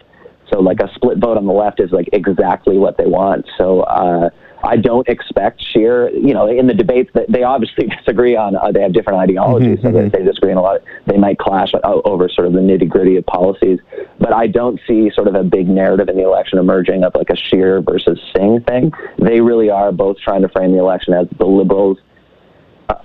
So, 0.53 0.61
like 0.61 0.79
a 0.79 0.93
split 0.93 1.17
vote 1.17 1.37
on 1.37 1.47
the 1.47 1.53
left 1.53 1.79
is 1.79 1.91
like 1.91 2.09
exactly 2.13 2.77
what 2.77 2.97
they 2.97 3.07
want. 3.07 3.45
So, 3.57 3.81
uh, 3.81 4.29
I 4.63 4.77
don't 4.77 5.07
expect 5.09 5.61
Scheer, 5.61 6.09
you 6.11 6.33
know, 6.33 6.47
in 6.47 6.67
the 6.67 6.73
debates 6.73 7.11
that 7.15 7.25
they 7.29 7.43
obviously 7.43 7.87
disagree 7.97 8.35
on, 8.35 8.55
uh, 8.55 8.71
they 8.71 8.81
have 8.81 8.93
different 8.93 9.19
ideologies, 9.19 9.79
mm-hmm, 9.79 9.87
so 9.87 9.93
mm-hmm. 9.93 10.09
they 10.09 10.23
disagree 10.23 10.51
on 10.51 10.57
a 10.57 10.61
lot. 10.61 10.81
They 11.05 11.17
might 11.17 11.37
clash 11.37 11.71
over 11.83 12.29
sort 12.29 12.47
of 12.47 12.53
the 12.53 12.59
nitty 12.59 12.87
gritty 12.87 13.17
of 13.17 13.25
policies, 13.25 13.79
but 14.19 14.33
I 14.33 14.47
don't 14.47 14.79
see 14.87 15.11
sort 15.13 15.27
of 15.27 15.35
a 15.35 15.43
big 15.43 15.67
narrative 15.67 16.07
in 16.07 16.15
the 16.15 16.23
election 16.23 16.59
emerging 16.59 17.03
of 17.03 17.13
like 17.15 17.29
a 17.29 17.35
Scheer 17.35 17.81
versus 17.81 18.19
Singh 18.33 18.61
thing. 18.61 18.93
They 19.17 19.41
really 19.41 19.69
are 19.69 19.91
both 19.91 20.17
trying 20.19 20.43
to 20.43 20.49
frame 20.49 20.71
the 20.71 20.79
election 20.79 21.13
as 21.13 21.27
the 21.37 21.45
Liberals 21.45 21.97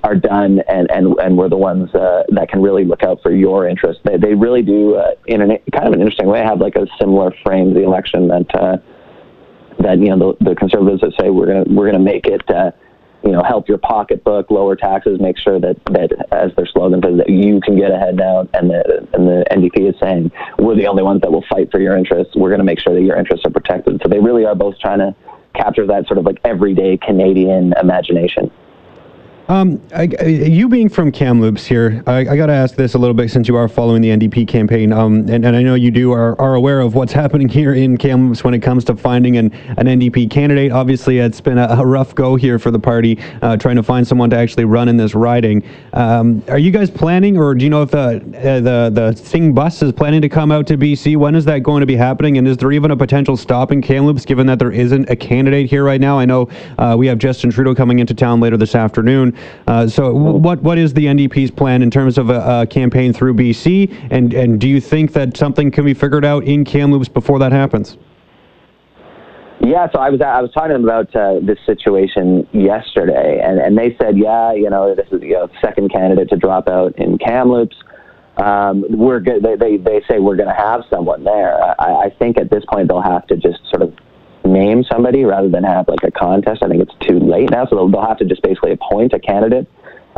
are 0.02 0.16
done 0.16 0.60
and, 0.68 0.90
and, 0.90 1.14
and 1.20 1.36
we're 1.36 1.48
the 1.48 1.56
ones 1.56 1.94
uh, 1.94 2.24
that 2.30 2.48
can 2.48 2.60
really 2.62 2.84
look 2.84 3.02
out 3.02 3.22
for 3.22 3.30
your 3.30 3.68
interests. 3.68 4.02
They, 4.04 4.16
they 4.16 4.34
really 4.34 4.62
do, 4.62 4.96
uh, 4.96 5.12
in 5.26 5.40
an, 5.40 5.58
kind 5.72 5.86
of 5.86 5.92
an 5.92 6.00
interesting 6.00 6.26
way, 6.26 6.40
have 6.40 6.60
like 6.60 6.76
a 6.76 6.86
similar 7.00 7.32
frame 7.44 7.74
to 7.74 7.74
the 7.74 7.84
election 7.84 8.28
that. 8.28 8.54
Uh, 8.54 8.76
that 9.80 9.98
you 9.98 10.14
know 10.14 10.34
the, 10.40 10.50
the 10.50 10.54
conservatives 10.56 11.00
that 11.00 11.12
say 11.20 11.30
we're 11.30 11.46
gonna 11.46 11.64
we're 11.68 11.86
gonna 11.86 12.02
make 12.02 12.26
it 12.26 12.42
uh, 12.50 12.70
you 13.24 13.32
know 13.32 13.42
help 13.42 13.68
your 13.68 13.78
pocketbook, 13.78 14.50
lower 14.50 14.76
taxes, 14.76 15.20
make 15.20 15.38
sure 15.38 15.60
that 15.60 15.76
that 15.86 16.10
as 16.32 16.54
their 16.56 16.66
slogan 16.66 17.00
says 17.02 17.16
that 17.18 17.28
you 17.28 17.60
can 17.60 17.76
get 17.76 17.90
ahead 17.90 18.16
now, 18.16 18.48
and 18.54 18.70
the 18.70 19.08
and 19.12 19.26
the 19.26 19.44
NDP 19.50 19.88
is 19.88 19.94
saying 20.00 20.30
we're 20.58 20.76
the 20.76 20.86
only 20.86 21.02
ones 21.02 21.20
that 21.22 21.32
will 21.32 21.44
fight 21.48 21.70
for 21.70 21.80
your 21.80 21.96
interests. 21.96 22.34
We're 22.36 22.50
going 22.50 22.60
to 22.60 22.64
make 22.64 22.80
sure 22.80 22.94
that 22.94 23.02
your 23.02 23.16
interests 23.16 23.44
are 23.46 23.50
protected. 23.50 24.00
So 24.02 24.08
they 24.08 24.18
really 24.18 24.44
are 24.44 24.54
both 24.54 24.78
trying 24.78 24.98
to 24.98 25.14
capture 25.54 25.86
that 25.86 26.06
sort 26.06 26.18
of 26.18 26.24
like 26.24 26.38
everyday 26.44 26.96
Canadian 26.96 27.74
imagination. 27.80 28.50
Um, 29.48 29.80
I, 29.94 30.02
you 30.02 30.68
being 30.68 30.90
from 30.90 31.11
Kamloops 31.11 31.64
here, 31.64 32.02
I, 32.06 32.18
I 32.18 32.37
got 32.37 32.46
to 32.46 32.52
ask 32.52 32.74
this 32.74 32.92
a 32.92 32.98
little 32.98 33.14
bit 33.14 33.30
since 33.30 33.48
you 33.48 33.56
are 33.56 33.66
following 33.66 34.02
the 34.02 34.11
NDP 34.11 34.46
campaign, 34.46 34.92
um, 34.92 35.20
and, 35.20 35.42
and 35.42 35.56
I 35.56 35.62
know 35.62 35.74
you 35.74 35.90
do 35.90 36.12
are, 36.12 36.38
are 36.38 36.54
aware 36.54 36.80
of 36.80 36.94
what's 36.94 37.12
happening 37.14 37.48
here 37.48 37.72
in 37.72 37.96
Kamloops 37.96 38.44
when 38.44 38.52
it 38.52 38.58
comes 38.58 38.84
to 38.84 38.94
finding 38.94 39.38
an, 39.38 39.50
an 39.78 39.87
NDP 39.87 40.30
candidate. 40.30 40.70
Obviously, 40.70 41.16
it's 41.18 41.40
been 41.40 41.56
a, 41.56 41.66
a 41.66 41.87
rough 41.87 42.14
go 42.14 42.37
here 42.37 42.58
for 42.58 42.70
the 42.70 42.78
party 42.78 43.18
uh, 43.40 43.56
trying 43.56 43.76
to 43.76 43.82
find 43.82 44.06
someone 44.06 44.28
to 44.28 44.37
actually 44.37 44.66
run 44.66 44.87
in 44.87 44.98
this 44.98 45.14
riding. 45.14 45.62
Um, 45.94 46.44
are 46.48 46.58
you 46.58 46.70
guys 46.70 46.90
planning, 46.90 47.38
or 47.38 47.54
do 47.54 47.64
you 47.64 47.70
know 47.70 47.80
if 47.80 47.90
the 47.90 48.16
uh, 48.37 48.61
the 48.61 48.90
the 48.92 49.14
Singh 49.14 49.54
bus 49.54 49.80
is 49.80 49.92
planning 49.92 50.20
to 50.20 50.28
come 50.28 50.52
out 50.52 50.66
to 50.66 50.76
BC? 50.76 51.16
When 51.16 51.34
is 51.34 51.46
that 51.46 51.62
going 51.62 51.80
to 51.80 51.87
be 51.87 51.96
happening? 51.96 52.37
And 52.37 52.46
is 52.46 52.58
there 52.58 52.70
even 52.70 52.90
a 52.90 52.96
potential 52.98 53.34
stop 53.34 53.72
in 53.72 53.80
Kamloops, 53.80 54.26
given 54.26 54.46
that 54.48 54.58
there 54.58 54.72
isn't 54.72 55.08
a 55.08 55.16
candidate 55.16 55.70
here 55.70 55.84
right 55.84 56.02
now? 56.02 56.18
I 56.18 56.26
know 56.26 56.50
uh, 56.76 56.96
we 56.98 57.06
have 57.06 57.16
Justin 57.16 57.50
Trudeau 57.50 57.74
coming 57.74 57.98
into 57.98 58.12
town 58.12 58.40
later 58.40 58.58
this 58.58 58.74
afternoon. 58.74 59.38
Uh, 59.66 59.87
so, 59.87 60.12
what 60.12 60.62
what 60.62 60.79
is 60.79 60.94
the 60.94 61.07
NDP's 61.07 61.51
plan 61.51 61.83
in 61.83 61.90
terms 61.90 62.18
of 62.18 62.31
a, 62.31 62.62
a, 62.62 62.66
campaign 62.66 63.12
through 63.12 63.35
BC, 63.35 64.09
and 64.11 64.35
and 64.35 64.61
do 64.61 64.68
you 64.68 64.81
think 64.81 65.12
that 65.12 65.37
something 65.37 65.70
can 65.70 65.85
be 65.85 65.94
figured 65.94 66.24
out 66.24 66.44
in 66.44 66.64
Kamloops 66.64 67.09
before 67.09 67.38
that 67.38 67.53
happens? 67.53 67.96
Yeah, 69.61 69.88
so 69.92 69.98
I 69.98 70.11
was 70.11 70.20
I 70.20 70.40
was 70.40 70.53
talking 70.53 70.77
about 70.77 71.14
uh, 71.16 71.40
this 71.42 71.59
situation 71.66 72.48
yesterday, 72.53 73.40
and, 73.42 73.59
and 73.59 73.77
they 73.77 73.96
said, 74.01 74.16
yeah, 74.16 74.53
you 74.53 74.70
know, 74.70 74.94
this 74.94 75.09
is 75.11 75.20
you 75.20 75.33
know 75.33 75.48
second 75.61 75.92
candidate 75.92 76.29
to 76.31 76.37
drop 76.37 76.68
out 76.68 76.96
in 76.96 77.18
Kamloops. 77.18 77.77
Um, 78.37 78.85
we're 78.88 79.18
good. 79.18 79.42
They, 79.42 79.57
they 79.57 79.77
they 79.77 80.01
say 80.09 80.20
we're 80.20 80.37
going 80.37 80.48
to 80.48 80.55
have 80.55 80.83
someone 80.88 81.24
there. 81.24 81.61
I, 81.81 82.05
I 82.05 82.11
think 82.18 82.38
at 82.38 82.51
this 82.51 82.64
point 82.72 82.88
they'll 82.88 83.03
have 83.03 83.27
to 83.27 83.37
just 83.37 83.59
sort 83.68 83.83
of 83.83 83.92
name 84.48 84.84
somebody 84.84 85.24
rather 85.24 85.48
than 85.48 85.64
have 85.64 85.88
like 85.88 86.02
a 86.02 86.11
contest. 86.11 86.62
I 86.62 86.68
think 86.68 86.82
it's 86.82 86.94
too 87.06 87.18
late 87.18 87.50
now, 87.50 87.66
so 87.66 87.76
they'll, 87.76 87.88
they'll 87.88 88.06
have 88.06 88.18
to 88.18 88.24
just 88.24 88.42
basically 88.42 88.72
appoint 88.72 89.12
a 89.12 89.18
candidate. 89.18 89.66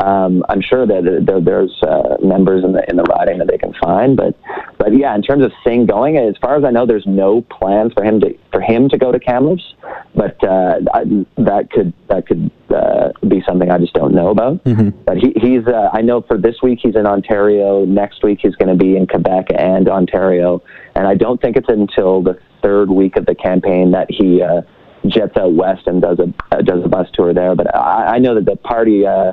Um, 0.01 0.45
I'm 0.49 0.63
sure 0.63 0.87
that 0.87 1.23
there, 1.27 1.41
there's 1.41 1.83
uh, 1.83 2.17
members 2.23 2.65
in 2.65 2.73
the 2.73 2.83
in 2.89 2.97
the 2.97 3.03
riding 3.03 3.39
that 3.39 3.49
they 3.49 3.59
can 3.59 3.75
find, 3.75 4.17
but 4.17 4.35
but 4.79 4.97
yeah, 4.97 5.15
in 5.15 5.23
terms 5.23 5.45
of 5.45 5.53
Singh 5.63 5.85
going, 5.87 6.17
as 6.17 6.37
far 6.41 6.57
as 6.57 6.65
I 6.65 6.71
know, 6.71 6.87
there's 6.87 7.07
no 7.07 7.43
plans 7.43 7.93
for 7.93 8.03
him 8.03 8.21
to 8.21 8.35
for 8.51 8.63
him 8.63 8.89
to 8.89 8.97
go 8.97 9.13
to 9.13 9.21
Kamloops, 9.21 9.75
but 10.15 10.43
uh, 10.43 10.81
I, 10.95 11.05
that 11.37 11.69
could 11.71 11.93
that 12.09 12.27
could 12.27 12.51
uh, 12.71 13.13
be 13.29 13.43
something 13.47 13.71
I 13.71 13.77
just 13.77 13.93
don't 13.93 14.15
know 14.15 14.29
about. 14.29 14.65
Mm-hmm. 14.65 15.03
But 15.05 15.19
he, 15.19 15.35
he's 15.37 15.67
uh, 15.67 15.91
I 15.93 16.01
know 16.01 16.23
for 16.23 16.39
this 16.39 16.57
week 16.63 16.79
he's 16.83 16.97
in 16.97 17.07
Ontario. 17.07 17.85
Next 17.85 18.23
week 18.23 18.39
he's 18.41 18.55
going 18.55 18.71
to 18.77 18.83
be 18.83 18.97
in 18.97 19.07
Quebec 19.07 19.49
and 19.55 19.87
Ontario, 19.87 20.63
and 20.95 21.07
I 21.07 21.15
don't 21.15 21.41
think 21.43 21.57
it's 21.57 21.69
until 21.69 22.23
the 22.23 22.39
third 22.63 22.89
week 22.89 23.17
of 23.17 23.27
the 23.27 23.35
campaign 23.35 23.91
that 23.91 24.07
he 24.09 24.41
uh, 24.41 24.63
jets 25.09 25.37
out 25.37 25.53
west 25.53 25.87
and 25.87 26.01
does 26.01 26.19
a 26.21 26.33
uh, 26.57 26.63
does 26.63 26.83
a 26.83 26.89
bus 26.89 27.09
tour 27.13 27.35
there. 27.35 27.55
But 27.55 27.75
I, 27.77 28.15
I 28.15 28.19
know 28.19 28.35
that 28.37 28.47
the 28.47 28.57
party. 28.57 29.07
Uh, 29.07 29.33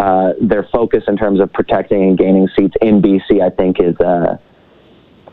uh, 0.00 0.32
their 0.40 0.66
focus 0.72 1.04
in 1.08 1.16
terms 1.16 1.40
of 1.40 1.52
protecting 1.52 2.02
and 2.02 2.18
gaining 2.18 2.48
seats 2.56 2.74
in 2.80 3.02
BC, 3.02 3.42
I 3.42 3.50
think, 3.50 3.76
is 3.80 3.94
uh, 4.00 4.38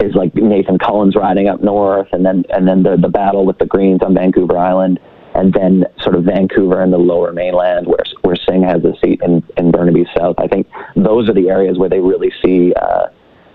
is 0.01 0.13
like 0.13 0.36
Nathan 0.36 0.77
Cullen's 0.77 1.15
riding 1.15 1.47
up 1.47 1.63
north, 1.63 2.08
and 2.12 2.25
then 2.25 2.43
and 2.49 2.67
then 2.67 2.84
the 2.84 2.97
the 2.97 3.08
battle 3.08 3.45
with 3.45 3.58
the 3.60 3.65
Greens 3.65 4.01
on 4.03 4.13
Vancouver 4.13 4.58
Island, 4.58 4.99
and 5.36 5.53
then 5.53 5.86
sort 6.01 6.15
of 6.15 6.25
Vancouver 6.25 6.82
and 6.82 6.91
the 6.91 6.97
Lower 6.97 7.32
Mainland, 7.32 7.88
where 7.88 8.03
where 8.23 8.36
Singh 8.36 8.63
has 8.63 8.84
a 8.84 8.93
seat 9.01 9.21
in 9.23 9.41
in 9.56 9.71
Burnaby 9.71 10.06
South. 10.17 10.36
I 10.38 10.47
think 10.47 10.67
those 10.97 11.30
are 11.30 11.34
the 11.34 11.49
areas 11.49 11.77
where 11.77 11.89
they 11.89 12.01
really 12.01 12.34
see 12.43 12.73
uh, 12.73 13.08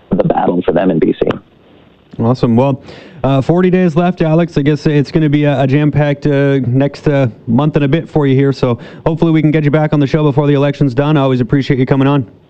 the 0.09 0.23
battle 0.23 0.63
for 0.63 0.71
them 0.71 0.89
in 0.89 0.99
BC. 0.99 1.32
Awesome. 2.19 2.55
Well, 2.55 2.83
uh, 3.23 3.41
40 3.41 3.69
days 3.69 3.95
left, 3.95 4.21
Alex. 4.21 4.57
I 4.57 4.61
guess 4.61 4.85
it's 4.85 5.11
going 5.11 5.23
to 5.23 5.29
be 5.29 5.45
a, 5.45 5.61
a 5.61 5.67
jam-packed 5.67 6.27
uh, 6.27 6.59
next 6.67 7.07
uh, 7.07 7.27
month 7.47 7.75
and 7.75 7.85
a 7.85 7.87
bit 7.87 8.07
for 8.07 8.27
you 8.27 8.35
here. 8.35 8.53
So 8.53 8.75
hopefully 9.05 9.31
we 9.31 9.41
can 9.41 9.51
get 9.51 9.63
you 9.63 9.71
back 9.71 9.93
on 9.93 9.99
the 9.99 10.07
show 10.07 10.23
before 10.23 10.45
the 10.45 10.53
election's 10.53 10.93
done. 10.93 11.17
I 11.17 11.21
always 11.21 11.41
appreciate 11.41 11.79
you 11.79 11.85
coming 11.85 12.07
on. 12.07 12.42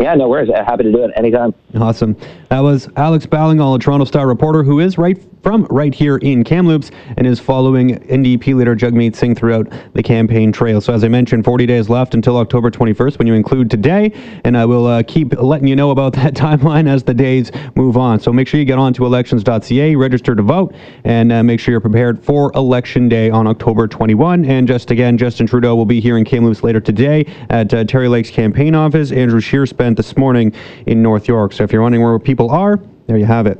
Yeah, 0.00 0.14
no 0.14 0.28
worries. 0.28 0.48
Happy 0.48 0.84
to 0.84 0.92
do 0.92 1.04
it 1.04 1.10
anytime. 1.16 1.52
Awesome. 1.74 2.16
That 2.50 2.60
was 2.60 2.88
Alex 2.96 3.26
Ballingall, 3.26 3.76
a 3.76 3.78
Toronto 3.80 4.04
Star 4.04 4.28
reporter 4.28 4.62
who 4.62 4.78
is 4.78 4.96
right 4.96 5.20
from 5.42 5.64
right 5.70 5.94
here 5.94 6.16
in 6.18 6.44
Kamloops 6.44 6.90
and 7.16 7.26
is 7.26 7.40
following 7.40 7.96
NDP 8.06 8.54
leader 8.54 8.76
Jagmeet 8.76 9.16
Singh 9.16 9.34
throughout 9.34 9.72
the 9.94 10.02
campaign 10.02 10.52
trail. 10.52 10.80
So 10.80 10.92
as 10.92 11.04
I 11.04 11.08
mentioned, 11.08 11.44
40 11.44 11.66
days 11.66 11.88
left 11.88 12.14
until 12.14 12.36
October 12.36 12.70
21st 12.70 13.18
when 13.18 13.26
you 13.26 13.34
include 13.34 13.70
today, 13.70 14.12
and 14.44 14.56
I 14.56 14.64
will 14.64 14.86
uh, 14.86 15.02
keep 15.02 15.32
letting 15.34 15.66
you 15.66 15.74
know 15.76 15.90
about 15.90 16.12
that 16.14 16.34
timeline 16.34 16.88
as 16.88 17.02
the 17.02 17.14
days 17.14 17.50
move 17.74 17.96
on. 17.96 18.20
So 18.20 18.32
make 18.32 18.46
sure 18.46 18.60
you 18.60 18.66
get 18.66 18.78
on 18.78 18.92
to 18.94 19.06
elections.ca, 19.06 19.96
register 19.96 20.34
to 20.34 20.42
vote, 20.42 20.74
and 21.04 21.32
uh, 21.32 21.42
make 21.42 21.60
sure 21.60 21.72
you're 21.72 21.80
prepared 21.80 22.22
for 22.22 22.52
election 22.54 23.08
day 23.08 23.30
on 23.30 23.46
October 23.46 23.88
21. 23.88 24.44
And 24.44 24.68
just 24.68 24.90
again, 24.90 25.18
Justin 25.18 25.46
Trudeau 25.46 25.74
will 25.74 25.86
be 25.86 26.00
here 26.00 26.18
in 26.18 26.24
Kamloops 26.24 26.62
later 26.62 26.80
today 26.80 27.26
at 27.50 27.72
uh, 27.74 27.84
Terry 27.84 28.08
Lake's 28.08 28.30
campaign 28.30 28.74
office. 28.74 29.12
Andrew 29.12 29.40
Scheer 29.40 29.66
spent 29.66 29.87
this 29.96 30.16
morning 30.16 30.52
in 30.86 31.02
North 31.02 31.28
York. 31.28 31.52
So 31.52 31.64
if 31.64 31.72
you're 31.72 31.82
wondering 31.82 32.04
where 32.04 32.18
people 32.18 32.50
are, 32.50 32.78
there 33.06 33.16
you 33.16 33.24
have 33.24 33.46
it. 33.46 33.58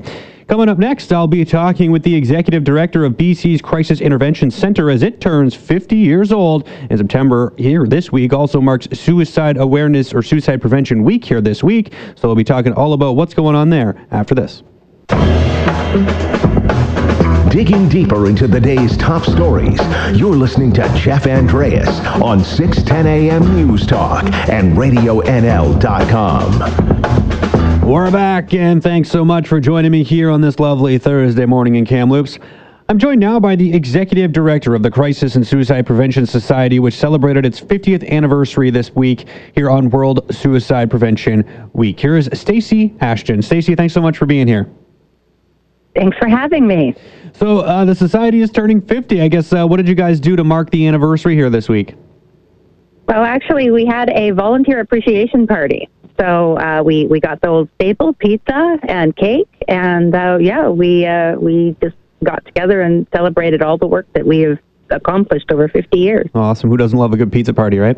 Coming 0.49 0.71
up 0.71 0.79
next, 0.79 1.13
I'll 1.13 1.27
be 1.27 1.45
talking 1.45 1.93
with 1.93 2.03
the 2.03 2.15
executive 2.15 2.65
director 2.65 3.05
of 3.05 3.19
BC's 3.19 3.61
Crisis 3.61 4.01
Intervention 4.01 4.51
Center 4.51 4.91
as 4.91 5.03
it 5.03 5.21
turns 5.21 5.55
50 5.55 5.95
years 5.95 6.33
old. 6.33 6.67
In 6.89 6.97
September 6.97 7.53
here 7.59 7.87
this 7.87 8.11
week 8.11 8.33
also 8.33 8.59
marks 8.59 8.89
Suicide 8.99 9.59
Awareness 9.59 10.15
or 10.15 10.23
Suicide 10.23 10.63
Prevention 10.63 11.05
Week 11.05 11.23
here 11.23 11.43
this 11.43 11.63
week. 11.63 11.93
So 12.17 12.29
we'll 12.29 12.35
be 12.35 12.45
talking 12.45 12.73
all 12.73 12.95
about 12.95 13.15
what's 13.15 13.35
going 13.35 13.57
on 13.57 13.69
there 13.69 14.07
after 14.11 14.35
this. 14.35 14.63
Digging 17.51 17.89
deeper 17.89 18.27
into 18.29 18.47
the 18.47 18.61
day's 18.61 18.95
top 18.99 19.25
stories, 19.25 19.81
you're 20.15 20.37
listening 20.37 20.71
to 20.75 20.83
Jeff 20.95 21.27
Andreas 21.27 21.89
on 22.21 22.45
610 22.45 23.07
AM 23.07 23.57
News 23.57 23.87
Talk 23.87 24.25
and 24.51 24.77
RadioNL.com. 24.77 26.59
We're 27.89 28.11
back, 28.11 28.53
and 28.53 28.83
thanks 28.83 29.09
so 29.11 29.25
much 29.25 29.49
for 29.49 29.61
joining 29.61 29.91
me 29.91 30.03
here 30.03 30.31
on 30.31 30.43
this 30.43 30.61
lovely 30.61 30.99
Thursday 30.99 31.47
morning 31.47 31.77
in 31.77 31.87
Kamloops. 31.87 32.39
I'm 32.91 32.99
joined 32.99 33.21
now 33.21 33.41
by 33.41 33.57
the 33.57 33.75
executive 33.75 34.33
director 34.33 34.75
of 34.75 34.83
the 34.83 34.91
Crisis 34.91 35.35
and 35.35 35.47
Suicide 35.47 35.87
Prevention 35.87 36.27
Society, 36.27 36.79
which 36.81 36.95
celebrated 36.95 37.47
its 37.47 37.59
50th 37.59 38.07
anniversary 38.11 38.69
this 38.69 38.95
week 38.95 39.27
here 39.55 39.71
on 39.71 39.89
World 39.89 40.35
Suicide 40.35 40.91
Prevention 40.91 41.71
Week. 41.73 41.99
Here 41.99 42.17
is 42.17 42.29
Stacey 42.35 42.95
Ashton. 43.01 43.41
Stacey, 43.41 43.75
thanks 43.75 43.95
so 43.95 44.03
much 44.03 44.19
for 44.19 44.27
being 44.27 44.47
here. 44.47 44.69
Thanks 45.99 46.17
for 46.17 46.29
having 46.29 46.67
me. 46.67 46.95
So, 47.33 47.59
uh, 47.59 47.85
the 47.85 47.95
society 47.95 48.41
is 48.41 48.51
turning 48.51 48.81
50. 48.81 49.21
I 49.21 49.27
guess, 49.29 49.53
uh, 49.53 49.67
what 49.67 49.79
did 49.79 49.89
you 49.89 49.97
guys 49.97 50.21
do 50.21 50.37
to 50.37 50.45
mark 50.45 50.71
the 50.71 50.87
anniversary 50.87 51.35
here 51.35 51.51
this 51.51 51.69
week? 51.69 51.97
Well, 53.09 53.25
actually, 53.25 53.71
we 53.71 53.85
had 53.85 54.11
a 54.11 54.31
volunteer 54.31 54.81
appreciation 54.81 55.47
party. 55.47 55.89
So 56.21 56.59
uh, 56.59 56.83
we 56.85 57.07
we 57.07 57.21
got 57.21 57.41
the 57.41 57.49
old 57.49 57.69
staple 57.77 58.13
pizza 58.13 58.79
and 58.89 59.15
cake, 59.15 59.49
and 59.69 60.15
uh, 60.15 60.39
yeah, 60.41 60.69
we 60.69 61.07
uh, 61.07 61.37
we 61.37 61.77
just 61.81 61.97
got 62.25 62.45
together 62.45 62.81
and 62.83 63.07
celebrated 63.15 63.63
all 63.63 63.79
the 63.79 63.87
work 63.87 64.07
that 64.15 64.27
we 64.27 64.41
have 64.41 64.59
accomplished 64.91 65.51
over 65.53 65.69
50 65.69 65.97
years. 65.97 66.29
Awesome. 66.35 66.71
Who 66.71 66.77
doesn't 66.77 66.99
love 66.99 67.13
a 67.13 67.17
good 67.17 67.31
pizza 67.31 67.55
party, 67.55 67.79
right? 67.79 67.97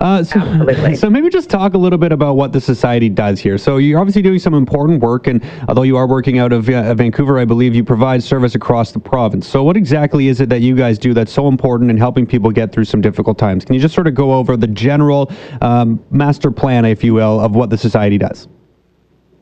Uh, 0.00 0.24
so, 0.24 0.40
Absolutely. 0.40 0.96
So 0.96 1.10
maybe 1.10 1.28
just 1.28 1.50
talk 1.50 1.74
a 1.74 1.78
little 1.78 1.98
bit 1.98 2.10
about 2.10 2.34
what 2.34 2.52
the 2.52 2.60
society 2.60 3.10
does 3.10 3.38
here. 3.38 3.58
So 3.58 3.76
you're 3.76 4.00
obviously 4.00 4.22
doing 4.22 4.38
some 4.38 4.54
important 4.54 5.02
work, 5.02 5.26
and 5.26 5.44
although 5.68 5.82
you 5.82 5.96
are 5.98 6.06
working 6.06 6.38
out 6.38 6.52
of 6.52 6.70
uh, 6.70 6.94
Vancouver, 6.94 7.38
I 7.38 7.44
believe 7.44 7.74
you 7.74 7.84
provide 7.84 8.22
service 8.22 8.54
across 8.54 8.92
the 8.92 8.98
province. 8.98 9.46
So 9.46 9.62
what 9.62 9.76
exactly 9.76 10.28
is 10.28 10.40
it 10.40 10.48
that 10.48 10.62
you 10.62 10.74
guys 10.74 10.98
do 10.98 11.12
that's 11.12 11.32
so 11.32 11.48
important 11.48 11.90
in 11.90 11.98
helping 11.98 12.26
people 12.26 12.50
get 12.50 12.72
through 12.72 12.86
some 12.86 13.02
difficult 13.02 13.38
times? 13.38 13.64
Can 13.64 13.74
you 13.74 13.80
just 13.80 13.94
sort 13.94 14.06
of 14.06 14.14
go 14.14 14.32
over 14.32 14.56
the 14.56 14.66
general 14.66 15.30
um, 15.60 16.02
master 16.10 16.50
plan, 16.50 16.86
if 16.86 17.04
you 17.04 17.12
will, 17.12 17.38
of 17.38 17.54
what 17.54 17.68
the 17.68 17.76
society 17.76 18.16
does? 18.16 18.48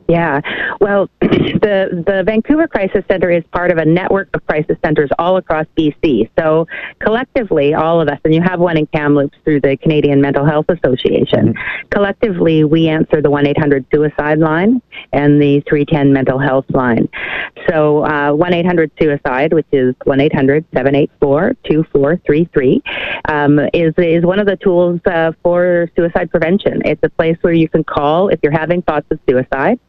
Yeah, 0.09 0.41
well, 0.81 1.07
the 1.21 2.03
the 2.05 2.23
Vancouver 2.25 2.67
Crisis 2.67 3.03
Center 3.07 3.29
is 3.29 3.43
part 3.51 3.69
of 3.69 3.77
a 3.77 3.85
network 3.85 4.29
of 4.33 4.43
crisis 4.47 4.75
centers 4.83 5.11
all 5.19 5.37
across 5.37 5.67
BC. 5.77 6.31
So 6.37 6.65
collectively, 6.97 7.75
all 7.75 8.01
of 8.01 8.07
us, 8.07 8.19
and 8.25 8.33
you 8.33 8.41
have 8.41 8.59
one 8.59 8.75
in 8.75 8.87
Kamloops 8.87 9.37
through 9.43 9.61
the 9.61 9.77
Canadian 9.77 10.19
Mental 10.19 10.43
Health 10.43 10.65
Association. 10.69 11.53
Mm-hmm. 11.53 11.89
Collectively, 11.91 12.63
we 12.63 12.87
answer 12.87 13.21
the 13.21 13.29
one 13.29 13.45
eight 13.45 13.59
hundred 13.59 13.85
suicide 13.93 14.39
line 14.39 14.81
and 15.13 15.39
the 15.39 15.61
three 15.69 15.85
ten 15.85 16.11
mental 16.11 16.39
health 16.39 16.65
line. 16.69 17.07
So 17.69 18.03
uh, 18.03 18.33
one 18.33 18.55
eight 18.55 18.65
hundred 18.65 18.91
suicide, 18.99 19.53
which 19.53 19.67
is 19.71 19.93
one 20.05 20.19
784 20.19 21.55
2433 21.65 22.81
um, 23.29 23.59
is 23.75 23.93
is 23.97 24.25
one 24.25 24.39
of 24.39 24.47
the 24.47 24.55
tools 24.55 24.99
uh, 25.05 25.33
for 25.43 25.87
suicide 25.95 26.31
prevention. 26.31 26.81
It's 26.83 27.01
a 27.03 27.09
place 27.09 27.37
where 27.41 27.53
you 27.53 27.69
can 27.69 27.83
call 27.83 28.29
if 28.29 28.39
you're 28.41 28.51
having 28.51 28.81
thoughts 28.81 29.05
of 29.11 29.19
suicide. 29.29 29.79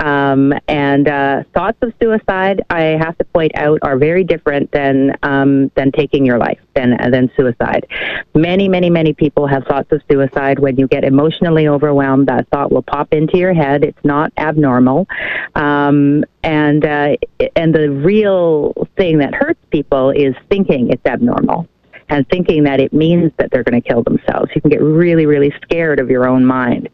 Um, 0.00 0.52
and 0.68 1.08
uh, 1.08 1.42
thoughts 1.54 1.78
of 1.80 1.92
suicide, 2.00 2.62
I 2.68 2.98
have 3.00 3.16
to 3.18 3.24
point 3.24 3.52
out, 3.54 3.78
are 3.82 3.96
very 3.96 4.24
different 4.24 4.70
than 4.70 5.16
um, 5.22 5.70
than 5.74 5.90
taking 5.90 6.26
your 6.26 6.38
life, 6.38 6.58
than 6.74 6.96
than 7.10 7.30
suicide. 7.36 7.86
Many, 8.34 8.68
many, 8.68 8.90
many 8.90 9.14
people 9.14 9.46
have 9.46 9.64
thoughts 9.64 9.90
of 9.92 10.02
suicide. 10.10 10.58
When 10.58 10.76
you 10.76 10.86
get 10.86 11.04
emotionally 11.04 11.66
overwhelmed, 11.66 12.26
that 12.28 12.46
thought 12.50 12.70
will 12.70 12.82
pop 12.82 13.12
into 13.12 13.38
your 13.38 13.54
head. 13.54 13.84
It's 13.84 14.04
not 14.04 14.32
abnormal, 14.36 15.06
um, 15.54 16.24
and 16.42 16.84
uh, 16.84 17.16
and 17.56 17.74
the 17.74 17.90
real 17.90 18.74
thing 18.96 19.18
that 19.18 19.34
hurts 19.34 19.60
people 19.70 20.10
is 20.10 20.34
thinking 20.50 20.90
it's 20.90 21.06
abnormal 21.06 21.68
and 22.08 22.28
thinking 22.28 22.64
that 22.64 22.80
it 22.80 22.92
means 22.92 23.32
that 23.38 23.50
they're 23.50 23.64
going 23.64 23.80
to 23.80 23.86
kill 23.86 24.02
themselves. 24.02 24.50
You 24.54 24.60
can 24.60 24.70
get 24.70 24.82
really, 24.82 25.26
really 25.26 25.52
scared 25.62 26.00
of 26.00 26.10
your 26.10 26.28
own 26.28 26.44
mind. 26.44 26.88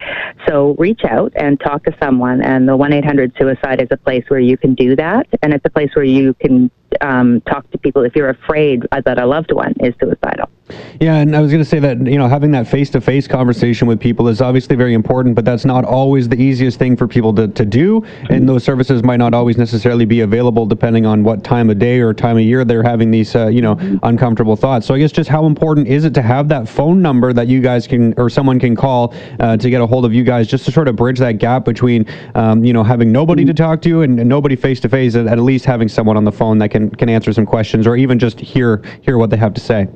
So 0.49 0.75
reach 0.79 1.03
out 1.05 1.33
and 1.37 1.61
talk 1.61 1.85
to 1.85 1.97
someone. 2.03 2.43
And 2.43 2.69
the 2.69 2.77
1 2.77 2.93
800 2.93 3.33
suicide 3.39 3.81
is 3.81 3.89
a 3.91 3.97
place 3.97 4.25
where 4.29 4.41
you 4.41 4.57
can 4.57 4.75
do 4.75 4.97
that. 4.97 5.27
And 5.43 5.53
it's 5.53 5.65
a 5.65 5.71
place 5.71 5.91
where 5.95 6.05
you 6.05 6.35
can 6.35 6.71
um, 7.01 7.41
talk 7.43 7.71
to 7.71 7.79
people 7.79 8.05
if 8.05 8.15
you're 8.15 8.31
afraid 8.31 8.87
that 9.05 9.19
a 9.19 9.27
loved 9.27 9.53
one 9.53 9.75
is 9.81 9.95
suicidal. 10.01 10.49
Yeah, 11.01 11.17
and 11.17 11.37
I 11.37 11.41
was 11.41 11.51
going 11.51 11.63
to 11.63 11.69
say 11.69 11.79
that 11.81 12.07
you 12.07 12.19
know 12.19 12.29
having 12.29 12.51
that 12.53 12.67
face-to-face 12.67 13.29
conversation 13.29 13.87
with 13.89 14.01
people 14.01 14.29
is 14.29 14.41
obviously 14.41 14.77
very 14.77 14.95
important, 14.95 15.35
but 15.35 15.45
that's 15.45 15.65
not 15.65 15.85
always 15.85 16.29
the 16.29 16.41
easiest 16.41 16.79
thing 16.79 16.97
for 16.97 17.07
people 17.07 17.35
to, 17.35 17.49
to 17.49 17.65
do, 17.65 18.05
and 18.31 18.49
those 18.49 18.65
services 18.65 19.03
might 19.03 19.17
not 19.17 19.35
always 19.35 19.59
necessarily 19.59 20.05
be 20.05 20.21
available 20.21 20.65
depending 20.65 21.05
on 21.05 21.25
what 21.25 21.45
time 21.45 21.69
of 21.69 21.79
day 21.79 22.01
or 22.01 22.15
time 22.15 22.37
of 22.37 22.43
year 22.43 22.65
they're 22.65 22.83
having 22.83 23.11
these 23.11 23.35
uh, 23.35 23.49
you 23.49 23.61
know 23.61 23.77
uncomfortable 24.03 24.57
thoughts. 24.57 24.87
So 24.87 24.95
I 24.95 24.99
guess 24.99 25.13
just 25.13 25.29
how 25.29 25.47
important 25.47 25.89
is 25.89 26.05
it 26.05 26.15
to 26.15 26.23
have 26.23 26.49
that 26.49 26.69
phone 26.69 27.03
number 27.03 27.33
that 27.33 27.49
you 27.49 27.61
guys 27.61 27.87
can 27.87 28.15
or 28.17 28.31
someone 28.31 28.59
can 28.59 28.77
call 28.77 29.15
uh, 29.41 29.57
to 29.57 29.71
get 29.71 29.81
a 29.81 29.87
hold 29.87 30.05
of 30.05 30.15
you 30.15 30.25
guys, 30.25 30.47
just 30.47 30.65
to 30.67 30.73
sort 30.73 30.89
of 30.89 30.97
bridge 30.97 31.19
that 31.19 31.39
gap 31.39 31.65
between 31.65 32.07
um, 32.35 32.65
you 32.65 32.73
know 32.73 32.85
having 32.85 33.11
nobody 33.13 33.45
to 33.45 33.53
talk 33.53 33.83
to 33.83 34.03
and, 34.03 34.21
and 34.21 34.29
nobody 34.29 34.57
face-to-face, 34.57 35.17
at 35.17 35.39
least 35.39 35.65
having 35.65 35.89
someone 35.89 36.17
on 36.17 36.25
the 36.25 36.33
phone 36.33 36.59
that 36.59 36.71
can 36.71 36.82
can 36.91 37.09
answer 37.09 37.33
some 37.33 37.47
questions 37.47 37.87
or 37.87 37.97
even 37.97 38.19
just 38.19 38.41
hear 38.41 38.83
hear 39.03 39.19
what 39.19 39.31
they 39.31 39.37
have 39.37 39.55
to 39.55 39.61
say. 39.61 39.89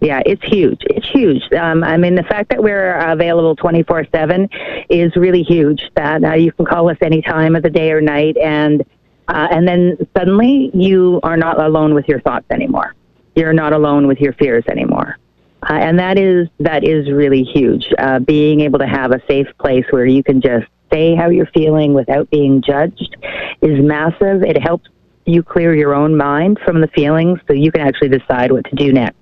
Yeah, 0.00 0.20
it's 0.26 0.42
huge. 0.44 0.80
It's 0.90 1.08
huge. 1.08 1.42
Um, 1.54 1.82
I 1.82 1.96
mean, 1.96 2.14
the 2.14 2.24
fact 2.24 2.50
that 2.50 2.62
we're 2.62 2.94
available 2.98 3.56
24 3.56 4.06
7 4.12 4.48
is 4.90 5.16
really 5.16 5.42
huge. 5.42 5.82
That 5.96 6.22
uh, 6.22 6.34
you 6.34 6.52
can 6.52 6.66
call 6.66 6.90
us 6.90 6.98
any 7.00 7.22
time 7.22 7.56
of 7.56 7.62
the 7.62 7.70
day 7.70 7.90
or 7.90 8.00
night, 8.00 8.36
and 8.36 8.82
uh, 9.28 9.48
and 9.50 9.66
then 9.66 9.96
suddenly 10.16 10.70
you 10.74 11.20
are 11.22 11.36
not 11.36 11.58
alone 11.58 11.94
with 11.94 12.06
your 12.06 12.20
thoughts 12.20 12.46
anymore. 12.50 12.94
You're 13.34 13.54
not 13.54 13.72
alone 13.72 14.06
with 14.06 14.20
your 14.20 14.34
fears 14.34 14.64
anymore. 14.68 15.16
Uh, 15.62 15.72
and 15.72 15.98
that 15.98 16.18
is 16.18 16.48
that 16.60 16.84
is 16.84 17.10
really 17.10 17.42
huge. 17.42 17.86
Uh, 17.98 18.18
being 18.18 18.60
able 18.60 18.78
to 18.78 18.86
have 18.86 19.12
a 19.12 19.20
safe 19.26 19.46
place 19.58 19.84
where 19.90 20.04
you 20.04 20.22
can 20.22 20.42
just 20.42 20.66
say 20.92 21.14
how 21.14 21.30
you're 21.30 21.50
feeling 21.54 21.94
without 21.94 22.28
being 22.30 22.62
judged 22.62 23.16
is 23.62 23.82
massive. 23.82 24.42
It 24.42 24.60
helps 24.60 24.88
you 25.26 25.42
clear 25.42 25.74
your 25.74 25.94
own 25.94 26.16
mind 26.16 26.58
from 26.64 26.80
the 26.80 26.88
feelings 26.88 27.38
so 27.46 27.54
you 27.54 27.72
can 27.72 27.80
actually 27.80 28.08
decide 28.08 28.52
what 28.52 28.64
to 28.64 28.76
do 28.76 28.92
next. 28.92 29.16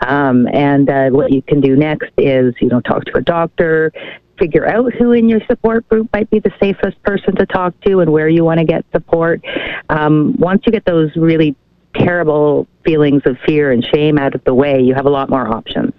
Um, 0.00 0.48
and 0.52 0.88
uh, 0.88 1.10
what 1.10 1.32
you 1.32 1.42
can 1.42 1.60
do 1.60 1.76
next 1.76 2.10
is, 2.16 2.54
you 2.60 2.68
know, 2.68 2.80
talk 2.80 3.04
to 3.04 3.18
a 3.18 3.20
doctor, 3.20 3.92
figure 4.38 4.66
out 4.66 4.92
who 4.94 5.12
in 5.12 5.28
your 5.28 5.40
support 5.46 5.86
group 5.88 6.08
might 6.12 6.30
be 6.30 6.38
the 6.38 6.52
safest 6.58 7.00
person 7.02 7.36
to 7.36 7.46
talk 7.46 7.78
to 7.82 8.00
and 8.00 8.10
where 8.10 8.28
you 8.28 8.44
want 8.44 8.58
to 8.58 8.64
get 8.64 8.84
support. 8.92 9.44
Um, 9.90 10.34
once 10.38 10.62
you 10.66 10.72
get 10.72 10.84
those 10.86 11.14
really 11.14 11.54
terrible 11.94 12.66
feelings 12.84 13.22
of 13.26 13.36
fear 13.46 13.72
and 13.72 13.84
shame 13.92 14.18
out 14.18 14.34
of 14.34 14.42
the 14.44 14.54
way, 14.54 14.80
you 14.80 14.94
have 14.94 15.06
a 15.06 15.10
lot 15.10 15.28
more 15.28 15.46
options. 15.46 15.92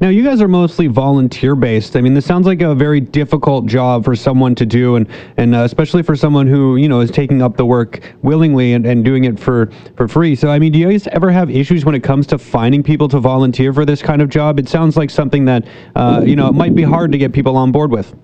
Now, 0.00 0.10
you 0.10 0.22
guys 0.22 0.40
are 0.40 0.46
mostly 0.46 0.86
volunteer 0.86 1.56
based. 1.56 1.96
I 1.96 2.00
mean, 2.00 2.14
this 2.14 2.24
sounds 2.24 2.46
like 2.46 2.62
a 2.62 2.72
very 2.72 3.00
difficult 3.00 3.66
job 3.66 4.04
for 4.04 4.14
someone 4.14 4.54
to 4.54 4.64
do, 4.64 4.94
and 4.94 5.08
and 5.36 5.56
uh, 5.56 5.64
especially 5.64 6.04
for 6.04 6.14
someone 6.14 6.46
who 6.46 6.76
you 6.76 6.88
know 6.88 7.00
is 7.00 7.10
taking 7.10 7.42
up 7.42 7.56
the 7.56 7.66
work 7.66 8.00
willingly 8.22 8.74
and, 8.74 8.86
and 8.86 9.04
doing 9.04 9.24
it 9.24 9.40
for 9.40 9.70
for 9.96 10.06
free. 10.06 10.36
So, 10.36 10.50
I 10.50 10.60
mean, 10.60 10.70
do 10.70 10.78
you 10.78 10.88
guys 10.88 11.08
ever 11.08 11.32
have 11.32 11.50
issues 11.50 11.84
when 11.84 11.96
it 11.96 12.04
comes 12.04 12.28
to 12.28 12.38
finding 12.38 12.82
people 12.82 13.08
to 13.08 13.18
volunteer 13.18 13.72
for 13.72 13.84
this 13.84 14.00
kind 14.00 14.22
of 14.22 14.28
job? 14.28 14.60
It 14.60 14.68
sounds 14.68 14.96
like 14.96 15.10
something 15.10 15.44
that 15.46 15.66
uh, 15.96 16.22
you 16.24 16.36
know 16.36 16.46
it 16.46 16.54
might 16.54 16.76
be 16.76 16.84
hard 16.84 17.10
to 17.10 17.18
get 17.18 17.32
people 17.32 17.56
on 17.56 17.72
board 17.72 17.90
with. 17.90 18.14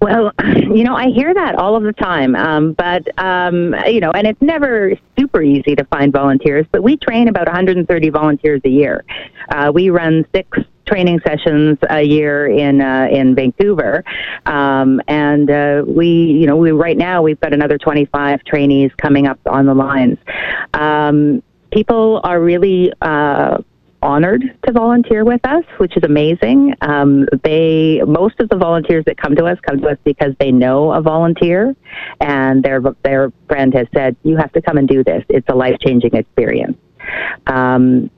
Well, 0.00 0.32
you 0.44 0.84
know, 0.84 0.94
I 0.94 1.08
hear 1.08 1.34
that 1.34 1.54
all 1.56 1.76
of 1.76 1.82
the 1.82 1.92
time, 1.92 2.34
um, 2.36 2.72
but 2.72 3.06
um, 3.18 3.74
you 3.86 4.00
know, 4.00 4.10
and 4.12 4.26
it's 4.26 4.40
never 4.40 4.92
super 5.18 5.42
easy 5.42 5.74
to 5.76 5.84
find 5.84 6.12
volunteers. 6.12 6.66
But 6.70 6.82
we 6.82 6.96
train 6.96 7.28
about 7.28 7.46
130 7.46 8.10
volunteers 8.10 8.60
a 8.64 8.68
year. 8.68 9.04
Uh, 9.48 9.72
we 9.74 9.90
run 9.90 10.24
six 10.34 10.58
training 10.86 11.20
sessions 11.26 11.78
a 11.90 12.02
year 12.02 12.46
in 12.46 12.80
uh, 12.80 13.08
in 13.10 13.34
Vancouver, 13.34 14.04
um, 14.46 15.00
and 15.08 15.50
uh, 15.50 15.82
we, 15.86 16.08
you 16.08 16.46
know, 16.46 16.56
we 16.56 16.70
right 16.70 16.96
now 16.96 17.22
we've 17.22 17.40
got 17.40 17.52
another 17.52 17.78
25 17.78 18.44
trainees 18.44 18.90
coming 18.96 19.26
up 19.26 19.38
on 19.46 19.66
the 19.66 19.74
lines. 19.74 20.18
Um, 20.74 21.42
people 21.72 22.20
are 22.24 22.40
really 22.40 22.92
uh, 23.02 23.58
honored 24.02 24.42
to 24.66 24.72
volunteer 24.72 25.24
with 25.24 25.44
us, 25.44 25.64
which 25.78 25.96
is 25.96 26.04
amazing. 26.04 26.74
Um, 26.80 27.26
they 27.42 28.00
most 28.06 28.40
of 28.40 28.48
the 28.48 28.56
volunteers 28.56 29.04
that 29.06 29.16
come 29.16 29.34
to 29.36 29.44
us 29.44 29.58
come 29.66 29.80
to 29.80 29.88
us 29.88 29.98
because 30.04 30.34
they 30.38 30.52
know 30.52 30.92
a 30.92 31.00
volunteer, 31.00 31.74
and 32.20 32.62
their 32.62 32.80
their 33.02 33.32
friend 33.48 33.72
has 33.74 33.86
said, 33.94 34.16
"You 34.22 34.36
have 34.36 34.52
to 34.52 34.62
come 34.62 34.78
and 34.78 34.88
do 34.88 35.02
this. 35.02 35.24
It's 35.28 35.48
a 35.48 35.54
life 35.54 35.76
changing 35.80 36.14
experience." 36.14 36.76
Um, 37.46 38.10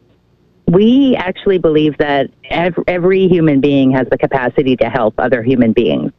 we 0.66 1.16
actually 1.16 1.58
believe 1.58 1.96
that 1.98 2.30
every, 2.50 3.26
human 3.26 3.60
being 3.60 3.90
has 3.90 4.06
the 4.10 4.18
capacity 4.18 4.76
to 4.76 4.88
help 4.88 5.14
other 5.18 5.42
human 5.42 5.72
beings. 5.72 6.12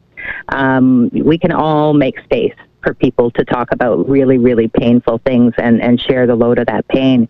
Um, 0.48 1.08
we 1.08 1.38
can 1.38 1.52
all 1.52 1.94
make 1.94 2.18
space 2.20 2.54
for 2.82 2.94
people 2.94 3.30
to 3.32 3.44
talk 3.44 3.72
about 3.72 4.08
really, 4.08 4.38
really 4.38 4.68
painful 4.68 5.20
things 5.24 5.52
and, 5.58 5.80
and 5.82 6.00
share 6.00 6.26
the 6.26 6.34
load 6.34 6.58
of 6.58 6.66
that 6.66 6.86
pain. 6.88 7.26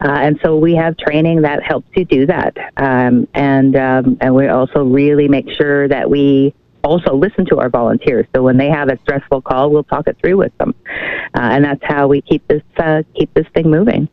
Uh, 0.00 0.10
and 0.10 0.38
so 0.44 0.56
we 0.56 0.74
have 0.74 0.96
training 0.96 1.42
that 1.42 1.62
helps 1.62 1.88
you 1.96 2.04
do 2.04 2.26
that. 2.26 2.56
Um, 2.76 3.28
and, 3.34 3.76
um, 3.76 4.18
and 4.20 4.34
we 4.34 4.48
also 4.48 4.84
really 4.84 5.28
make 5.28 5.50
sure 5.50 5.88
that 5.88 6.08
we 6.08 6.54
also 6.84 7.14
listen 7.14 7.44
to 7.46 7.58
our 7.58 7.68
volunteers. 7.68 8.26
So 8.34 8.42
when 8.42 8.56
they 8.56 8.68
have 8.68 8.88
a 8.88 8.98
stressful 9.02 9.42
call, 9.42 9.70
we'll 9.70 9.84
talk 9.84 10.06
it 10.06 10.16
through 10.22 10.36
with 10.36 10.56
them. 10.58 10.74
Uh, 11.34 11.40
and 11.40 11.64
that's 11.64 11.82
how 11.82 12.06
we 12.06 12.20
keep 12.22 12.46
this, 12.48 12.62
uh, 12.76 13.02
keep 13.14 13.32
this 13.34 13.46
thing 13.54 13.70
moving. 13.70 14.08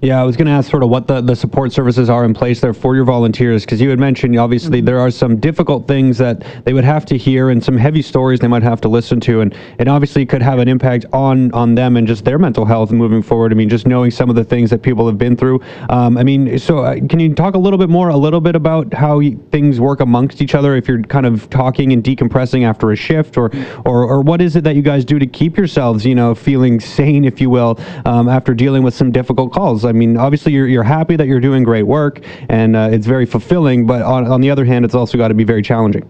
Yeah, 0.00 0.20
I 0.20 0.24
was 0.24 0.36
going 0.36 0.46
to 0.46 0.52
ask 0.52 0.70
sort 0.70 0.82
of 0.82 0.90
what 0.90 1.06
the, 1.06 1.22
the 1.22 1.34
support 1.34 1.72
services 1.72 2.10
are 2.10 2.26
in 2.26 2.34
place 2.34 2.60
there 2.60 2.74
for 2.74 2.94
your 2.94 3.06
volunteers, 3.06 3.64
because 3.64 3.80
you 3.80 3.88
had 3.88 3.98
mentioned 3.98 4.38
obviously 4.38 4.78
mm-hmm. 4.78 4.86
there 4.86 5.00
are 5.00 5.10
some 5.10 5.40
difficult 5.40 5.88
things 5.88 6.18
that 6.18 6.44
they 6.64 6.74
would 6.74 6.84
have 6.84 7.06
to 7.06 7.16
hear 7.16 7.48
and 7.48 7.64
some 7.64 7.76
heavy 7.76 8.02
stories 8.02 8.38
they 8.38 8.46
might 8.46 8.62
have 8.62 8.82
to 8.82 8.88
listen 8.88 9.18
to, 9.20 9.40
and 9.40 9.56
it 9.78 9.88
obviously 9.88 10.26
could 10.26 10.42
have 10.42 10.58
an 10.58 10.68
impact 10.68 11.06
on 11.12 11.50
on 11.52 11.74
them 11.74 11.96
and 11.96 12.06
just 12.06 12.22
their 12.24 12.38
mental 12.38 12.66
health 12.66 12.92
moving 12.92 13.22
forward. 13.22 13.50
I 13.50 13.54
mean, 13.54 13.70
just 13.70 13.86
knowing 13.86 14.10
some 14.10 14.28
of 14.28 14.36
the 14.36 14.44
things 14.44 14.68
that 14.70 14.82
people 14.82 15.06
have 15.06 15.16
been 15.16 15.36
through. 15.38 15.62
Um, 15.88 16.18
I 16.18 16.22
mean, 16.22 16.58
so 16.58 16.80
uh, 16.80 16.96
can 17.08 17.18
you 17.18 17.34
talk 17.34 17.54
a 17.54 17.58
little 17.58 17.78
bit 17.78 17.88
more, 17.88 18.10
a 18.10 18.16
little 18.16 18.42
bit 18.42 18.56
about 18.56 18.92
how 18.92 19.22
things 19.52 19.80
work 19.80 20.00
amongst 20.00 20.42
each 20.42 20.54
other 20.54 20.76
if 20.76 20.86
you're 20.86 21.02
kind 21.02 21.24
of 21.24 21.48
talking 21.48 21.94
and 21.94 22.04
decompressing 22.04 22.62
after 22.62 22.92
a 22.92 22.96
shift, 22.96 23.38
or 23.38 23.50
or, 23.86 24.04
or 24.04 24.20
what 24.20 24.42
is 24.42 24.54
it 24.54 24.64
that 24.64 24.76
you 24.76 24.82
guys 24.82 25.04
do 25.04 25.18
to 25.18 25.26
keep 25.26 25.56
yourselves, 25.56 26.04
you 26.04 26.14
know, 26.14 26.34
feeling 26.34 26.78
sane, 26.78 27.24
if 27.24 27.40
you 27.40 27.48
will, 27.48 27.80
um, 28.04 28.28
after 28.28 28.52
dealing 28.52 28.82
with 28.82 28.94
some 28.94 29.10
difficult 29.10 29.50
calls? 29.50 29.63
I 29.64 29.88
I 29.88 29.92
mean, 29.92 30.16
obviously 30.16 30.52
you're, 30.52 30.66
you're 30.66 30.82
happy 30.82 31.16
that 31.16 31.26
you're 31.26 31.40
doing 31.40 31.64
great 31.64 31.84
work 31.84 32.20
and 32.48 32.76
uh, 32.76 32.88
it's 32.92 33.06
very 33.06 33.26
fulfilling, 33.26 33.86
but 33.86 34.02
on, 34.02 34.26
on 34.26 34.40
the 34.40 34.50
other 34.50 34.64
hand, 34.64 34.84
it's 34.84 34.94
also 34.94 35.18
got 35.18 35.28
to 35.28 35.34
be 35.34 35.44
very 35.44 35.62
challenging. 35.62 36.08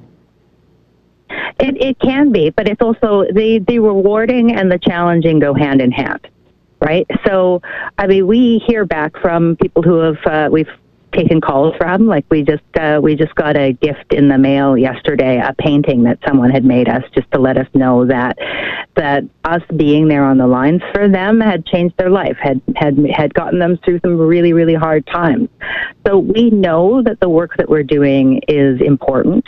It, 1.60 1.80
it 1.80 1.98
can 2.00 2.32
be, 2.32 2.50
but 2.50 2.68
it's 2.68 2.82
also 2.82 3.24
the, 3.32 3.64
the 3.68 3.78
rewarding 3.78 4.56
and 4.56 4.70
the 4.70 4.78
challenging 4.78 5.38
go 5.38 5.54
hand 5.54 5.80
in 5.80 5.92
hand 5.92 6.28
right? 6.80 7.06
So, 7.26 7.62
I 7.96 8.06
mean, 8.06 8.26
we 8.26 8.62
hear 8.66 8.84
back 8.84 9.16
from 9.18 9.56
people 9.56 9.82
who 9.82 10.00
have 10.00 10.18
uh, 10.26 10.48
we've 10.52 10.68
taken 11.14 11.40
calls 11.40 11.74
from. 11.76 12.06
Like 12.06 12.24
we 12.30 12.42
just 12.42 12.62
uh, 12.78 13.00
we 13.02 13.14
just 13.14 13.34
got 13.34 13.56
a 13.56 13.72
gift 13.72 14.12
in 14.12 14.28
the 14.28 14.38
mail 14.38 14.76
yesterday, 14.76 15.38
a 15.38 15.54
painting 15.54 16.02
that 16.04 16.18
someone 16.26 16.50
had 16.50 16.64
made 16.64 16.88
us, 16.88 17.02
just 17.14 17.30
to 17.32 17.40
let 17.40 17.56
us 17.56 17.66
know 17.74 18.04
that 18.06 18.36
that 18.96 19.24
us 19.44 19.62
being 19.76 20.08
there 20.08 20.24
on 20.24 20.38
the 20.38 20.46
lines 20.46 20.80
for 20.92 21.08
them 21.08 21.40
had 21.40 21.66
changed 21.66 21.94
their 21.98 22.10
life, 22.10 22.36
had 22.40 22.60
had 22.76 22.98
had 23.14 23.34
gotten 23.34 23.58
them 23.58 23.78
through 23.84 24.00
some 24.00 24.16
really 24.18 24.52
really 24.52 24.74
hard 24.74 25.06
times. 25.06 25.48
So 26.06 26.18
we 26.18 26.50
know 26.50 27.02
that 27.02 27.20
the 27.20 27.28
work 27.28 27.56
that 27.56 27.68
we're 27.68 27.82
doing 27.82 28.40
is 28.48 28.80
important, 28.80 29.46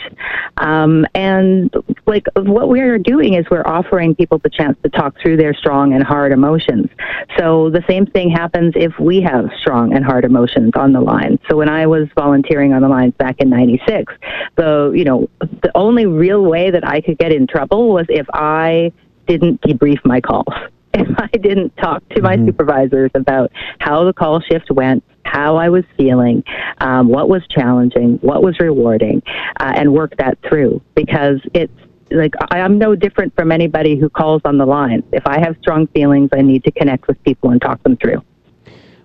um, 0.57 1.05
and 1.13 1.73
like 2.05 2.25
what 2.35 2.69
we 2.69 2.81
are 2.81 2.97
doing 2.97 3.35
is 3.35 3.45
we're 3.51 3.67
offering 3.67 4.15
people 4.15 4.39
the 4.39 4.49
chance 4.49 4.77
to 4.83 4.89
talk 4.89 5.15
through 5.21 5.37
their 5.37 5.53
strong 5.53 5.93
and 5.93 6.03
hard 6.03 6.31
emotions. 6.31 6.89
So 7.37 7.69
the 7.69 7.83
same 7.87 8.05
thing 8.05 8.29
happens 8.29 8.73
if 8.75 8.93
we 8.99 9.21
have 9.21 9.49
strong 9.59 9.93
and 9.93 10.03
hard 10.03 10.25
emotions 10.25 10.71
on 10.75 10.93
the 10.93 11.01
line. 11.01 11.39
So 11.49 11.56
when 11.57 11.69
I 11.69 11.87
was 11.87 12.07
volunteering 12.15 12.71
on 12.71 12.83
the 12.83 12.87
lines 12.87 13.13
back 13.17 13.37
in 13.39 13.49
96, 13.49 14.13
the, 14.55 14.93
you 14.95 15.03
know, 15.03 15.27
the 15.39 15.71
only 15.73 16.05
real 16.05 16.43
way 16.43 16.69
that 16.69 16.87
I 16.87 17.01
could 17.01 17.17
get 17.17 17.33
in 17.33 17.47
trouble 17.47 17.89
was 17.89 18.05
if 18.09 18.27
I 18.31 18.93
didn't 19.27 19.61
debrief 19.61 19.99
my 20.05 20.21
calls. 20.21 20.45
If 20.93 21.07
I 21.19 21.27
didn't 21.27 21.75
talk 21.77 22.01
to 22.09 22.21
my 22.23 22.37
mm-hmm. 22.37 22.47
supervisors 22.47 23.11
about 23.13 23.51
how 23.79 24.05
the 24.05 24.13
call 24.13 24.39
shift 24.39 24.71
went, 24.71 25.03
how 25.25 25.57
I 25.57 25.69
was 25.69 25.83
feeling, 25.95 26.43
um, 26.79 27.09
what 27.09 27.29
was 27.29 27.45
challenging, 27.49 28.17
what 28.21 28.41
was 28.41 28.59
rewarding, 28.59 29.21
uh, 29.59 29.73
and 29.75 29.93
work 29.93 30.15
that 30.17 30.39
through 30.47 30.81
because 30.95 31.39
it's 31.53 31.73
like 32.09 32.33
I'm 32.51 32.79
no 32.79 32.95
different 32.95 33.35
from 33.35 33.51
anybody 33.51 33.99
who 33.99 34.09
calls 34.09 34.41
on 34.45 34.57
the 34.57 34.65
line. 34.65 35.03
If 35.11 35.27
I 35.27 35.39
have 35.39 35.57
strong 35.61 35.87
feelings, 35.87 36.29
I 36.33 36.41
need 36.41 36.63
to 36.63 36.71
connect 36.71 37.07
with 37.07 37.21
people 37.23 37.51
and 37.51 37.61
talk 37.61 37.83
them 37.83 37.97
through. 37.97 38.23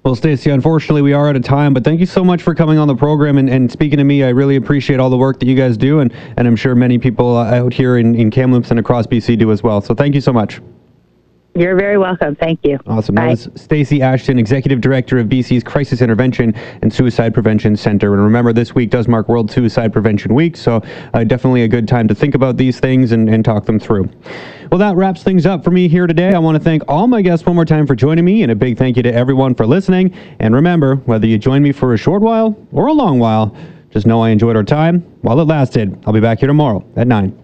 Well, 0.04 0.16
Stacey, 0.16 0.50
unfortunately, 0.50 1.00
we 1.02 1.12
are 1.12 1.28
out 1.28 1.36
of 1.36 1.44
time, 1.44 1.72
but 1.72 1.84
thank 1.84 2.00
you 2.00 2.06
so 2.06 2.24
much 2.24 2.42
for 2.42 2.56
coming 2.56 2.76
on 2.76 2.88
the 2.88 2.96
program 2.96 3.38
and, 3.38 3.48
and 3.48 3.70
speaking 3.70 3.98
to 3.98 4.04
me. 4.04 4.24
I 4.24 4.30
really 4.30 4.56
appreciate 4.56 4.98
all 4.98 5.10
the 5.10 5.16
work 5.16 5.38
that 5.38 5.46
you 5.46 5.54
guys 5.54 5.76
do, 5.76 6.00
and, 6.00 6.12
and 6.36 6.48
I'm 6.48 6.56
sure 6.56 6.74
many 6.74 6.98
people 6.98 7.36
uh, 7.36 7.44
out 7.44 7.72
here 7.72 7.98
in, 7.98 8.16
in 8.16 8.28
Kamloops 8.28 8.72
and 8.72 8.80
across 8.80 9.06
BC 9.06 9.38
do 9.38 9.52
as 9.52 9.62
well. 9.62 9.80
So 9.80 9.94
thank 9.94 10.16
you 10.16 10.20
so 10.20 10.32
much. 10.32 10.60
You're 11.54 11.76
very 11.76 11.98
welcome. 11.98 12.34
Thank 12.34 12.60
you. 12.64 12.78
Awesome. 12.86 13.14
Bye. 13.14 13.26
That 13.26 13.30
was 13.30 13.48
Stacey 13.56 14.00
Ashton, 14.00 14.38
Executive 14.38 14.80
Director 14.80 15.18
of 15.18 15.26
BC's 15.26 15.62
Crisis 15.62 16.00
Intervention 16.00 16.54
and 16.80 16.92
Suicide 16.92 17.34
Prevention 17.34 17.76
Center. 17.76 18.14
And 18.14 18.22
remember, 18.22 18.54
this 18.54 18.74
week 18.74 18.88
does 18.88 19.06
mark 19.06 19.28
World 19.28 19.50
Suicide 19.50 19.92
Prevention 19.92 20.34
Week, 20.34 20.56
so 20.56 20.82
uh, 21.12 21.24
definitely 21.24 21.64
a 21.64 21.68
good 21.68 21.86
time 21.86 22.08
to 22.08 22.14
think 22.14 22.34
about 22.34 22.56
these 22.56 22.80
things 22.80 23.12
and, 23.12 23.28
and 23.28 23.44
talk 23.44 23.66
them 23.66 23.78
through. 23.78 24.08
Well, 24.70 24.78
that 24.78 24.96
wraps 24.96 25.22
things 25.22 25.44
up 25.44 25.62
for 25.62 25.70
me 25.70 25.88
here 25.88 26.06
today. 26.06 26.32
I 26.32 26.38
want 26.38 26.56
to 26.56 26.64
thank 26.64 26.82
all 26.88 27.06
my 27.06 27.20
guests 27.20 27.44
one 27.44 27.54
more 27.54 27.66
time 27.66 27.86
for 27.86 27.94
joining 27.94 28.24
me, 28.24 28.42
and 28.42 28.50
a 28.50 28.54
big 28.54 28.78
thank 28.78 28.96
you 28.96 29.02
to 29.02 29.12
everyone 29.12 29.54
for 29.54 29.66
listening. 29.66 30.14
And 30.38 30.54
remember, 30.54 30.96
whether 30.96 31.26
you 31.26 31.36
join 31.36 31.62
me 31.62 31.72
for 31.72 31.92
a 31.92 31.98
short 31.98 32.22
while 32.22 32.56
or 32.72 32.86
a 32.86 32.92
long 32.92 33.18
while, 33.18 33.54
just 33.90 34.06
know 34.06 34.22
I 34.22 34.30
enjoyed 34.30 34.56
our 34.56 34.64
time 34.64 35.00
while 35.20 35.38
it 35.38 35.44
lasted. 35.44 36.02
I'll 36.06 36.14
be 36.14 36.20
back 36.20 36.38
here 36.38 36.46
tomorrow 36.46 36.82
at 36.96 37.06
9. 37.06 37.42